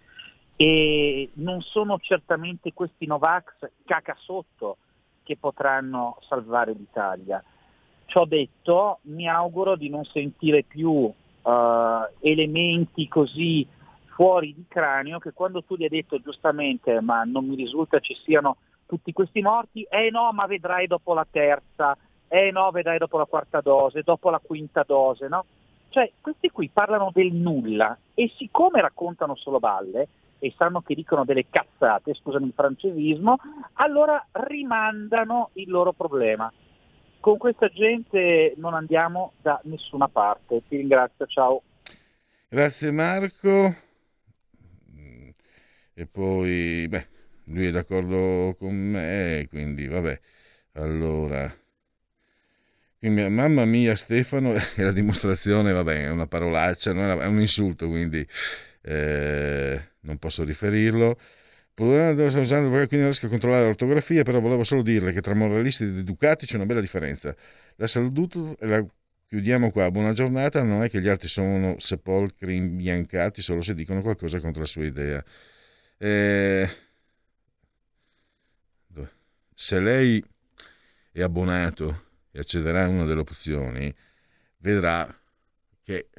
[0.55, 4.77] e non sono certamente questi Novax caca sotto
[5.23, 7.43] che potranno salvare l'Italia.
[8.05, 11.13] Ciò detto, mi auguro di non sentire più uh,
[12.19, 13.65] elementi così
[14.13, 18.15] fuori di cranio che quando tu gli hai detto giustamente ma non mi risulta ci
[18.23, 21.97] siano tutti questi morti, eh no, ma vedrai dopo la terza,
[22.33, 25.45] eh no, vedrai dopo la quarta dose, dopo la quinta dose, no?
[25.89, 30.07] Cioè, questi qui parlano del nulla e siccome raccontano solo balle
[30.39, 33.37] e sanno che dicono delle cazzate, scusami il francesismo,
[33.73, 36.51] allora rimandano il loro problema.
[37.19, 40.63] Con questa gente non andiamo da nessuna parte.
[40.67, 41.61] Ti ringrazio, ciao.
[42.49, 43.75] Grazie Marco.
[45.93, 47.07] E poi, beh,
[47.45, 50.19] lui è d'accordo con me, quindi vabbè.
[50.73, 51.61] Allora,
[53.03, 58.25] quindi, mamma mia Stefano è la dimostrazione, vabbè, è una parolaccia, è un insulto, quindi
[58.81, 61.19] eh, non posso riferirlo.
[61.73, 65.97] Problema quindi non riesco a controllare l'ortografia, però volevo solo dirle che tra moralisti ed
[65.97, 67.35] educati c'è una bella differenza.
[67.75, 68.85] La saluto e la
[69.27, 69.91] chiudiamo qua.
[69.91, 70.63] Buona giornata.
[70.63, 74.85] Non è che gli altri sono sepolcri imbiancati solo se dicono qualcosa contro la sua
[74.85, 75.21] idea.
[75.97, 76.69] Eh,
[79.53, 80.23] se lei
[81.11, 83.93] è abbonato e accederà a una delle opzioni,
[84.57, 85.07] vedrà
[85.83, 86.09] che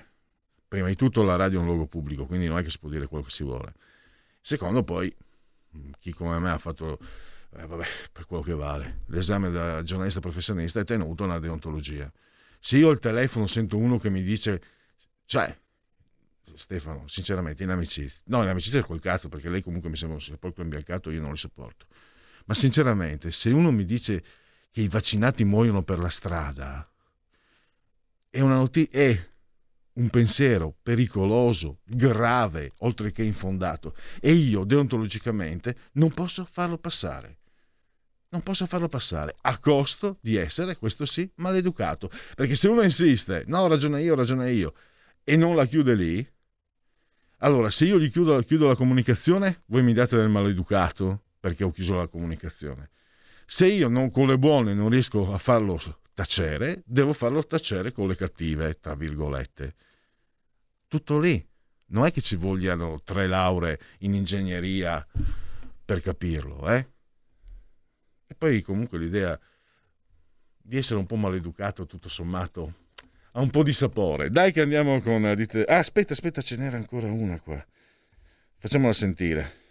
[0.69, 2.89] prima di tutto la radio è un luogo pubblico, quindi non è che si può
[2.89, 3.75] dire quello che si vuole.
[4.41, 5.15] Secondo, poi,
[5.99, 7.01] chi come me ha fatto,
[7.57, 12.11] eh, vabbè, per quello che vale, l'esame da giornalista professionista è tenuto una deontologia.
[12.61, 14.63] Se io al telefono sento uno che mi dice,
[15.25, 15.55] cioè,
[16.55, 18.23] Stefano, sinceramente, in amicizia.
[18.27, 21.21] No, in amicizia è quel cazzo, perché lei comunque mi sembra un sepolcro imbiancato, io
[21.21, 21.87] non li sopporto.
[22.45, 24.23] Ma sinceramente, se uno mi dice
[24.75, 26.85] che i vaccinati muoiono per la strada,
[28.29, 29.27] è, noti- è
[29.93, 33.95] un pensiero pericoloso, grave, oltre che infondato.
[34.21, 37.37] E io, deontologicamente, non posso farlo passare.
[38.31, 42.11] Non posso farlo passare a costo di essere, questo sì, maleducato.
[42.35, 44.75] Perché se uno insiste, no, ragione io, ragione io,
[45.23, 46.29] e non la chiude lì,
[47.39, 51.71] allora se io gli chiudo, chiudo la comunicazione, voi mi date del maleducato perché ho
[51.71, 52.91] chiuso la comunicazione.
[53.47, 55.79] Se io non, con le buone non riesco a farlo
[56.15, 59.75] tacere, devo farlo tacere con le cattive, tra virgolette.
[60.89, 61.45] Tutto lì.
[61.87, 65.07] Non è che ci vogliano tre lauree in ingegneria
[65.85, 66.89] per capirlo, eh?
[68.27, 69.39] E poi comunque l'idea
[70.57, 72.75] di essere un po' maleducato, tutto sommato,
[73.33, 74.31] ha un po' di sapore.
[74.31, 75.25] Dai che andiamo con...
[75.27, 77.65] Ah, aspetta, aspetta, ce n'era ancora una qua.
[78.57, 79.63] Facciamola sentire.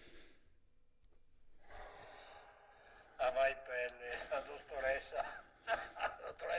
[3.18, 5.24] Ah vai pelle, la dottoressa,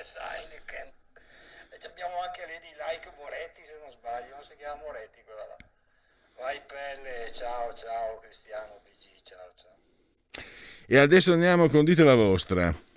[0.04, 0.92] dottoressa Heineken.
[1.70, 5.56] E abbiamo anche Lady Like Moretti se non sbaglio, non si chiama Moretti quella là.
[6.36, 10.44] Vai pelle, ciao ciao Cristiano BG, ciao ciao.
[10.86, 12.92] E adesso andiamo con Dite la vostra.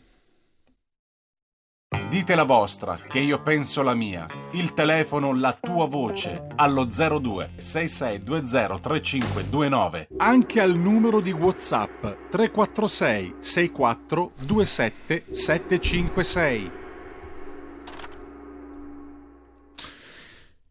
[2.10, 4.28] Dite la vostra, che io penso la mia.
[4.52, 10.08] Il telefono, la tua voce, allo 02 6620 3529.
[10.18, 16.77] Anche al numero di WhatsApp 346 64 27 756.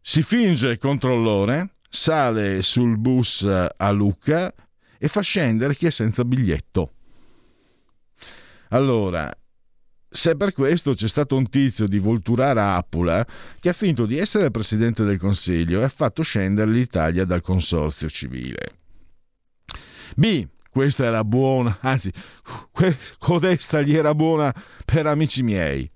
[0.09, 4.53] Si finge controllore, sale sul bus a Lucca
[4.97, 6.93] e fa scendere chi è senza biglietto.
[8.69, 9.29] Allora,
[10.09, 13.27] se per questo c'è stato un tizio di Volturara Appula
[13.59, 18.09] che ha finto di essere presidente del Consiglio e ha fatto scendere l'Italia dal consorzio
[18.09, 18.77] civile.
[20.15, 20.47] B.
[20.69, 22.13] Questa era buona, anzi,
[23.17, 24.55] codesta gli era buona
[24.85, 25.91] per amici miei.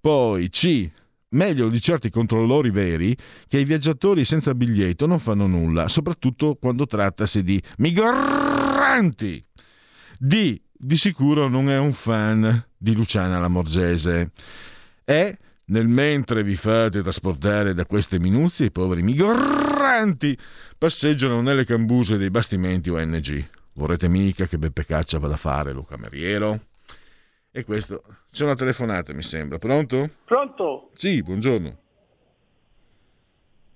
[0.00, 0.90] Poi C.
[1.30, 3.16] Meglio di certi controllori veri
[3.48, 9.44] che i viaggiatori senza biglietto non fanno nulla, soprattutto quando trattasi di migranti.
[10.18, 10.60] D.
[10.78, 14.30] Di sicuro non è un fan di Luciana Lamorgese.
[15.04, 20.38] E, nel mentre vi fate trasportare da queste minuzie, i poveri migranti
[20.78, 23.48] passeggiano nelle cambuse dei bastimenti ONG.
[23.72, 26.60] Vorrete mica che Beppe Caccia vada a fare lo cameriero?
[27.56, 28.02] E questo...
[28.30, 29.56] C'è una telefonata, mi sembra.
[29.56, 30.06] Pronto?
[30.26, 30.90] Pronto?
[30.94, 31.78] Sì, buongiorno.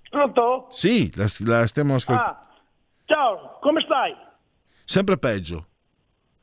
[0.07, 0.67] Pronto?
[0.69, 2.29] Sì, la, la stiamo ascoltando.
[2.29, 2.47] Ah,
[3.05, 4.15] ciao, come stai?
[4.85, 5.65] Sempre peggio.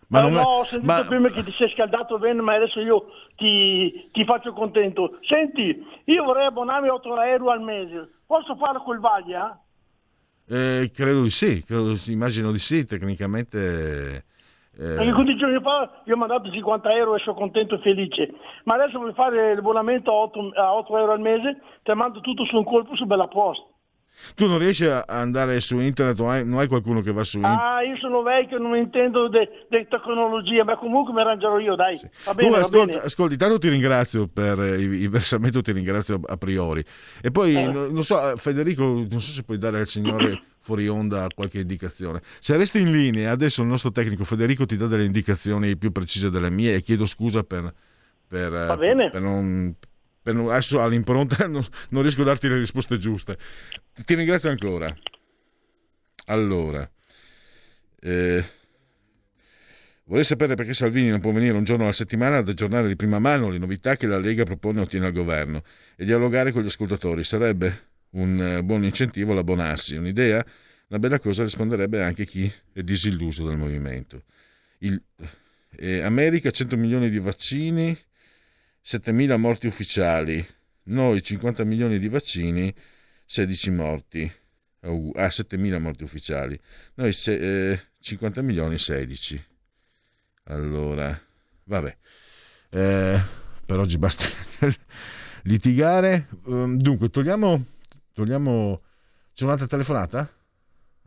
[0.09, 2.55] Ma Ma non no, è- ho sentito ma- prima che ti sei scaldato bene, ma
[2.55, 3.06] adesso io
[3.36, 5.20] ti, ti faccio contento.
[5.23, 8.09] Senti, io vorrei abbonarmi a 8 euro al mese.
[8.27, 9.62] Posso farlo col Vaglia?
[10.51, 14.24] Eh, credo di sì, credo- immagino di sì, tecnicamente...
[14.80, 18.32] eh, Perché 15 giorni fa io ho mandato 50 euro e sono contento e felice.
[18.62, 22.44] Ma adesso vuoi fare l'abbonamento a 8, a 8 euro al mese, te mando tutto
[22.44, 23.77] su un colpo su Bella Post.
[24.34, 27.38] Tu non riesci a andare su internet o hai- non hai qualcuno che va su
[27.38, 27.60] internet?
[27.62, 29.38] Ah, io sono vecchio, non intendo di
[29.88, 32.00] tecnologia, ma comunque mi arrangerò io, dai.
[32.24, 33.00] Va bene, Tu va ascolta, bene.
[33.04, 36.84] ascolti, tanto ti ringrazio per eh, il versamento, ti ringrazio a priori.
[37.22, 37.66] E poi, Eh.
[37.66, 41.60] no- non so, eh, Federico, non so se puoi dare al signore fuori onda qualche
[41.60, 42.20] indicazione.
[42.40, 46.30] Se resti in linea, adesso il nostro tecnico Federico ti dà delle indicazioni più precise
[46.30, 47.72] delle mie e chiedo scusa per,
[48.26, 49.08] per, Va bene.
[49.10, 49.74] per non...
[50.32, 53.38] per adesso all'impronta non, non riesco a darti le risposte giuste.
[54.05, 54.94] Ti ringrazio ancora.
[56.26, 56.88] Allora,
[58.00, 58.44] eh,
[60.05, 63.18] vorrei sapere perché Salvini non può venire un giorno alla settimana ad aggiornare di prima
[63.18, 65.62] mano le novità che la Lega propone e ottiene al governo
[65.96, 67.24] e dialogare con gli ascoltatori.
[67.24, 69.96] Sarebbe un eh, buon incentivo l'abbonarsi.
[69.96, 70.44] Un'idea?
[70.88, 74.24] Una bella cosa risponderebbe anche chi è disilluso dal movimento.
[74.80, 75.02] Il-
[75.76, 77.96] eh, America 100 milioni di vaccini,
[78.84, 80.44] 7.000 morti ufficiali.
[80.84, 82.74] Noi 50 milioni di vaccini,
[83.24, 84.32] 16 morti.
[84.82, 86.59] Oh, ah, 7.000 morti ufficiali.
[86.94, 89.44] Noi se- eh, 50 milioni, 16.
[90.44, 91.18] Allora,
[91.64, 91.96] vabbè.
[92.70, 93.20] Eh,
[93.66, 94.24] per oggi basta
[95.44, 96.28] litigare.
[96.46, 97.64] Ehm, dunque, togliamo,
[98.12, 98.80] togliamo...
[99.34, 100.32] C'è un'altra telefonata?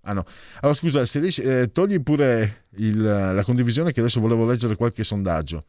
[0.04, 0.26] Ah no.
[0.62, 5.04] Allora scusa, se riesci, eh, togli pure il- la condivisione che adesso volevo leggere qualche
[5.04, 5.66] sondaggio.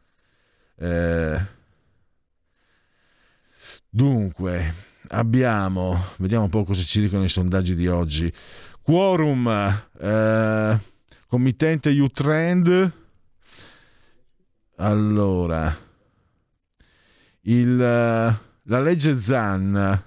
[0.77, 1.41] Eh,
[3.93, 4.73] dunque,
[5.09, 8.33] abbiamo, vediamo un po' cosa ci dicono i sondaggi di oggi.
[8.81, 9.47] Quorum,
[9.99, 10.79] eh,
[11.27, 12.91] committente U-Trend.
[14.77, 15.77] Allora,
[17.41, 20.03] il, eh, la legge Zan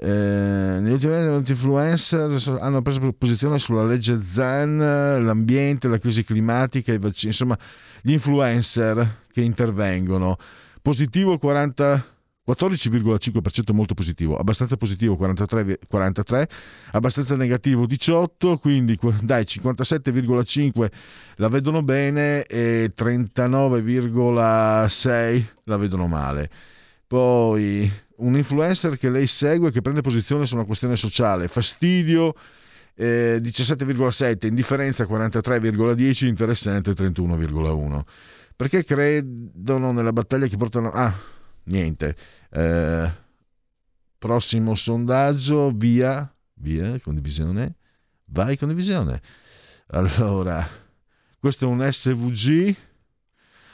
[0.00, 6.22] Eh, negli ultimi anni molti influencer hanno preso posizione sulla legge Zen, l'ambiente, la crisi
[6.22, 7.58] climatica, i vaccini, insomma
[8.00, 10.36] gli influencer che intervengono.
[10.80, 12.17] Positivo il 40
[12.48, 16.48] 14,5% molto positivo, abbastanza positivo 43, 43,
[16.92, 20.88] abbastanza negativo 18, quindi dai 57,5
[21.36, 26.48] la vedono bene e 39,6 la vedono male.
[27.06, 32.34] Poi un influencer che lei segue che prende posizione su una questione sociale, fastidio
[32.94, 38.00] eh, 17,7, indifferenza 43,10, interessante 31,1.
[38.56, 40.90] Perché credono nella battaglia che portano...
[40.90, 41.36] Ah,
[41.68, 42.16] niente.
[42.50, 43.10] Eh,
[44.18, 47.76] prossimo sondaggio, via, via, condivisione,
[48.26, 49.20] vai condivisione.
[49.88, 50.66] Allora,
[51.38, 52.74] questo è un SVG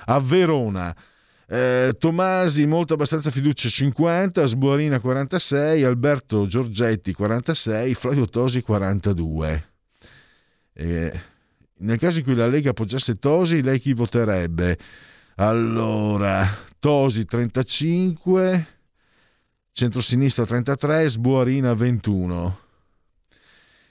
[0.07, 0.95] a Verona.
[1.47, 9.69] Eh, Tomasi, molto abbastanza fiducia 50, Sbuarina 46, Alberto Giorgetti 46, Flavio Tosi 42.
[10.73, 11.21] Eh,
[11.77, 14.79] nel caso in cui la Lega appoggiasse Tosi, lei chi voterebbe?
[15.37, 16.47] Allora,
[16.79, 18.67] Tosi 35,
[19.73, 22.59] centrosinistra 33, Sbuarina 21.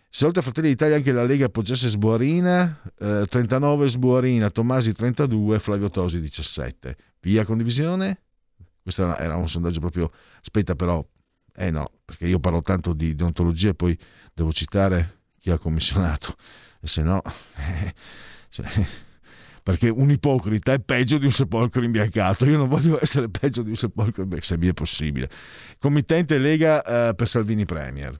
[0.07, 5.60] Se oltre a Fratelli d'Italia anche la Lega appoggiasse Sbuarina, eh, 39 Sbuarina, Tomasi 32,
[5.60, 6.95] Flavio Tosi 17.
[7.20, 8.22] Via condivisione?
[8.82, 10.11] Questo era- un sondaggio proprio...
[10.40, 11.06] Aspetta però,
[11.56, 13.99] eh no, perché io parlo tanto di deontologia e poi
[14.34, 16.38] devo citare chi ha commissionato,
[16.80, 17.22] e se no...
[17.57, 17.94] eh,
[18.48, 18.86] cioè,
[19.64, 22.45] perché un ipocrita è peggio di un sepolcro imbiancato.
[22.45, 25.30] Io non voglio essere peggio di un sepolcro imbiancato, se mi è possibile.
[25.80, 28.19] Committente Lega eh, per Salvini Premier.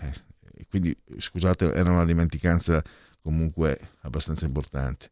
[0.00, 2.82] Eh, eh, quindi, scusate, era una dimenticanza
[3.20, 5.10] comunque abbastanza importante.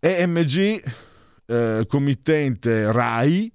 [0.00, 0.82] EMG,
[1.46, 3.52] eh, committente RAI,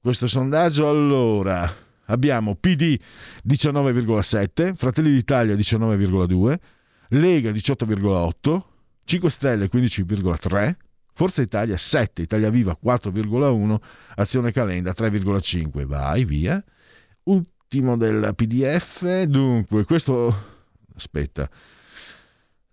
[0.00, 1.72] questo sondaggio allora
[2.06, 2.98] abbiamo PD
[3.46, 6.56] 19,7, Fratelli d'Italia 19,2,
[7.08, 8.62] Lega 18,8,
[9.04, 10.74] 5 Stelle 15,3,
[11.12, 13.76] Forza Italia 7, Italia Viva 4,1,
[14.16, 15.84] Azione Calenda 3,5.
[15.84, 16.62] Vai via.
[17.24, 20.52] Ultimo del PDF, dunque, questo
[20.96, 21.48] aspetta.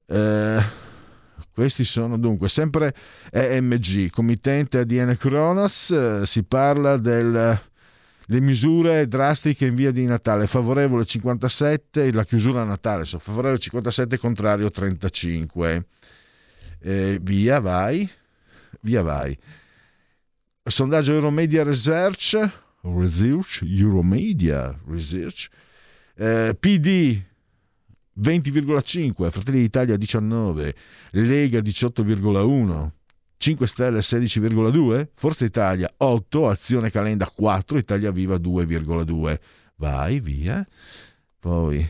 [0.08, 0.64] Eh,
[1.54, 2.94] questi sono dunque sempre
[3.30, 7.60] EMG, committente ADN Kronos, eh, si parla del
[8.32, 14.18] le misure drastiche in via di Natale, favorevole 57, la chiusura a Natale, favorevole 57,
[14.18, 15.86] contrario 35.
[16.82, 18.10] Eh, via vai,
[18.82, 19.38] via vai.
[20.64, 22.36] Sondaggio Euromedia Research,
[22.82, 25.50] Research, Euromedia Research,
[26.16, 27.22] eh, PD
[28.14, 30.76] 20,5, Fratelli d'Italia 19,
[31.12, 32.92] Lega 18,1,
[33.38, 39.40] 5 Stelle 16,2, Forza Italia 8, Azione Calenda 4, Italia Viva 2,2.
[39.78, 40.68] Vai via.
[41.40, 41.90] Poi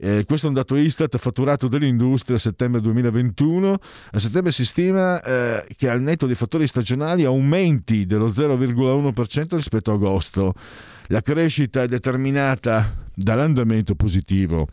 [0.00, 3.78] eh, questo è un dato Istat fatturato dell'industria a settembre 2021.
[4.12, 9.90] A settembre si stima eh, che al netto dei fattori stagionali aumenti dello 0,1% rispetto
[9.90, 10.54] a agosto.
[11.08, 14.68] La crescita è determinata dall'andamento positivo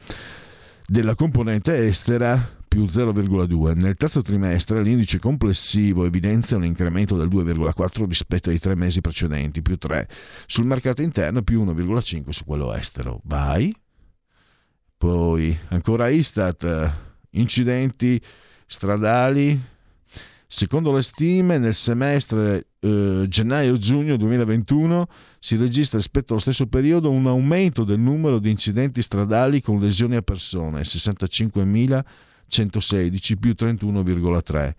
[0.85, 3.75] della componente estera più 0,2.
[3.75, 9.63] Nel terzo trimestre l'indice complessivo evidenzia un incremento del 2,4 rispetto ai tre mesi precedenti,
[9.63, 10.07] più 3
[10.45, 13.21] sul mercato interno, più 1,5 su quello estero.
[13.23, 13.73] Vai.
[14.97, 16.93] Poi ancora Istat,
[17.31, 18.21] incidenti
[18.65, 19.73] stradali.
[20.47, 25.07] Secondo le stime, nel semestre eh, gennaio-giugno 2021
[25.39, 30.15] si registra rispetto allo stesso periodo un aumento del numero di incidenti stradali con lesioni
[30.15, 34.73] a persone, 65.116 più 31,3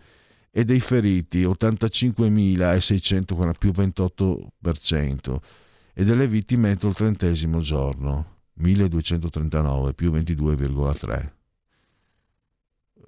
[0.50, 5.36] e dei feriti 85.640 più 28%
[5.92, 11.34] e delle vittime entro il trentesimo giorno 1239 più 22,3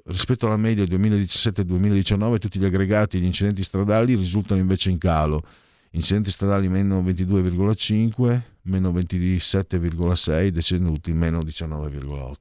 [0.09, 5.43] rispetto alla media 2017-2019 tutti gli aggregati gli incidenti stradali risultano invece in calo.
[5.91, 12.35] Incidenti stradali meno 22,5 meno 27,6 deceduti meno 19,8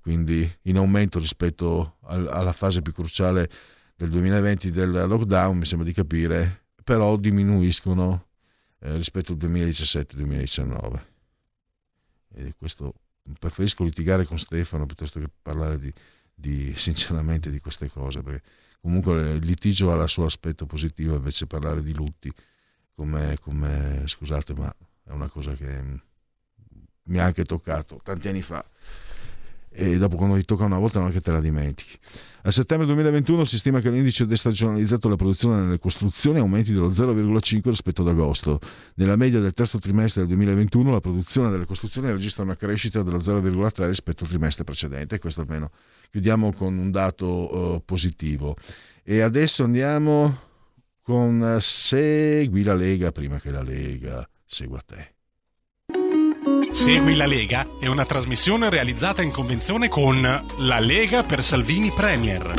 [0.00, 3.48] quindi in aumento rispetto alla fase più cruciale
[3.94, 8.26] del 2020 del lockdown mi sembra di capire però diminuiscono
[8.80, 11.11] eh, rispetto al 2017-2019
[12.34, 12.94] e questo
[13.38, 15.92] preferisco litigare con Stefano piuttosto che parlare di,
[16.34, 18.42] di, sinceramente di queste cose perché
[18.80, 22.32] comunque il litigio ha il suo aspetto positivo invece parlare di lutti
[22.94, 26.00] come, come scusate ma è una cosa che
[27.04, 28.64] mi ha anche toccato tanti anni fa
[29.72, 31.98] e dopo quando ti tocca una volta non è che te la dimentichi.
[32.44, 37.68] A settembre 2021 si stima che l'indice destagionalizzato della produzione nelle costruzioni aumenti dello 0,5
[37.68, 38.58] rispetto ad agosto.
[38.96, 43.18] Nella media del terzo trimestre del 2021 la produzione delle costruzioni registra una crescita dello
[43.18, 45.70] 0,3 rispetto al trimestre precedente, questo almeno
[46.10, 48.56] chiudiamo con un dato eh, positivo.
[49.04, 50.36] E adesso andiamo
[51.00, 55.14] con eh, Segui la Lega prima che la Lega segua te.
[56.72, 62.54] Segui la Lega è una trasmissione realizzata in convenzione con La Lega per Salvini Premier.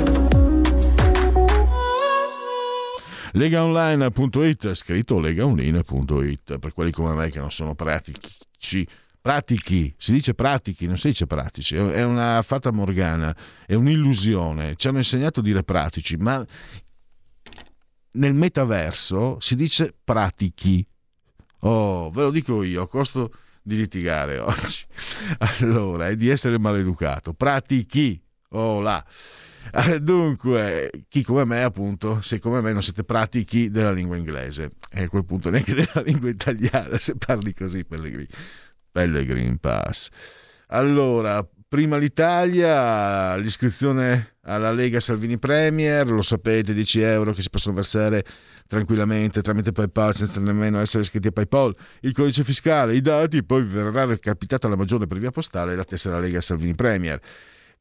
[3.36, 8.88] legaonline.it scritto legaonline.it per quelli come me che non sono pratici
[9.24, 13.34] pratichi, si dice pratichi, non si dice pratici, è una fata morgana,
[13.66, 14.76] è un'illusione.
[14.76, 16.46] Ci hanno insegnato a dire pratici, ma
[18.12, 20.86] nel metaverso si dice pratichi.
[21.60, 23.32] Oh, ve lo dico io, a costo
[23.64, 24.86] di litigare oggi.
[25.40, 27.34] Allora, è di essere maleducato.
[27.34, 28.22] Pratichi.
[28.50, 29.04] Oh là.
[29.72, 34.74] Eh, Dunque, chi come me, appunto, se come me non siete pratichi della lingua inglese,
[34.92, 38.28] e a quel punto neanche della lingua italiana, se parli così, Pellegrini.
[38.92, 40.10] Pellegrini Pass.
[40.68, 47.76] Allora, prima l'Italia, l'iscrizione alla Lega Salvini Premier, lo sapete, 10 euro che si possono
[47.76, 48.24] versare
[48.74, 53.64] tranquillamente tramite PayPal senza nemmeno essere iscritti a PayPal, il codice fiscale, i dati, poi
[53.64, 57.20] verrà recapitata la maggiore per via postale la tessera Lega Salvini Premier.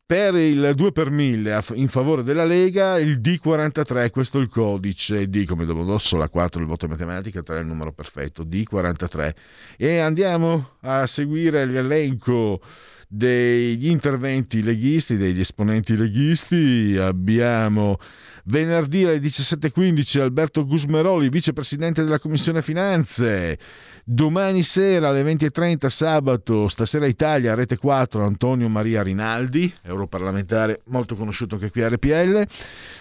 [0.05, 4.49] Per il 2 per 1000 a- in favore della Lega, il D43, questo è il
[4.49, 8.45] codice, D come Domodossola, la 4 il voto in matematica, 3 è il numero perfetto,
[8.45, 9.35] D43.
[9.79, 12.61] E andiamo a seguire l'elenco
[13.09, 16.97] degli interventi leghisti, degli esponenti leghisti.
[16.99, 17.99] Abbiamo
[18.45, 23.59] venerdì alle 17.15 Alberto Gusmeroli, vicepresidente della Commissione Finanze.
[24.05, 31.55] Domani sera alle 20.30 sabato, stasera Italia, rete 4, Antonio Maria Rinaldi, europarlamentare molto conosciuto
[31.55, 32.45] anche qui a RPL.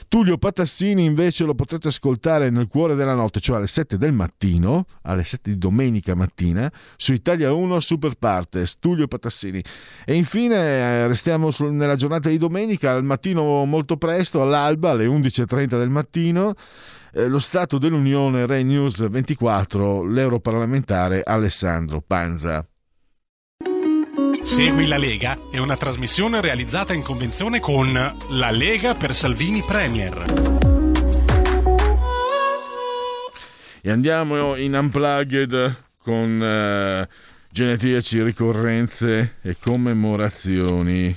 [0.07, 4.85] Tullio Patassini invece lo potrete ascoltare nel cuore della notte, cioè alle 7 del mattino,
[5.03, 9.63] alle 7 di domenica mattina, su Italia 1 Super Partes, Tullio Patassini.
[10.05, 15.77] E infine eh, restiamo nella giornata di domenica, al mattino molto presto, all'alba, alle 11.30
[15.77, 16.53] del mattino,
[17.13, 22.65] eh, lo Stato dell'Unione Rai News 24, l'europarlamentare Alessandro Panza.
[24.41, 27.93] Segui la Lega è una trasmissione realizzata in convenzione con
[28.29, 30.23] La Lega per Salvini Premier.
[33.83, 37.07] E andiamo in unplugged con eh,
[37.49, 41.15] genetriaci, ricorrenze e commemorazioni.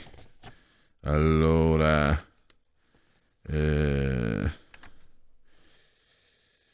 [1.02, 2.18] Allora,
[3.46, 4.50] eh,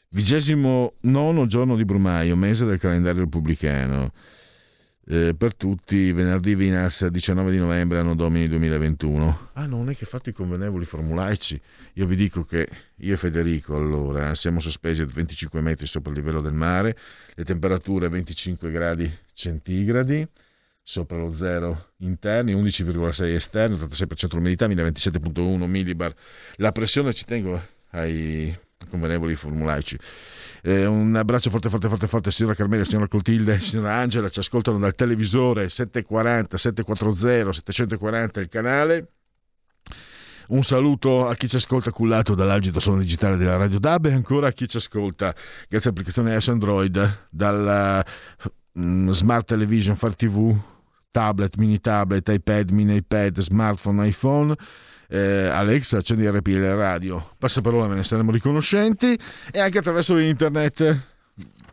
[0.09, 4.11] vigesimo nono giorno di Brumaio, mese del calendario repubblicano.
[5.03, 9.49] Eh, per tutti, venerdì Vinas 19 di novembre, anno domini 2021.
[9.53, 11.59] Ah, non è che fate i convenevoli formulaici.
[11.93, 16.17] Io vi dico che io e Federico, allora, siamo sospesi a 25 metri sopra il
[16.17, 16.95] livello del mare,
[17.33, 20.25] le temperature 25 gradi centigradi,
[20.83, 26.13] sopra lo zero interni, 11,6 esterni, 86% l'umidità, 1027,1 millibar.
[26.57, 28.55] La pressione, ci tengo ai
[28.89, 29.97] convenevoli formulaici.
[30.63, 34.79] Eh, un abbraccio forte, forte, forte, forte, signora Carmela, signora Clotilde, signora Angela, ci ascoltano
[34.79, 39.07] dal televisore 740, 740, 740 il canale.
[40.47, 44.47] Un saluto a chi ci ascolta cullato dall'algido suono digitale della Radio DAB e ancora
[44.47, 45.33] a chi ci ascolta
[45.69, 48.05] grazie all'applicazione iOS Android dalla
[48.73, 50.55] Smart Television, Far TV,
[51.11, 54.55] tablet, mini tablet, iPad, mini iPad, smartphone, iPhone.
[55.09, 57.31] Eh, Alexa, accendi RPL Radio.
[57.37, 59.17] Passaparola, ve ne saremo riconoscenti.
[59.51, 60.99] E anche attraverso internet,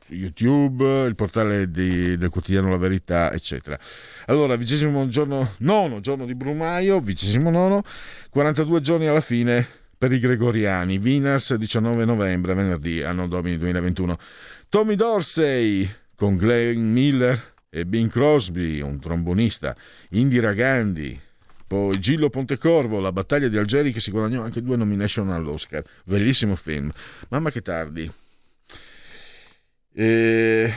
[0.09, 3.79] YouTube, il portale di- del quotidiano La Verità, eccetera.
[4.27, 7.83] Allora, vigesimo giorno, nono giorno di Brumaio, vigesimo nono,
[8.31, 9.65] 42 giorni alla fine
[9.97, 10.99] per i gregoriani.
[10.99, 14.17] Winners 19 novembre, venerdì, anno domini 2021.
[14.69, 15.89] Tommy Dorsey
[16.19, 19.77] con Glenn Miller e Bing Crosby, un trombonista.
[20.11, 21.19] Indira Gandhi,
[21.65, 25.85] poi Gillo Pontecorvo, La battaglia di Algeri che si guadagnò anche due nomination all'Oscar.
[26.05, 26.91] Bellissimo film.
[27.29, 28.13] Mamma che tardi.
[29.95, 30.75] Eh,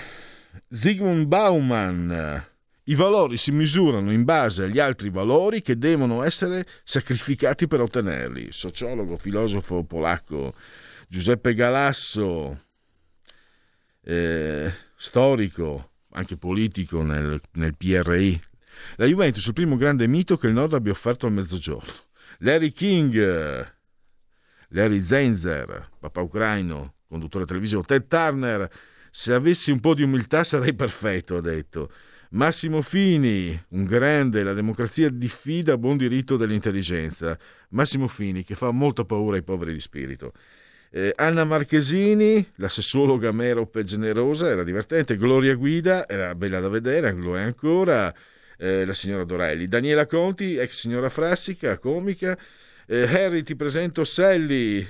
[0.69, 2.45] Zygmunt Bauman.
[2.83, 8.49] I valori si misurano in base agli altri valori che devono essere sacrificati per ottenerli.
[8.51, 10.53] Sociologo, filosofo polacco
[11.07, 12.65] Giuseppe Galasso,
[14.03, 14.71] eh,
[15.01, 18.39] storico, anche politico nel, nel PRI.
[18.97, 21.91] La Juventus, il primo grande mito che il Nord abbia offerto al Mezzogiorno.
[22.39, 23.15] Larry King,
[24.69, 28.69] Larry Zenzer, papà ucraino, conduttore televisivo, Ted Turner,
[29.09, 31.91] se avessi un po' di umiltà sarei perfetto, ha detto.
[32.31, 37.37] Massimo Fini, un grande, la democrazia diffida buon diritto dell'intelligenza.
[37.69, 40.31] Massimo Fini che fa molta paura ai poveri di spirito.
[40.93, 45.15] Eh, Anna Marchesini, la sessuologa merope generosa, era divertente.
[45.15, 48.13] Gloria Guida, era bella da vedere, lo è ancora.
[48.57, 49.67] Eh, la signora Dorelli.
[49.67, 52.37] Daniela Conti, ex signora Frassica, comica.
[52.85, 54.85] Eh, Harry, ti presento Sally.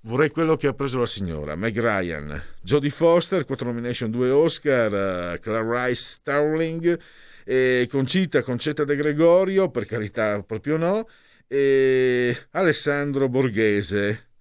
[0.00, 5.32] Vorrei quello che ha preso la signora, Meg Ryan, Jodie Foster, 4 nomination, 2 Oscar,
[5.32, 6.98] uh, Clarice Starling,
[7.42, 11.08] e Concita, Concetta De Gregorio, per carità proprio no,
[11.46, 14.32] e Alessandro Borghese,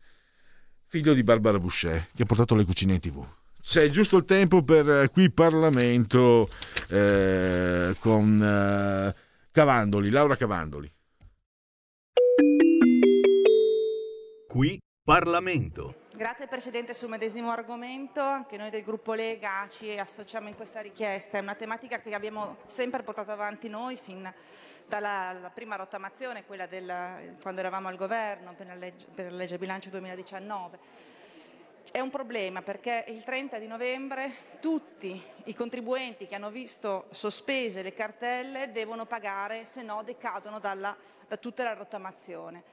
[0.94, 3.26] figlio di Barbara Boucher, che ha portato le cucine in tv.
[3.60, 6.48] C'è giusto il tempo per eh, qui Parlamento
[6.88, 9.16] eh, con eh,
[9.52, 10.94] Cavandoli, Laura Cavandoli.
[14.48, 15.96] Qui Parlamento.
[16.16, 21.40] Grazie Presidente sul medesimo argomento, anche noi del gruppo Lega ci associamo in questa richiesta,
[21.40, 24.32] è una tematica che abbiamo sempre portato avanti noi fin
[24.88, 29.38] dalla la prima rottamazione, quella del, quando eravamo al governo per la, legge, per la
[29.38, 31.02] legge bilancio 2019.
[31.92, 37.82] È un problema perché il 30 di novembre tutti i contribuenti che hanno visto sospese
[37.82, 40.96] le cartelle devono pagare, se no decadono dalla,
[41.28, 42.64] da tutta la rottamazione.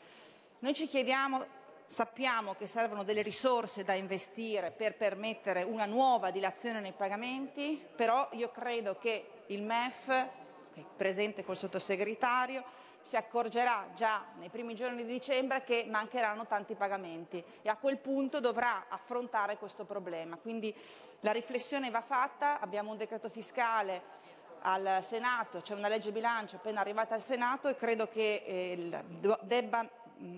[0.61, 1.59] Noi ci chiediamo
[1.91, 8.28] Sappiamo che servono delle risorse da investire per permettere una nuova dilazione nei pagamenti, però
[8.35, 10.28] io credo che il MEF,
[10.72, 12.64] che è presente col sottosegretario,
[13.01, 17.98] si accorgerà già nei primi giorni di dicembre che mancheranno tanti pagamenti e a quel
[17.98, 20.36] punto dovrà affrontare questo problema.
[20.36, 20.74] Quindi
[21.20, 24.18] la riflessione va fatta, abbiamo un decreto fiscale
[24.62, 29.05] al Senato, c'è una legge bilancio appena arrivata al Senato e credo che eh,
[29.42, 29.88] debba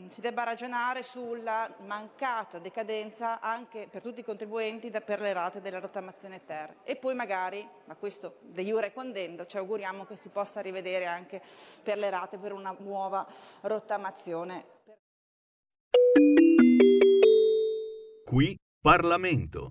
[0.08, 5.60] si debba ragionare sulla mancata decadenza anche per tutti i contribuenti da, per le rate
[5.60, 6.76] della rottamazione ter.
[6.84, 11.42] E poi magari, ma questo de jure condendo, ci auguriamo che si possa rivedere anche
[11.82, 13.26] per le rate per una nuova
[13.62, 14.64] rottamazione.
[18.24, 19.70] Qui Parlamento.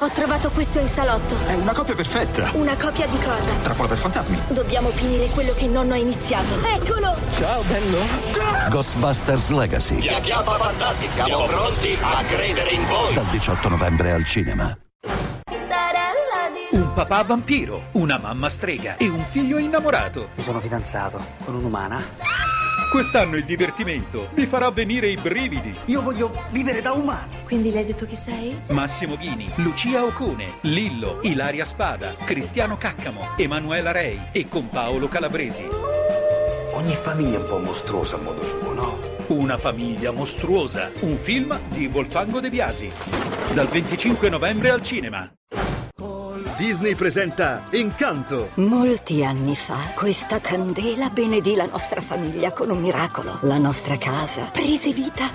[0.00, 1.34] Ho trovato questo in salotto.
[1.44, 2.50] È una copia perfetta.
[2.52, 3.50] Una copia di cosa?
[3.62, 4.38] Trappola per fantasmi.
[4.46, 6.54] Dobbiamo finire quello che nonno ha iniziato.
[6.64, 7.16] Eccolo!
[7.32, 7.98] Ciao, bello.
[8.68, 9.96] Ghostbusters Legacy.
[9.96, 11.24] Vi chiappa fantastica.
[11.24, 13.12] Siamo pronti a credere in voi.
[13.12, 14.78] Dal 18 novembre al cinema.
[16.70, 20.28] Un papà vampiro, una mamma strega e un figlio innamorato.
[20.34, 22.57] Mi sono fidanzato con un'umana.
[22.90, 25.76] Quest'anno il divertimento vi farà venire i brividi.
[25.86, 27.28] Io voglio vivere da umano.
[27.44, 28.58] Quindi lei ha detto chi sei?
[28.70, 35.68] Massimo Ghini, Lucia Ocone, Lillo, Ilaria Spada, Cristiano Caccamo, Emanuela Rei e con Paolo Calabresi.
[36.72, 38.98] Ogni famiglia è un po' mostruosa a modo suo, no?
[39.26, 42.90] Una famiglia mostruosa, un film di Volfango De Biasi.
[43.52, 45.30] Dal 25 novembre al cinema.
[46.58, 48.50] Disney presenta Incanto.
[48.54, 53.38] Molti anni fa questa candela benedì la nostra famiglia con un miracolo.
[53.42, 55.30] La nostra casa prese vita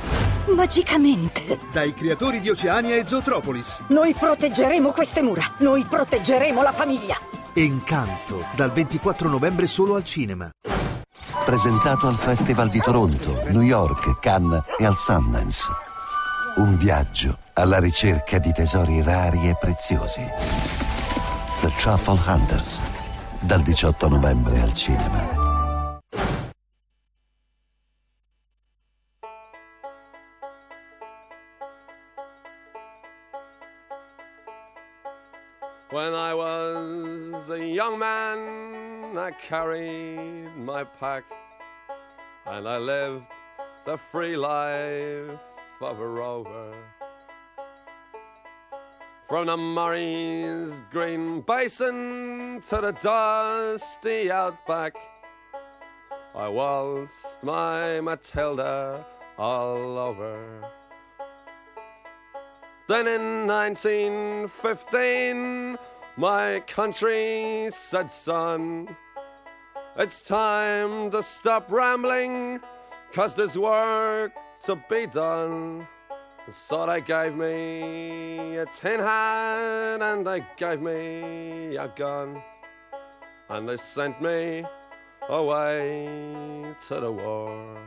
[0.53, 1.59] magicamente.
[1.71, 3.83] Dai creatori di Oceania e Zootropolis.
[3.87, 5.49] Noi proteggeremo queste mura.
[5.59, 7.17] Noi proteggeremo la famiglia.
[7.53, 10.49] Incanto, dal 24 novembre solo al cinema.
[11.45, 15.71] Presentato al Festival di Toronto, New York, Cannes e al Sundance.
[16.57, 20.91] Un viaggio alla ricerca di tesori rari e preziosi.
[21.63, 22.81] The Truffle Hunters,
[23.47, 25.23] dal 18 novembre al cinema.
[35.89, 41.23] When I was a young man, I carried my pack
[42.45, 43.23] and I lived
[43.85, 45.39] the free life
[45.79, 46.75] of a rover.
[49.33, 54.95] From the Murray's green basin to the dusty outback,
[56.35, 59.03] I waltzed my Matilda
[59.39, 60.61] all over.
[62.87, 65.79] Then in 1915,
[66.15, 68.95] my country said, son,
[69.97, 72.59] it's time to stop rambling,
[73.13, 74.33] cause there's work
[74.65, 75.87] to be done.
[76.51, 82.41] So they gave me a tin hat and they gave me a gun.
[83.49, 84.65] And they sent me
[85.29, 87.77] away to the war.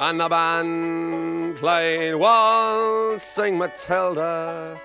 [0.00, 4.80] And the band played Waltzing Matilda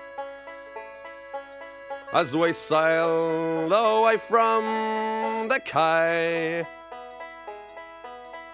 [2.12, 6.66] as we sailed away from the quay.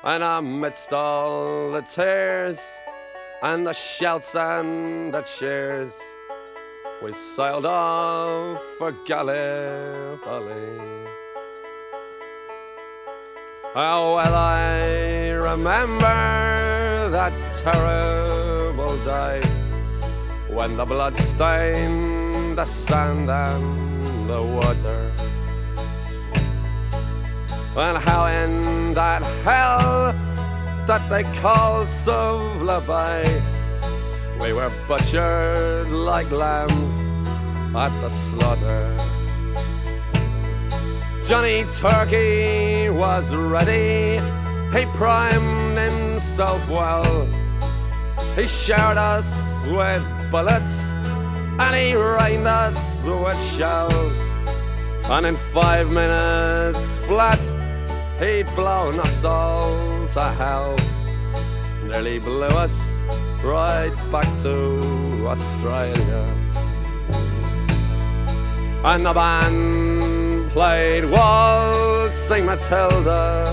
[0.02, 2.58] And amidst all the tears
[3.42, 5.92] and the shouts and the cheers,
[7.02, 10.78] we sailed off for Gallipoli.
[13.74, 19.42] Oh, well, I remember that terrible day
[20.48, 25.29] when the blood stained the sand and the water.
[27.76, 30.12] And how in that hell
[30.86, 32.80] that they call Suvla
[34.40, 36.94] we were butchered like lambs
[37.76, 38.96] at the slaughter.
[41.22, 44.18] Johnny Turkey was ready,
[44.76, 47.26] he primed himself well.
[48.34, 50.90] He showered us with bullets
[51.60, 54.16] and he rained us with shells.
[55.04, 57.40] And in five minutes flat,
[58.20, 60.76] he'd blown us all to hell.
[61.84, 62.76] Nearly blew us
[63.42, 66.22] right back to Australia.
[68.84, 73.48] And the band played Waltzing Matilda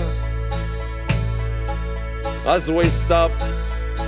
[2.46, 3.40] as we stopped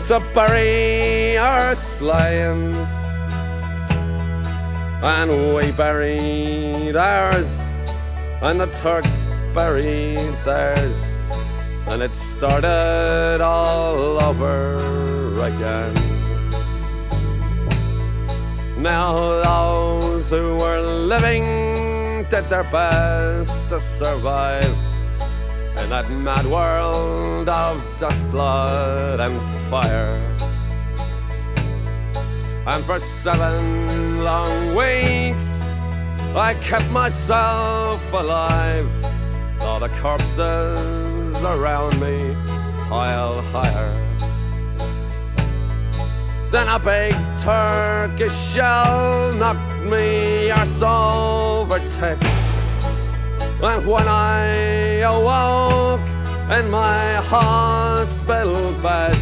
[0.07, 2.75] to bury our slain.
[5.03, 7.51] And we buried ours,
[8.43, 9.20] and the Turks
[9.55, 10.97] buried theirs,
[11.89, 15.95] and it started all over again.
[18.81, 21.45] Now those who were living
[22.31, 24.77] did their best to survive
[25.77, 29.41] in that mad world of dust, blood, and
[29.71, 30.17] fire.
[32.67, 35.49] And for seven long weeks,
[36.37, 38.89] I kept myself alive.
[39.71, 42.35] All the corpses around me
[42.91, 43.93] higher.
[46.51, 52.27] Then a big Turkish shell knocked me arse over tits.
[53.63, 56.01] And when I awoke
[56.59, 59.15] in my hospital bed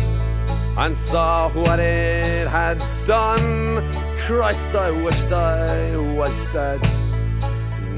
[0.78, 3.84] and saw what it had done,
[4.24, 7.07] Christ, I wished I was dead.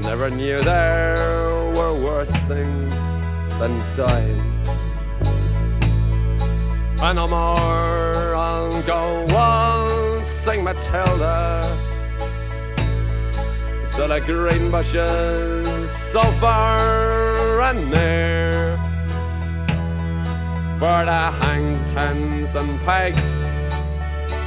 [0.01, 2.93] Never knew there were worse things
[3.59, 4.41] than dying.
[6.99, 11.77] And no more I'll go waltzing Matilda
[13.95, 18.77] to the green bushes so far and near.
[20.79, 23.21] For the hang tens and pegs,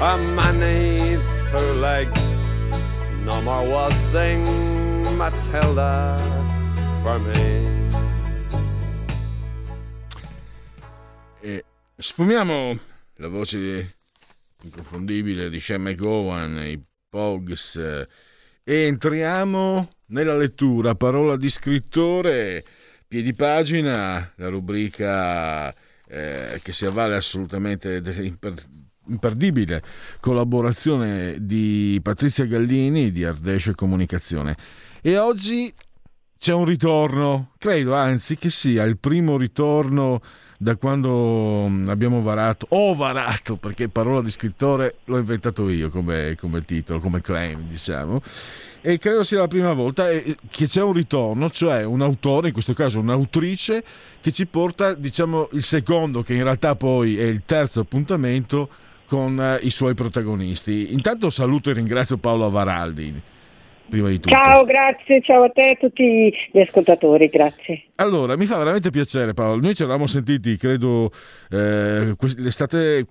[0.01, 2.21] a man needs two legs.
[3.25, 4.84] No more waltzing
[5.15, 6.17] Matilda
[7.03, 7.91] for me.
[11.41, 11.65] E
[11.97, 12.79] sfumiamo
[13.17, 13.97] la voce
[14.63, 18.07] inconfondibile di Sean McGowan, i Pogs, e
[18.65, 22.65] entriamo nella lettura, parola di scrittore,
[23.07, 25.73] piedi pagina, la rubrica
[26.07, 28.01] eh, che si avvale assolutamente
[29.05, 29.83] dell'imperdibile
[30.21, 34.57] collaborazione di Patrizia Gallini di Ardesce Comunicazione.
[35.01, 35.73] E oggi
[36.39, 40.21] c'è un ritorno, credo anzi che sia il primo ritorno
[40.57, 46.65] da quando abbiamo varato, ho varato, perché parola di scrittore l'ho inventato io come, come
[46.65, 48.23] titolo, come claim, diciamo,
[48.81, 52.75] e credo sia la prima volta che c'è un ritorno, cioè un autore, in questo
[52.75, 53.85] caso un'autrice,
[54.21, 58.69] che ci porta, diciamo, il secondo, che in realtà poi è il terzo appuntamento
[59.07, 60.93] con eh, i suoi protagonisti.
[60.93, 63.33] Intanto saluto e ringrazio Paolo Avaraldi.
[63.89, 64.35] Prima di tutto.
[64.35, 67.83] Ciao, grazie, ciao a te e a tutti gli ascoltatori, grazie.
[67.97, 71.13] Allora, mi fa veramente piacere Paolo, noi ci eravamo sentiti, credo,
[71.49, 73.07] eh, quest'estate,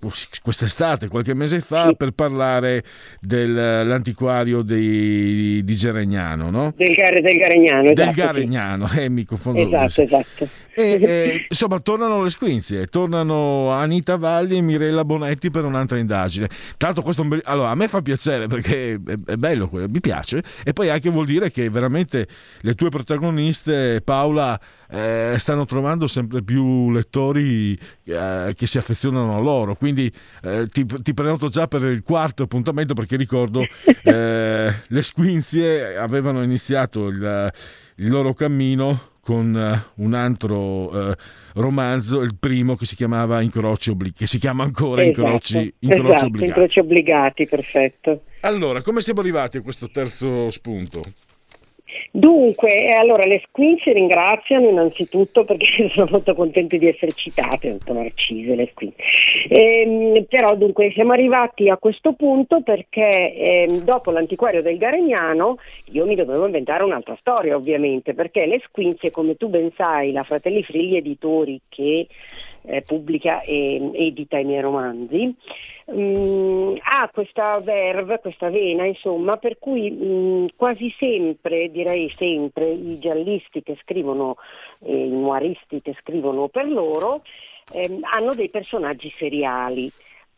[1.08, 1.96] qualche mese fa, sì.
[1.96, 2.84] per parlare
[3.18, 6.74] dell'antiquario di, di Geregnano, no?
[6.76, 9.00] Del, del Garegnano, Del esatto, Garegnano, sì.
[9.00, 9.60] eh, mi confondo.
[9.62, 10.48] Esatto, esatto.
[10.76, 16.48] E, eh, insomma, tornano le squinzie, tornano Anita Valli e Mirella Bonetti per un'altra indagine.
[16.76, 20.90] L'altro, questo allora, a me fa piacere perché è, è bello, mi piace, e poi
[20.90, 22.26] anche vuol dire che veramente
[22.60, 24.60] le tue protagoniste, Paola,
[24.94, 29.74] eh, stanno trovando sempre più lettori eh, che si affezionano a loro.
[29.74, 30.10] Quindi
[30.42, 33.62] eh, ti, ti, prenoto già per il quarto appuntamento perché ricordo
[34.04, 37.52] eh, le squinzie avevano iniziato il,
[37.96, 41.16] il loro cammino con eh, un altro eh,
[41.54, 46.08] romanzo, il primo che si chiamava Incroci Obbligati, che si chiama ancora Incroci, esatto, Incroci
[46.08, 46.50] esatto, Obbligati.
[46.50, 48.22] incroci obbligati, perfetto.
[48.40, 51.02] Allora, come siamo arrivati a questo terzo spunto?
[52.10, 53.42] Dunque, eh, allora le
[53.78, 58.92] ci ringraziano innanzitutto perché sono molto contenti di essere citate, detto Narcise, le Squin.
[59.48, 65.58] Ehm, però dunque siamo arrivati a questo punto perché ehm, dopo l'antiquario del Garegnano
[65.92, 70.22] io mi dovevo inventare un'altra storia ovviamente, perché le Squinzie come tu ben sai, la
[70.24, 72.06] Fratelli Frigli Editori che
[72.66, 75.34] eh, pubblica e edita i miei romanzi,
[75.92, 82.98] mm, ha questa verve, questa vena, insomma, per cui mm, quasi sempre, direi sempre, i
[82.98, 84.36] giallisti che scrivono,
[84.80, 87.22] eh, i noiristi che scrivono per loro,
[87.72, 89.90] ehm, hanno dei personaggi seriali.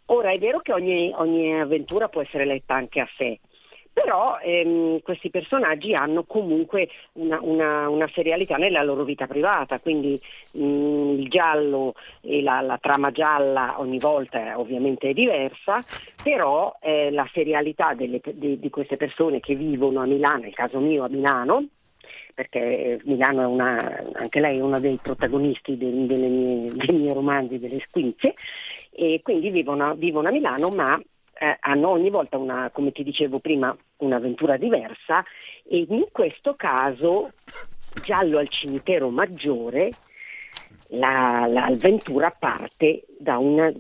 [0.07, 3.41] Ora è vero che ogni, ogni avventura può essere letta anche a sé,
[3.97, 10.21] però ehm, questi personaggi hanno comunque una, una, una, serialità nella loro vita privata, quindi
[10.51, 15.83] mh, il giallo e la, la, trama gialla ogni volta ovviamente è diversa,
[16.23, 20.79] però eh, la serialità delle, di, di queste persone che vivono a Milano, nel caso
[20.79, 21.65] mio a Milano,
[22.35, 27.59] perché Milano è una, anche lei è uno dei protagonisti dei, mie, dei miei romanzi,
[27.59, 28.35] delle squinze,
[28.91, 31.01] e quindi vivono, vivono a Milano, ma
[31.39, 35.25] eh, hanno ogni volta una, come ti dicevo prima, un'avventura diversa
[35.69, 37.33] e in questo caso
[38.03, 39.91] Giallo al cimitero maggiore
[40.89, 43.73] la, l'avventura parte da, una,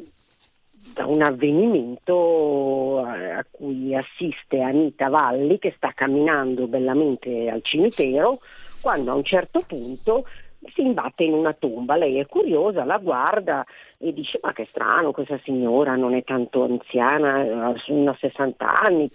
[0.94, 8.38] da un avvenimento a cui assiste Anita Valli che sta camminando bellamente al cimitero
[8.80, 10.26] quando a un certo punto
[10.74, 13.64] si imbatte in una tomba, lei è curiosa, la guarda
[13.98, 19.10] e dice ma che strano questa signora non è tanto anziana, ha 60 anni,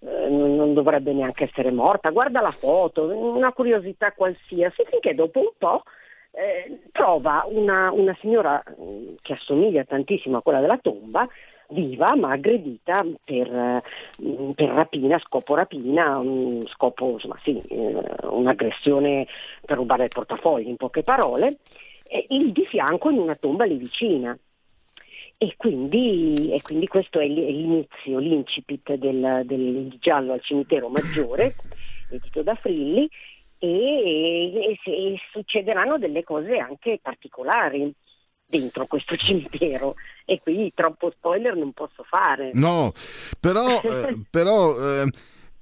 [0.00, 5.50] eh, non dovrebbe neanche essere morta, guarda la foto, una curiosità qualsiasi, finché dopo un
[5.56, 5.82] po'
[6.32, 11.28] eh, trova una, una signora mm, che assomiglia tantissimo a quella della tomba
[11.70, 13.82] viva ma aggredita per,
[14.22, 19.26] mm, per rapina, scopo rapina, un scopo, insomma sì, eh, un'aggressione
[19.64, 21.58] per rubare il portafoglio in poche parole,
[22.06, 24.36] e il di fianco in una tomba lì vicina.
[25.42, 31.54] E quindi, e quindi questo è l'inizio, l'incipit del, del giallo al cimitero maggiore,
[32.10, 33.08] edito da Frilli,
[33.58, 37.94] e, e, e succederanno delle cose anche particolari
[38.50, 39.94] dentro questo cimitero
[40.24, 42.50] e quindi troppo spoiler non posso fare.
[42.52, 42.92] No,
[43.38, 45.08] però, eh, però eh,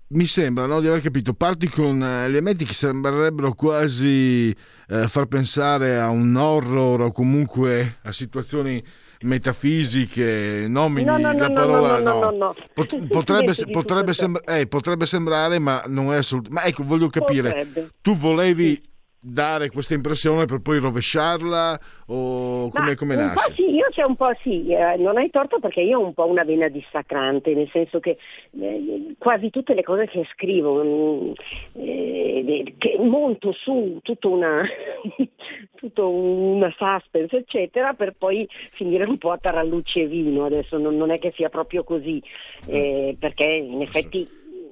[0.09, 4.51] mi sembra no, di aver capito, parti con eh, elementi che sembrerebbero quasi
[4.89, 8.82] eh, far pensare a un horror o comunque a situazioni
[9.20, 14.66] metafisiche, nomini no, no, la no, parola no, no, no, Pot- potrebbe, potrebbe, sembra- eh,
[14.66, 16.62] potrebbe, sembrare, ma non è assolutamente.
[16.62, 17.90] Ma ecco, voglio capire, potrebbe.
[18.01, 18.81] tu volevi
[19.20, 23.53] dare questa impressione per poi rovesciarla o come, come un nasce?
[23.55, 26.27] Sì, io c'è un po' sì, eh, non hai torto perché io ho un po'
[26.27, 28.16] una vena dissacrante, nel senso che
[28.61, 31.32] eh, quasi tutte le cose che scrivo mh,
[31.74, 34.62] eh, che monto su tutta una,
[35.74, 40.97] tutto una suspense eccetera per poi finire un po' a tarallucci e vino, adesso non,
[40.97, 42.23] non è che sia proprio così,
[42.66, 44.20] eh, perché in effetti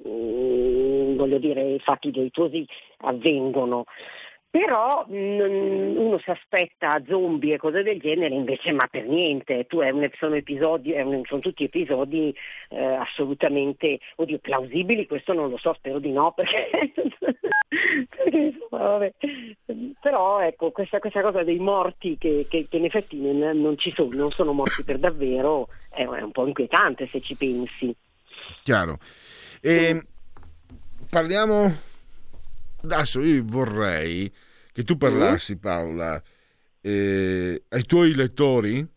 [0.03, 2.65] mh, voglio dire i fatti delittuosi
[2.99, 3.85] avvengono
[4.57, 9.77] però mh, uno si aspetta zombie e cose del genere, invece ma per niente, tu
[9.77, 12.35] un, sono, episodi, un, sono tutti episodi
[12.69, 16.91] eh, assolutamente oddio, plausibili, questo non lo so, spero di no, perché,
[18.09, 19.11] perché insomma,
[20.01, 23.91] però ecco questa, questa, cosa dei morti che, che, che in effetti non, non, ci
[23.93, 27.95] sono, non sono morti per davvero, è, è un po' inquietante se ci pensi.
[28.63, 28.97] Chiaro.
[29.61, 30.01] E,
[31.11, 31.85] parliamo
[32.83, 34.31] adesso io vorrei
[34.77, 35.59] che tu parlassi, mm.
[35.59, 36.21] Paola,
[36.81, 38.87] eh, ai tuoi lettori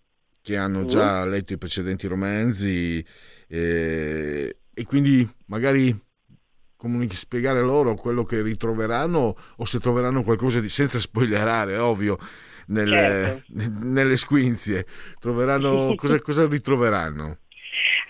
[0.43, 1.31] che hanno già mm.
[1.31, 3.03] letto i precedenti romanzi
[3.49, 5.99] eh, e quindi magari
[6.77, 12.19] comunichi, spiegare loro quello che ritroveranno o se troveranno qualcosa di senza spoilerare, ovvio.
[12.67, 13.71] Nelle, certo.
[13.83, 14.85] nelle squinzie
[15.19, 17.39] troveranno cosa, cosa ritroveranno?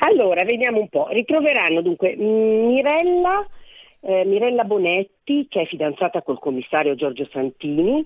[0.01, 1.07] Allora, vediamo un po'.
[1.09, 3.47] Ritroveranno dunque Mirella,
[4.01, 8.05] eh, Mirella Bonetti, che è fidanzata col commissario Giorgio Santini,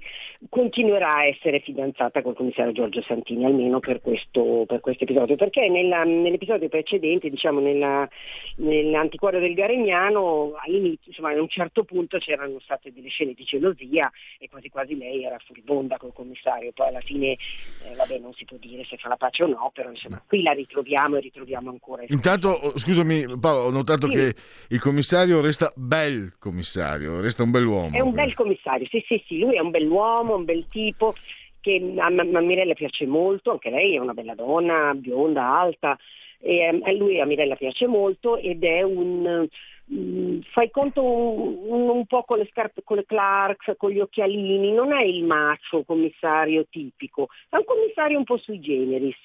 [0.48, 5.68] continuerà a essere fidanzata col commissario Giorgio Santini, almeno per questo, per questo episodio, perché
[5.68, 8.08] nella, nell'episodio precedente, diciamo nella,
[8.56, 14.10] nell'antiquario del Garegnano, all'inizio, insomma, a un certo punto c'erano state delle scene di gelosia
[14.38, 18.44] e quasi quasi lei era furibonda col commissario, poi alla fine, eh, vabbè, non si
[18.44, 21.70] può dire se fa la pace o no, però insomma, qui la ritroviamo e ritroviamo
[21.70, 22.04] ancora.
[22.08, 24.16] Intanto, scusami Paolo, ho notato sì.
[24.16, 24.34] che
[24.68, 27.96] il commissario resta bel commissario, resta un bell'uomo.
[27.96, 31.14] È un bel commissario, sì, sì, sì, lui è un bell'uomo, un bel tipo
[31.60, 35.98] che a, a Mirella piace molto, anche lei è una bella donna, bionda, alta,
[36.38, 39.46] e ehm, a lui a Mirella piace molto ed è un...
[39.92, 44.72] mm, fai conto un, un po' con le scarpe, con le Clarks, con gli occhialini,
[44.72, 49.22] non è il macio commissario tipico, è un commissario un po' sui generis,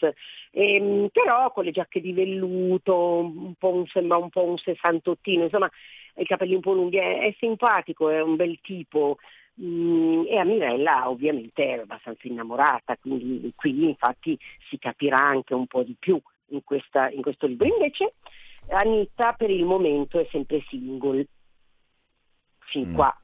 [0.51, 5.43] Ehm, però con le giacche di velluto, un po' un, sembra un po' un sessantottino,
[5.43, 5.69] insomma
[6.15, 9.17] i capelli un po' lunghi, è, è simpatico, è un bel tipo.
[9.61, 14.37] Mm, e a Mirella ovviamente è abbastanza innamorata, quindi qui infatti
[14.69, 17.67] si capirà anche un po' di più in, questa- in questo libro.
[17.67, 18.13] Invece
[18.69, 21.25] Anita per il momento è sempre single,
[22.59, 23.15] fin qua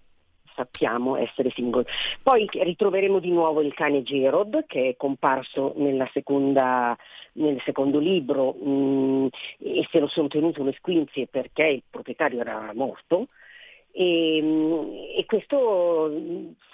[0.56, 1.86] sappiamo essere single.
[2.24, 6.98] Poi ritroveremo di nuovo il cane Gerod che è comparso nella seconda-
[7.34, 9.28] nel secondo libro mm,
[9.60, 13.28] e se lo sono tenuto le squinzie perché il proprietario era morto.
[13.98, 16.12] E, mm, e questo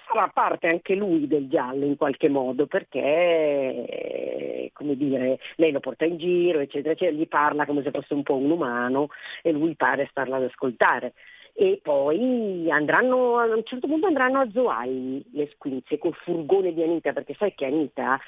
[0.06, 6.04] farà parte anche lui del giallo in qualche modo perché come dire, lei lo porta
[6.04, 9.08] in giro eccetera, eccetera, gli parla come se fosse un po' un umano
[9.42, 11.14] e lui pare starla ad ascoltare.
[11.54, 16.82] E poi andranno, a un certo punto andranno a Zoai le squinzie col furgone di
[16.82, 18.18] Anita perché sai che Anita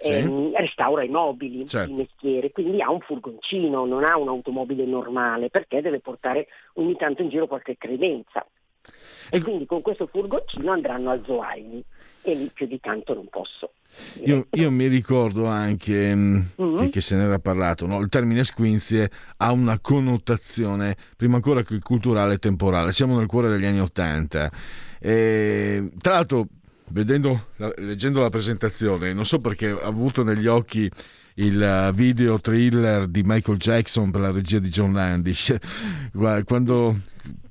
[0.00, 0.12] Sì.
[0.12, 1.90] ehm, restaura i mobili Certo.
[1.90, 7.22] di mestiere, quindi ha un furgoncino, non ha un'automobile normale perché deve portare ogni tanto
[7.22, 8.46] in giro qualche credenza.
[9.32, 11.84] E quindi con questo furgoncino andranno a Zoai
[12.22, 13.72] e lì più di tanto non posso.
[14.24, 16.88] Io, io mi ricordo anche mh, Mm-hmm.
[16.88, 18.00] che, se ne era parlato, no?
[18.00, 23.48] il termine squinzie ha una connotazione prima ancora che culturale e temporale, siamo nel cuore
[23.48, 24.50] degli anni Ottanta.
[25.00, 26.46] E, tra l'altro,
[26.90, 27.46] vedendo,
[27.76, 30.90] leggendo la presentazione, non so perché ho avuto negli occhi
[31.34, 35.56] il eh, video thriller di Michael Jackson per la regia di John Landish,
[36.44, 36.96] quando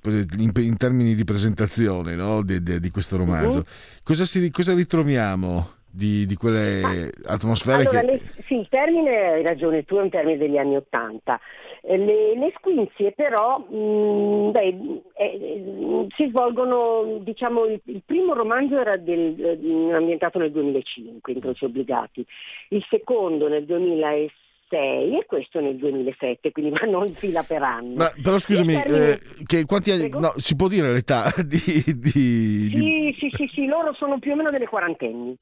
[0.03, 2.41] in, in termini di presentazione no?
[2.43, 3.65] di, di- di questo romanzo,
[4.03, 8.05] cosa, si- cosa ritroviamo di, di quelle atmosfere Allora, che...
[8.05, 11.39] le- sì, il termine, hai ragione tu, è un termine degli anni Ottanta.
[11.81, 18.33] Eh, Le, le squinzie però mh, beh, eh, eh, si svolgono, diciamo, il, il primo
[18.33, 22.25] romanzo era del- eh, ambientato nel 2005, Incroci Obbligati,
[22.69, 27.95] il secondo nel 2006 e questo nel 2007, quindi vanno in fila per anno.
[27.95, 30.09] Ma, però scusami, eh, che quanti anni...
[30.09, 31.57] No, si può dire l'età di...
[31.85, 35.35] di- di- Sì, sì, sì, sì, loro sono più o meno delle quarantenni.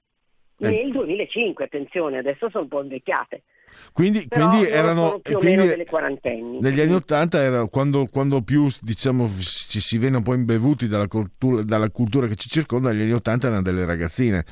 [0.60, 0.70] Eh.
[0.72, 3.44] Nel 2005, attenzione, adesso sono un po' invecchiate.
[3.94, 5.20] Quindi, quindi erano...
[5.20, 6.60] più o quindi meno delle quarantenni.
[6.62, 11.08] negli anni Ottanta era quando, quando più diciamo ci si viene un po' imbevuti dalla
[11.08, 14.44] cultura, dalla cultura che ci circonda, negli anni Ottanta erano delle ragazzine.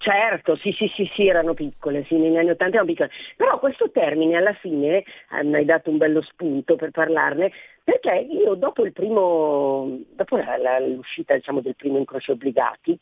[0.00, 3.10] Certo, sì, sì, sì, sì, erano piccole, sì, negli anni Ottanta erano piccole.
[3.36, 4.98] Però questo termine alla fine
[5.30, 7.50] eh, mi hai dato un bello spunto per parlarne,
[7.82, 12.98] perché io dopo il primo, dopo la- la- l'uscita diciamo, del primo incrocio obbligati,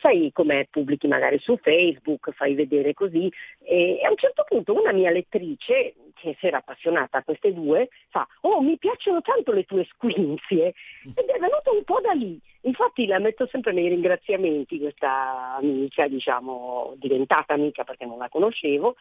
[0.00, 3.30] sai come pubblichi magari su Facebook, fai vedere così,
[3.62, 7.88] e a un certo punto una mia lettrice, che si era appassionata a queste due,
[8.08, 10.74] fa, oh mi piacciono tanto le tue squinzie,
[11.14, 12.38] ed è venuto un po' da lì.
[12.62, 18.96] Infatti la metto sempre nei ringraziamenti, questa amica, diciamo, diventata amica perché non la conoscevo,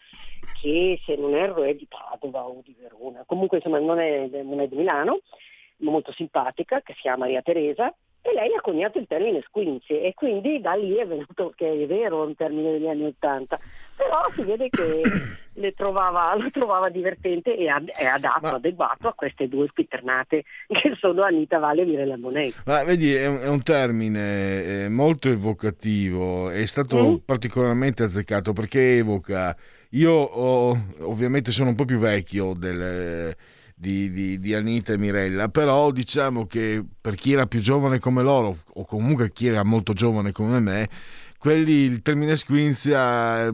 [0.61, 4.61] che se non erro è di Padova o di Verona, comunque insomma non è, non
[4.61, 5.19] è di Milano,
[5.77, 7.93] molto simpatica, che si chiama Maria Teresa,
[8.29, 11.85] e lei ha coniato il termine squinzie e quindi da lì è venuto che è
[11.87, 13.59] vero un termine degli anni Ottanta,
[13.95, 15.01] però si vede che
[15.59, 20.93] le trovava, lo trovava divertente e ad- è adatto, adeguato a queste due spitternate che
[20.99, 22.55] sono Anita Valle e Mirella Monetti.
[22.65, 27.15] Ma vedi, è un, è un termine eh, molto evocativo, è stato Mm.
[27.25, 29.55] particolarmente azzeccato perché evoca.
[29.91, 33.35] Io ho- ovviamente sono un po' più vecchio del-
[33.79, 38.21] di, di- di Anita e Mirella, però diciamo che per chi era più giovane come
[38.21, 40.89] loro, o comunque chi era molto giovane come me,
[41.37, 43.51] quelli, il termine squinzia eh,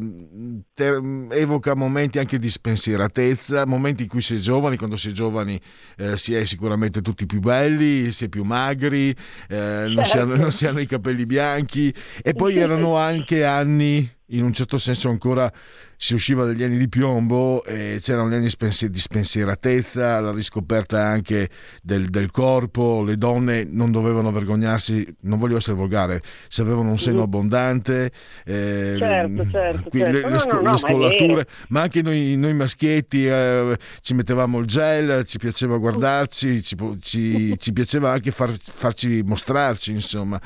[0.74, 5.12] ter- evoca momenti anche di spensieratezza, momenti in cui si è giovani, quando si è
[5.12, 5.62] giovani
[5.98, 9.16] eh, si è sicuramente tutti più belli, si è più magri,
[9.48, 10.42] eh, non, si hanno, Certo.
[10.42, 11.94] non si hanno i capelli bianchi
[12.24, 15.52] e poi erano anche anni, in un certo senso ancora
[15.98, 18.50] si usciva dagli anni di piombo e c'erano gli anni
[18.90, 21.50] di spensieratezza, la riscoperta anche
[21.82, 26.98] del, del corpo, le donne non dovevano vergognarsi, non voglio essere volgare, se avevano un
[26.98, 27.24] seno Mm.
[27.24, 28.12] abbondante,
[28.46, 30.18] eh, Certo, certo, qui- certo.
[30.18, 33.26] le, No, le sco- no, no, le ma è scollature, ma anche noi, noi maschietti
[33.28, 39.22] eh, ci mettevamo il gel, ci piaceva guardarci, ci, ci- ci piaceva anche far- farci
[39.24, 40.40] mostrarci, insomma.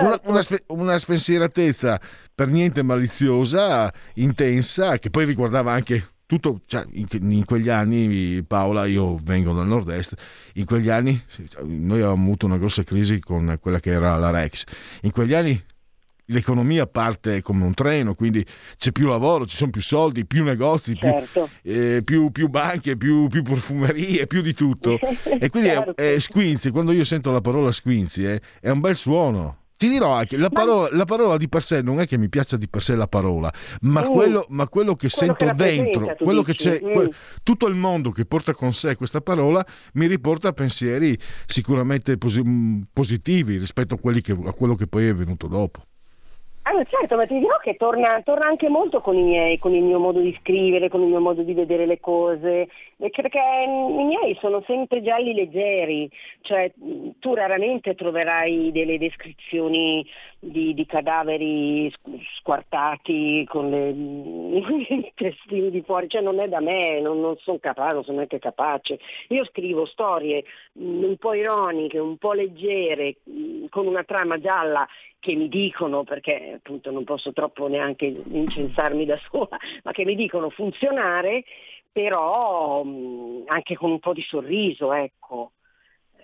[0.00, 2.00] Una, una una spensieratezza
[2.36, 8.84] per niente maliziosa, intensa, che poi riguardava anche tutto, cioè, in, in quegli anni, Paola,
[8.84, 10.14] io vengo dal nord-est,
[10.54, 11.18] in quegli anni
[11.62, 14.64] noi avevamo avuto una grossa crisi con quella che era la Rex.
[15.02, 15.64] In quegli anni
[16.26, 18.44] l'economia parte come un treno, quindi
[18.76, 21.48] c'è più lavoro, ci sono più soldi, più negozi, Certo.
[21.62, 24.98] più, eh, più- più banche, più, più profumerie, più di tutto.
[25.40, 25.96] E quindi Certo.
[25.96, 29.60] è, è squinzi, quando io sento la parola squinzi è, è un bel suono.
[29.78, 32.56] Ti dirò anche, la parola, la parola di per sé non è che mi piaccia
[32.56, 34.12] di per sé la parola, ma, Mm.
[34.12, 36.92] quello, ma quello che Quello che sento rappresenta, dentro, quello che c'è, Mm.
[36.92, 37.10] que-
[37.42, 42.40] tutto il mondo che porta con sé questa parola mi riporta a pensieri sicuramente posi-
[42.42, 45.82] mh, positivi rispetto a, quelli che- a quello che poi è venuto dopo.
[46.68, 49.84] Allora, certo, ma ti dirò che torna, torna anche molto con, i miei, con il
[49.84, 52.66] mio modo di scrivere, con il mio modo di vedere le cose,
[52.96, 56.10] perché i miei sono sempre gialli leggeri,
[56.40, 60.04] cioè mh, tu raramente troverai delle descrizioni
[60.50, 66.60] di, di cadaveri squ- squartati con le, i intestini di fuori, cioè non è da
[66.60, 68.98] me, non, non sono capace, non sono neanche capace.
[69.28, 74.86] Io scrivo storie mh, un po' ironiche, un po' leggere, mh, con una trama gialla
[75.18, 80.14] che mi dicono, perché appunto non posso troppo neanche incensarmi da sola, ma che mi
[80.14, 81.44] dicono funzionare,
[81.90, 85.52] però mh, anche con un po' di sorriso, ecco.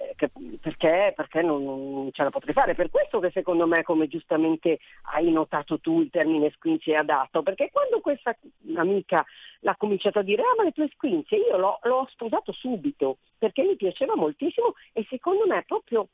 [0.02, 0.30] Eh, che-
[0.60, 2.74] Perché, perché non, non ce la potrei fare?
[2.74, 4.78] Per questo che secondo me, come giustamente
[5.12, 8.36] hai notato tu, il termine squinzi è adatto, perché quando questa
[8.76, 9.24] amica
[9.60, 13.62] l'ha cominciato a dire, ah ma le tue squinzie, io l'ho, l'ho sposato subito, perché
[13.62, 16.08] mi piaceva moltissimo e secondo me proprio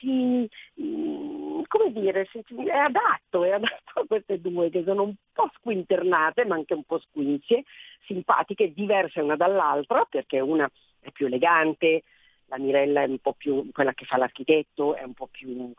[0.00, 0.48] si,
[0.80, 6.44] mm, come dire, è adatto, è adatto a queste due che sono un po' squinternate
[6.44, 7.64] ma anche un po' squinzie,
[8.06, 12.02] simpatiche, diverse una dall'altra perché una è più elegante,
[12.48, 15.72] la Mirella è un po' più quella che fa l'architetto, è un po' più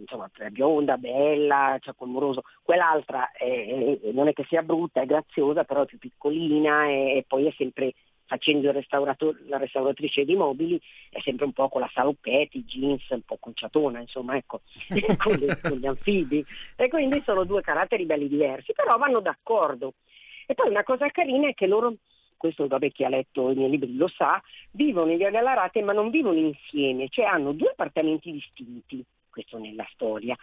[0.00, 5.06] insomma bionda, bella, c'ha quel moroso, quell'altra è- è- non è che sia brutta, è
[5.06, 7.94] graziosa, però è più piccolina e, e poi è sempre
[8.30, 10.80] facendo la restauratrice di mobili
[11.10, 14.60] è sempre un po' con la saloppetta, i jeans, un po' conciatona, insomma, ecco,
[15.18, 16.44] con, le- con gli anfibi.
[16.76, 19.94] E quindi sono due caratteri belli diversi, però vanno d'accordo.
[20.46, 21.94] E poi una cosa carina è che loro,
[22.40, 25.92] questo vabbè chi ha letto i miei libri lo sa, vivono in Via Gallarate ma
[25.92, 30.34] non vivono insieme, cioè hanno due appartamenti distinti, questo nella storia,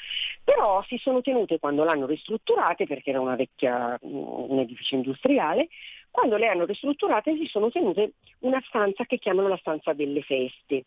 [0.44, 5.69] però si sono tenute quando l'hanno ristrutturate, perché era una vecchia, un edificio industriale,
[6.11, 10.86] quando le hanno ristrutturate si sono tenute una stanza che chiamano la stanza delle feste.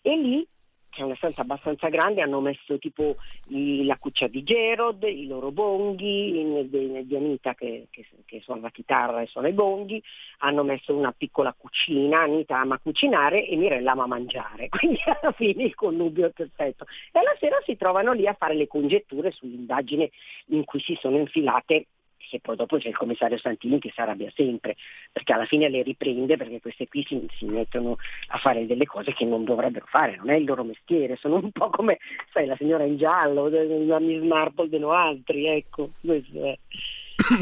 [0.00, 0.46] E lì
[0.92, 3.16] che è una stanza abbastanza grande, hanno messo tipo
[3.48, 8.70] i- la cuccia di Gerod, i loro bonghi, di Anita che, che, che suona la
[8.70, 10.02] chitarra e suona i bonghi,
[10.38, 15.64] hanno messo una piccola cucina, Anita ama cucinare e Mirella ama mangiare, quindi alla fine
[15.64, 16.84] il connubio è perfetto.
[17.10, 20.10] E alla sera si trovano lì a fare le congetture sull'indagine
[20.48, 21.86] in cui si sono infilate
[22.32, 24.76] che poi dopo c'è il commissario Santini che si arrabbia sempre,
[25.12, 29.12] perché alla fine le riprende perché queste qui si, si mettono a fare delle cose
[29.12, 31.98] che non dovrebbero fare, non è il loro mestiere, sono un po' come,
[32.32, 35.90] sai, la signora in giallo, la Miss Marple o altri, ecco.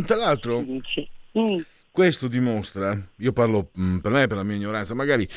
[0.07, 0.65] Tra l'altro,
[2.01, 5.29] questo dimostra, io parlo mh, per me, per la mia ignoranza, magari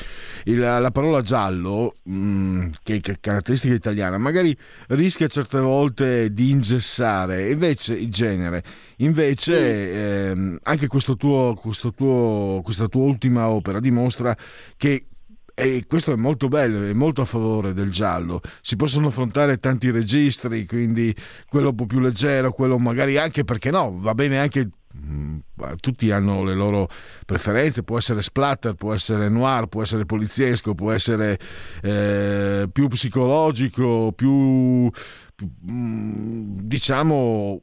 [0.44, 4.56] il- la parola giallo, mh, che, che è caratteristica italiana, magari
[4.88, 8.62] rischia certe volte di ingessare invece il genere.
[8.98, 14.34] Invece ehm, anche questo tuo, questo tuo, questa tua ultima opera dimostra
[14.78, 15.04] che
[15.54, 18.40] e questo è molto bello, è molto a favore del giallo.
[18.60, 21.14] Si possono affrontare tanti registri, quindi
[21.48, 24.68] quello un po' più leggero, quello magari anche perché no, va bene anche.
[24.96, 25.38] mm,
[25.80, 26.88] Tutti hanno le loro
[27.24, 31.38] preferenze, può essere splatter, può essere noir, può essere poliziesco, può essere
[31.82, 34.90] eh, più psicologico, più,
[35.70, 37.62] mm, diciamo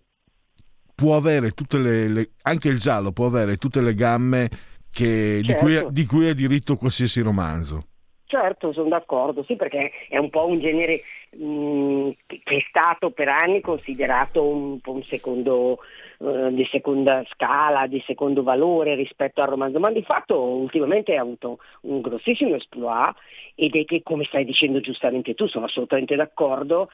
[0.96, 4.50] può avere tutte le, le- anche il giallo può avere tutte le gamme
[4.92, 5.90] che- di, cui, Certo.
[5.92, 7.86] di cui ha diritto qualsiasi romanzo.
[8.26, 13.12] Certo, sono d'accordo, sì, perché è un po' un genere mh, che che è stato
[13.12, 15.80] per anni considerato un po' un secondo
[16.24, 21.22] eh, di seconda scala, di secondo valore rispetto al romanzo, ma di fatto ultimamente ha
[21.22, 23.16] avuto un grossissimo exploit
[23.56, 26.90] ed è che, come stai dicendo giustamente tu, sono assolutamente d'accordo,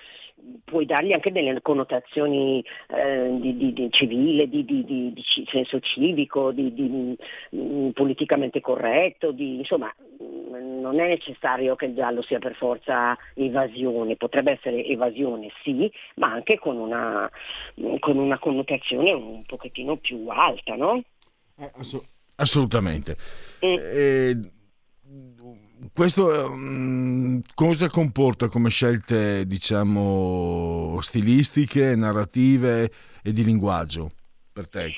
[0.63, 5.13] puoi dargli anche delle connotazioni eh, di, di- di civile, di,
[5.47, 7.17] senso civico, di,
[7.55, 13.17] mm, politicamente corretto, di- insomma mm, non è necessario che il giallo sia per forza
[13.33, 17.29] evasione, potrebbe essere evasione sì, ma anche con una,
[17.99, 21.03] con una connotazione un pochettino più alta, no?
[22.35, 23.17] Assolutamente.
[23.59, 24.37] Eh,
[25.93, 32.91] questo mm, cosa comporta come scelte, diciamo, stilistiche, narrative
[33.23, 34.11] e di linguaggio
[34.53, 34.93] per te?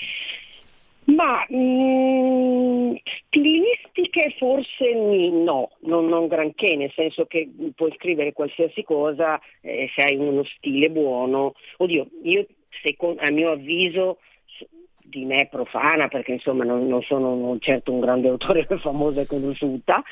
[1.06, 2.95] Ma mm, Mm,
[3.27, 10.01] stilistiche forse no, non, non granché, nel senso che puoi scrivere qualsiasi cosa eh, se
[10.01, 11.53] hai uno stile buono.
[11.77, 12.48] Oddio, io
[12.81, 14.19] secondo, a mio avviso
[15.09, 19.25] di me profana, perché insomma non, non sono non certo un grande autore famosa e
[19.25, 20.03] conosciuta,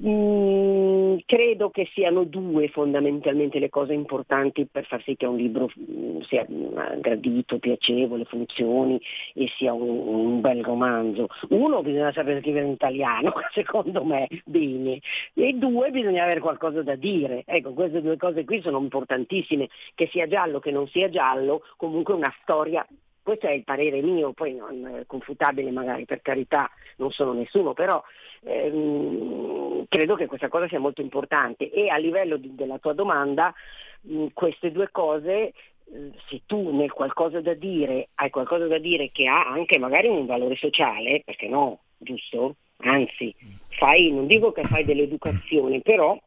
[0.00, 5.68] Mm, credo che siano due fondamentalmente le cose importanti per far sì che un libro
[5.76, 9.00] mm, sia mm, gradito, piacevole, funzioni
[9.34, 11.26] e sia un, un bel romanzo.
[11.48, 15.00] Uno bisogna sapere scrivere in italiano, secondo me, bene,
[15.34, 17.42] e due bisogna avere qualcosa da dire.
[17.44, 22.14] Ecco, queste due cose qui sono importantissime, che sia giallo che non sia giallo, comunque
[22.14, 22.86] una storia
[23.28, 27.74] questo è il parere mio, poi non è confutabile magari per carità, non sono nessuno,
[27.74, 28.02] però
[28.44, 33.52] ehm, credo che questa cosa sia molto importante e a livello di- della tua domanda
[34.00, 35.52] mh, queste due cose eh,
[36.30, 40.24] se tu nel qualcosa da dire hai qualcosa da dire che ha anche magari un
[40.24, 42.56] valore sociale, perché no, giusto?
[42.78, 43.34] Anzi,
[43.76, 46.18] fai, non dico che fai dell'educazione, però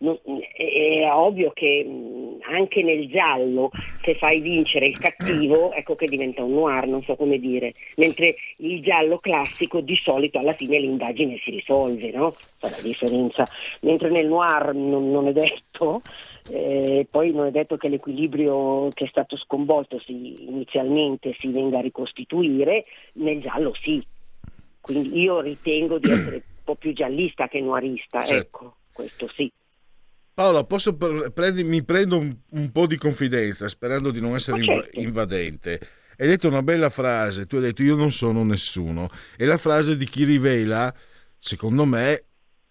[0.00, 0.18] non-
[0.54, 3.70] è, è ovvio che mh, anche nel giallo
[4.02, 8.36] se fai vincere il cattivo ecco che diventa un noir, non so come dire, mentre
[8.58, 12.36] il giallo classico di solito alla fine l'indagine si risolve, no?
[12.58, 13.48] C'è la differenza,
[13.80, 16.02] mentre nel noir non, non è detto,
[16.46, 21.78] eh, poi non è detto che l'equilibrio che è stato sconvolto si- inizialmente si venga
[21.78, 24.02] a ricostituire, nel giallo sì.
[24.80, 28.42] Quindi io ritengo di essere un po' più giallista che noirista, Certo.
[28.58, 29.50] ecco, questo sì.
[30.34, 34.88] Paola, prendi- mi prendo un, un po' di confidenza sperando di non essere Ma inv-
[34.94, 35.80] invadente.
[36.16, 39.08] Hai detto una bella frase, tu hai detto io non sono nessuno.
[39.36, 40.92] È la frase di chi rivela,
[41.38, 42.24] secondo me,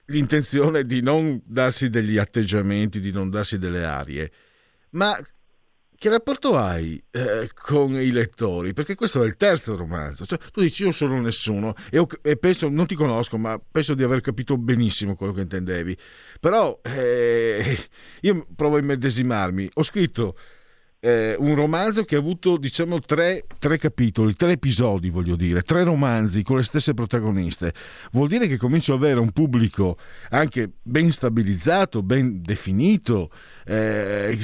[0.07, 4.31] l'intenzione di non darsi degli atteggiamenti, di non darsi delle arie.
[4.91, 5.17] Ma
[6.03, 8.73] che rapporto hai eh, con i lettori?
[8.73, 10.25] Perché questo è il terzo romanzo.
[10.25, 13.93] Cioè, tu dici io sono nessuno e, ho- e penso, non ti conosco, ma penso
[13.93, 15.97] di aver capito benissimo quello che intendevi.
[16.41, 17.77] Però eh,
[18.19, 19.69] io provo a immedesimarmi.
[19.75, 20.35] Ho scritto
[20.99, 25.85] eh, un romanzo che ha avuto diciamo tre, tre capitoli, tre episodi voglio dire, tre
[25.85, 27.73] romanzi con le stesse protagoniste.
[28.11, 29.97] Vuol dire che comincio ad avere un pubblico
[30.31, 33.31] anche ben stabilizzato, ben definito.
[33.65, 34.37] eh,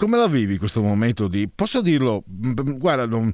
[0.00, 3.30] come la vivi questo momento di, posso dirlo, guarda, non-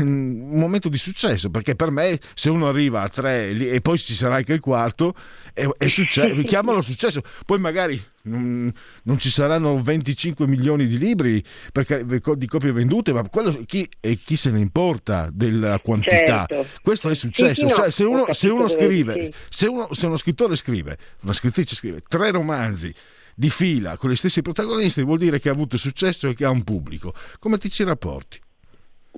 [0.00, 4.14] un momento di successo, perché per me se uno arriva a tre e poi ci
[4.14, 5.14] sarà anche il quarto,
[5.54, 8.72] è, è successo, chiamalo successo, poi magari non,
[9.04, 11.40] non ci saranno 25 milioni di libri
[11.70, 16.46] perché, di copie vendute, ma quello, chi, e chi se ne importa della quantità?
[16.48, 16.66] Certo.
[16.82, 19.34] Questo è successo, Sì, sì, no, Cioè, se, uno, se uno scrive, sì.
[19.50, 22.92] se, uno, se uno scrittore scrive, una scrittrice scrive tre romanzi
[23.38, 26.50] di fila con gli stessi protagonisti, vuol dire che ha avuto successo e che ha
[26.50, 27.12] un pubblico.
[27.38, 28.40] Come ti ci rapporti?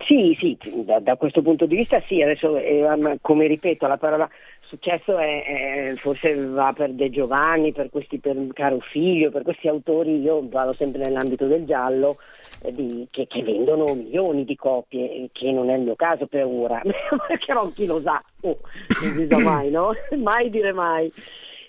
[0.07, 4.29] Sì, sì, da, da questo punto di vista sì, adesso eh, come ripeto la parola
[4.61, 9.69] successo è, è- forse va per De Giovanni, per questi per Caro Figlio, per questi
[9.69, 12.19] autori, io vado sempre nell'ambito del giallo,
[12.63, 16.27] eh, di- che, che vendono milioni di copie, eh, che non è il mio caso
[16.27, 16.81] per ora,
[17.27, 18.59] perché non chi lo sa, oh,
[19.03, 19.93] non si sa mai, no?
[20.17, 21.11] mai dire mai.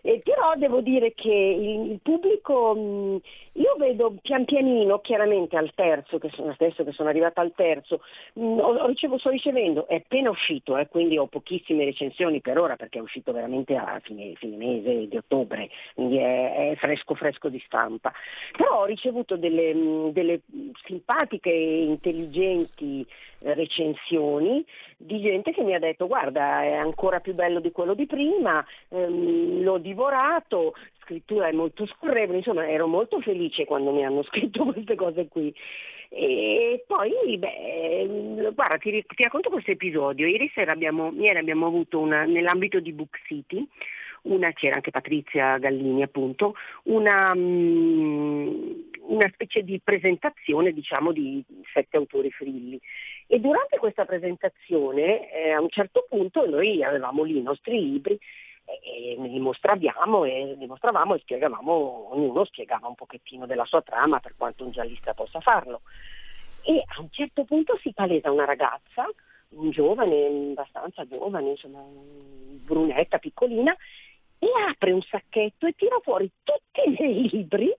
[0.04, 3.22] Eh, però devo dire che il, il pubblico, mh,
[3.54, 8.02] io vedo pian pianino, chiaramente al terzo, che sono adesso che sono arrivata al terzo,
[8.34, 12.58] mh, ho- ho ricevo- sto ricevendo, è appena uscito, eh, quindi ho pochissime recensioni per
[12.58, 17.14] ora perché è uscito veramente a fine, fine mese di ottobre, quindi è, è fresco
[17.14, 18.12] fresco di stampa.
[18.58, 20.42] Però ho ricevuto delle, mh, delle
[20.86, 23.06] simpatiche e intelligenti
[23.40, 24.66] eh, recensioni
[25.04, 28.66] di gente che mi ha detto guarda è ancora più bello di quello di prima,
[28.90, 34.66] ehm, l'ho divorato, scrittura è molto scorrevole, insomma ero molto felice quando mi hanno scritto
[34.66, 35.54] queste cose qui.
[36.14, 40.28] E poi, beh, guarda, ti, ti racconto questo episodio.
[40.28, 43.66] Ieri sera abbiamo, ieri abbiamo avuto una, nell'ambito di Book City,
[44.24, 48.72] una, c'era anche Patrizia Gallini appunto, una, mm,
[49.08, 51.43] una specie di presentazione diciamo di
[51.74, 52.80] sette autori frilli.
[53.27, 58.19] E durante questa presentazione eh, a un certo punto noi avevamo lì i nostri libri
[58.83, 64.19] e li mostravamo e li mostravamo e spiegavamo, ognuno spiegava un pochettino della sua trama
[64.19, 65.82] per quanto un giallista possa farlo.
[66.64, 69.09] E a un certo punto si palesa una ragazza,
[69.50, 73.75] un giovane, abbastanza giovane, insomma, brunetta, piccolina,
[74.44, 77.72] e apre un sacchetto e tira fuori tutti i miei libri,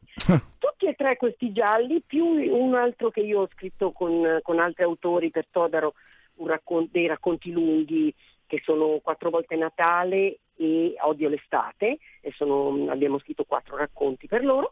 [0.58, 4.84] tutti e tre questi gialli, più un altro che io ho scritto con, con altri
[4.84, 5.94] autori per Todaro,
[6.34, 8.14] un raccon- dei racconti lunghi
[8.46, 14.44] che sono quattro volte Natale e Odio l'estate, e sono- abbiamo scritto quattro racconti per
[14.44, 14.70] loro,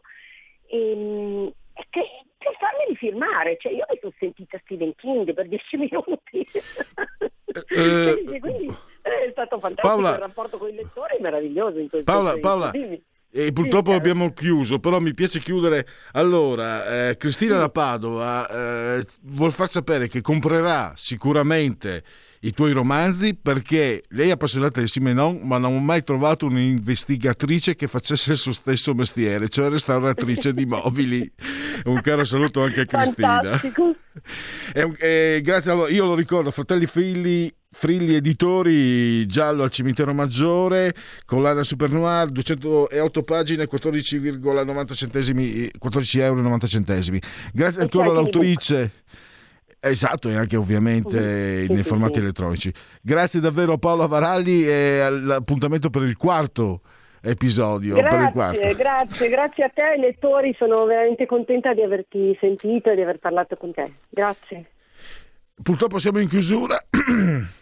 [0.67, 1.53] e,
[1.89, 2.01] che,
[2.37, 6.47] per farmeli firmare, cioè io mi sono sentita Stephen King per dieci minuti.
[7.53, 12.11] Eh, Quindi, eh, stato fantastico, Paola- il rapporto con i lettori è meraviglioso in questo
[12.11, 12.47] Paola, senso.
[12.47, 13.01] Paola, Dimmi.
[13.31, 15.87] e purtroppo Sì, abbiamo chiuso, però mi piace chiudere.
[16.13, 18.47] Allora, eh, Cristina da Padova
[18.97, 22.03] eh, vuol far sapere che comprerà sicuramente
[22.43, 27.75] i tuoi romanzi perché lei è appassionata di Simenon, ma non ho mai trovato un'investigatrice
[27.75, 31.31] che facesse il suo stesso mestiere, cioè restauratrice di mobili.
[31.85, 33.61] Un caro saluto anche a Cristina.
[34.73, 35.89] È un- eh, grazie a.
[35.89, 40.95] Io lo ricordo, Fratelli Figli, Frilli Editori, giallo al cimitero maggiore,
[41.25, 47.21] collana Super Noir, 208 pagine, 14,90 centesimi, 14 euro e 90 centesimi.
[47.53, 48.91] Grazie E ancora all'autrice.
[49.83, 52.71] Esatto, e anche ovviamente nei formati elettronici.
[53.01, 56.81] Grazie davvero a Paolo Avaralli e all'appuntamento per il quarto
[57.19, 57.95] episodio.
[57.95, 63.17] Grazie, grazie, grazie a te lettori, sono veramente contenta di averti sentito e di aver
[63.17, 63.91] parlato con te.
[64.07, 64.65] Grazie.
[65.63, 66.77] Purtroppo siamo in chiusura.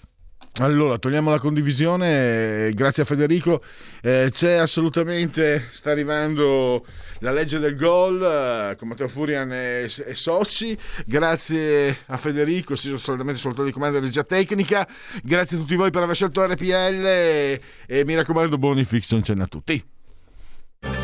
[0.62, 3.62] Allora, togliamo la condivisione, eh, grazie a Federico.
[4.02, 6.86] Eh, c'è assolutamente, sta arrivando
[7.20, 10.78] la legge del gol eh, con Matteo Furian e, e Sossi.
[11.06, 14.88] Grazie a Federico, sì, solamente sul di comando di regia tecnica.
[15.24, 19.48] Grazie a tutti voi per aver scelto RPL e, e mi raccomando, buoni fiction a
[19.48, 19.84] tutti.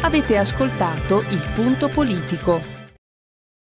[0.02, 2.61] Avete ascoltato Il Punto Politico,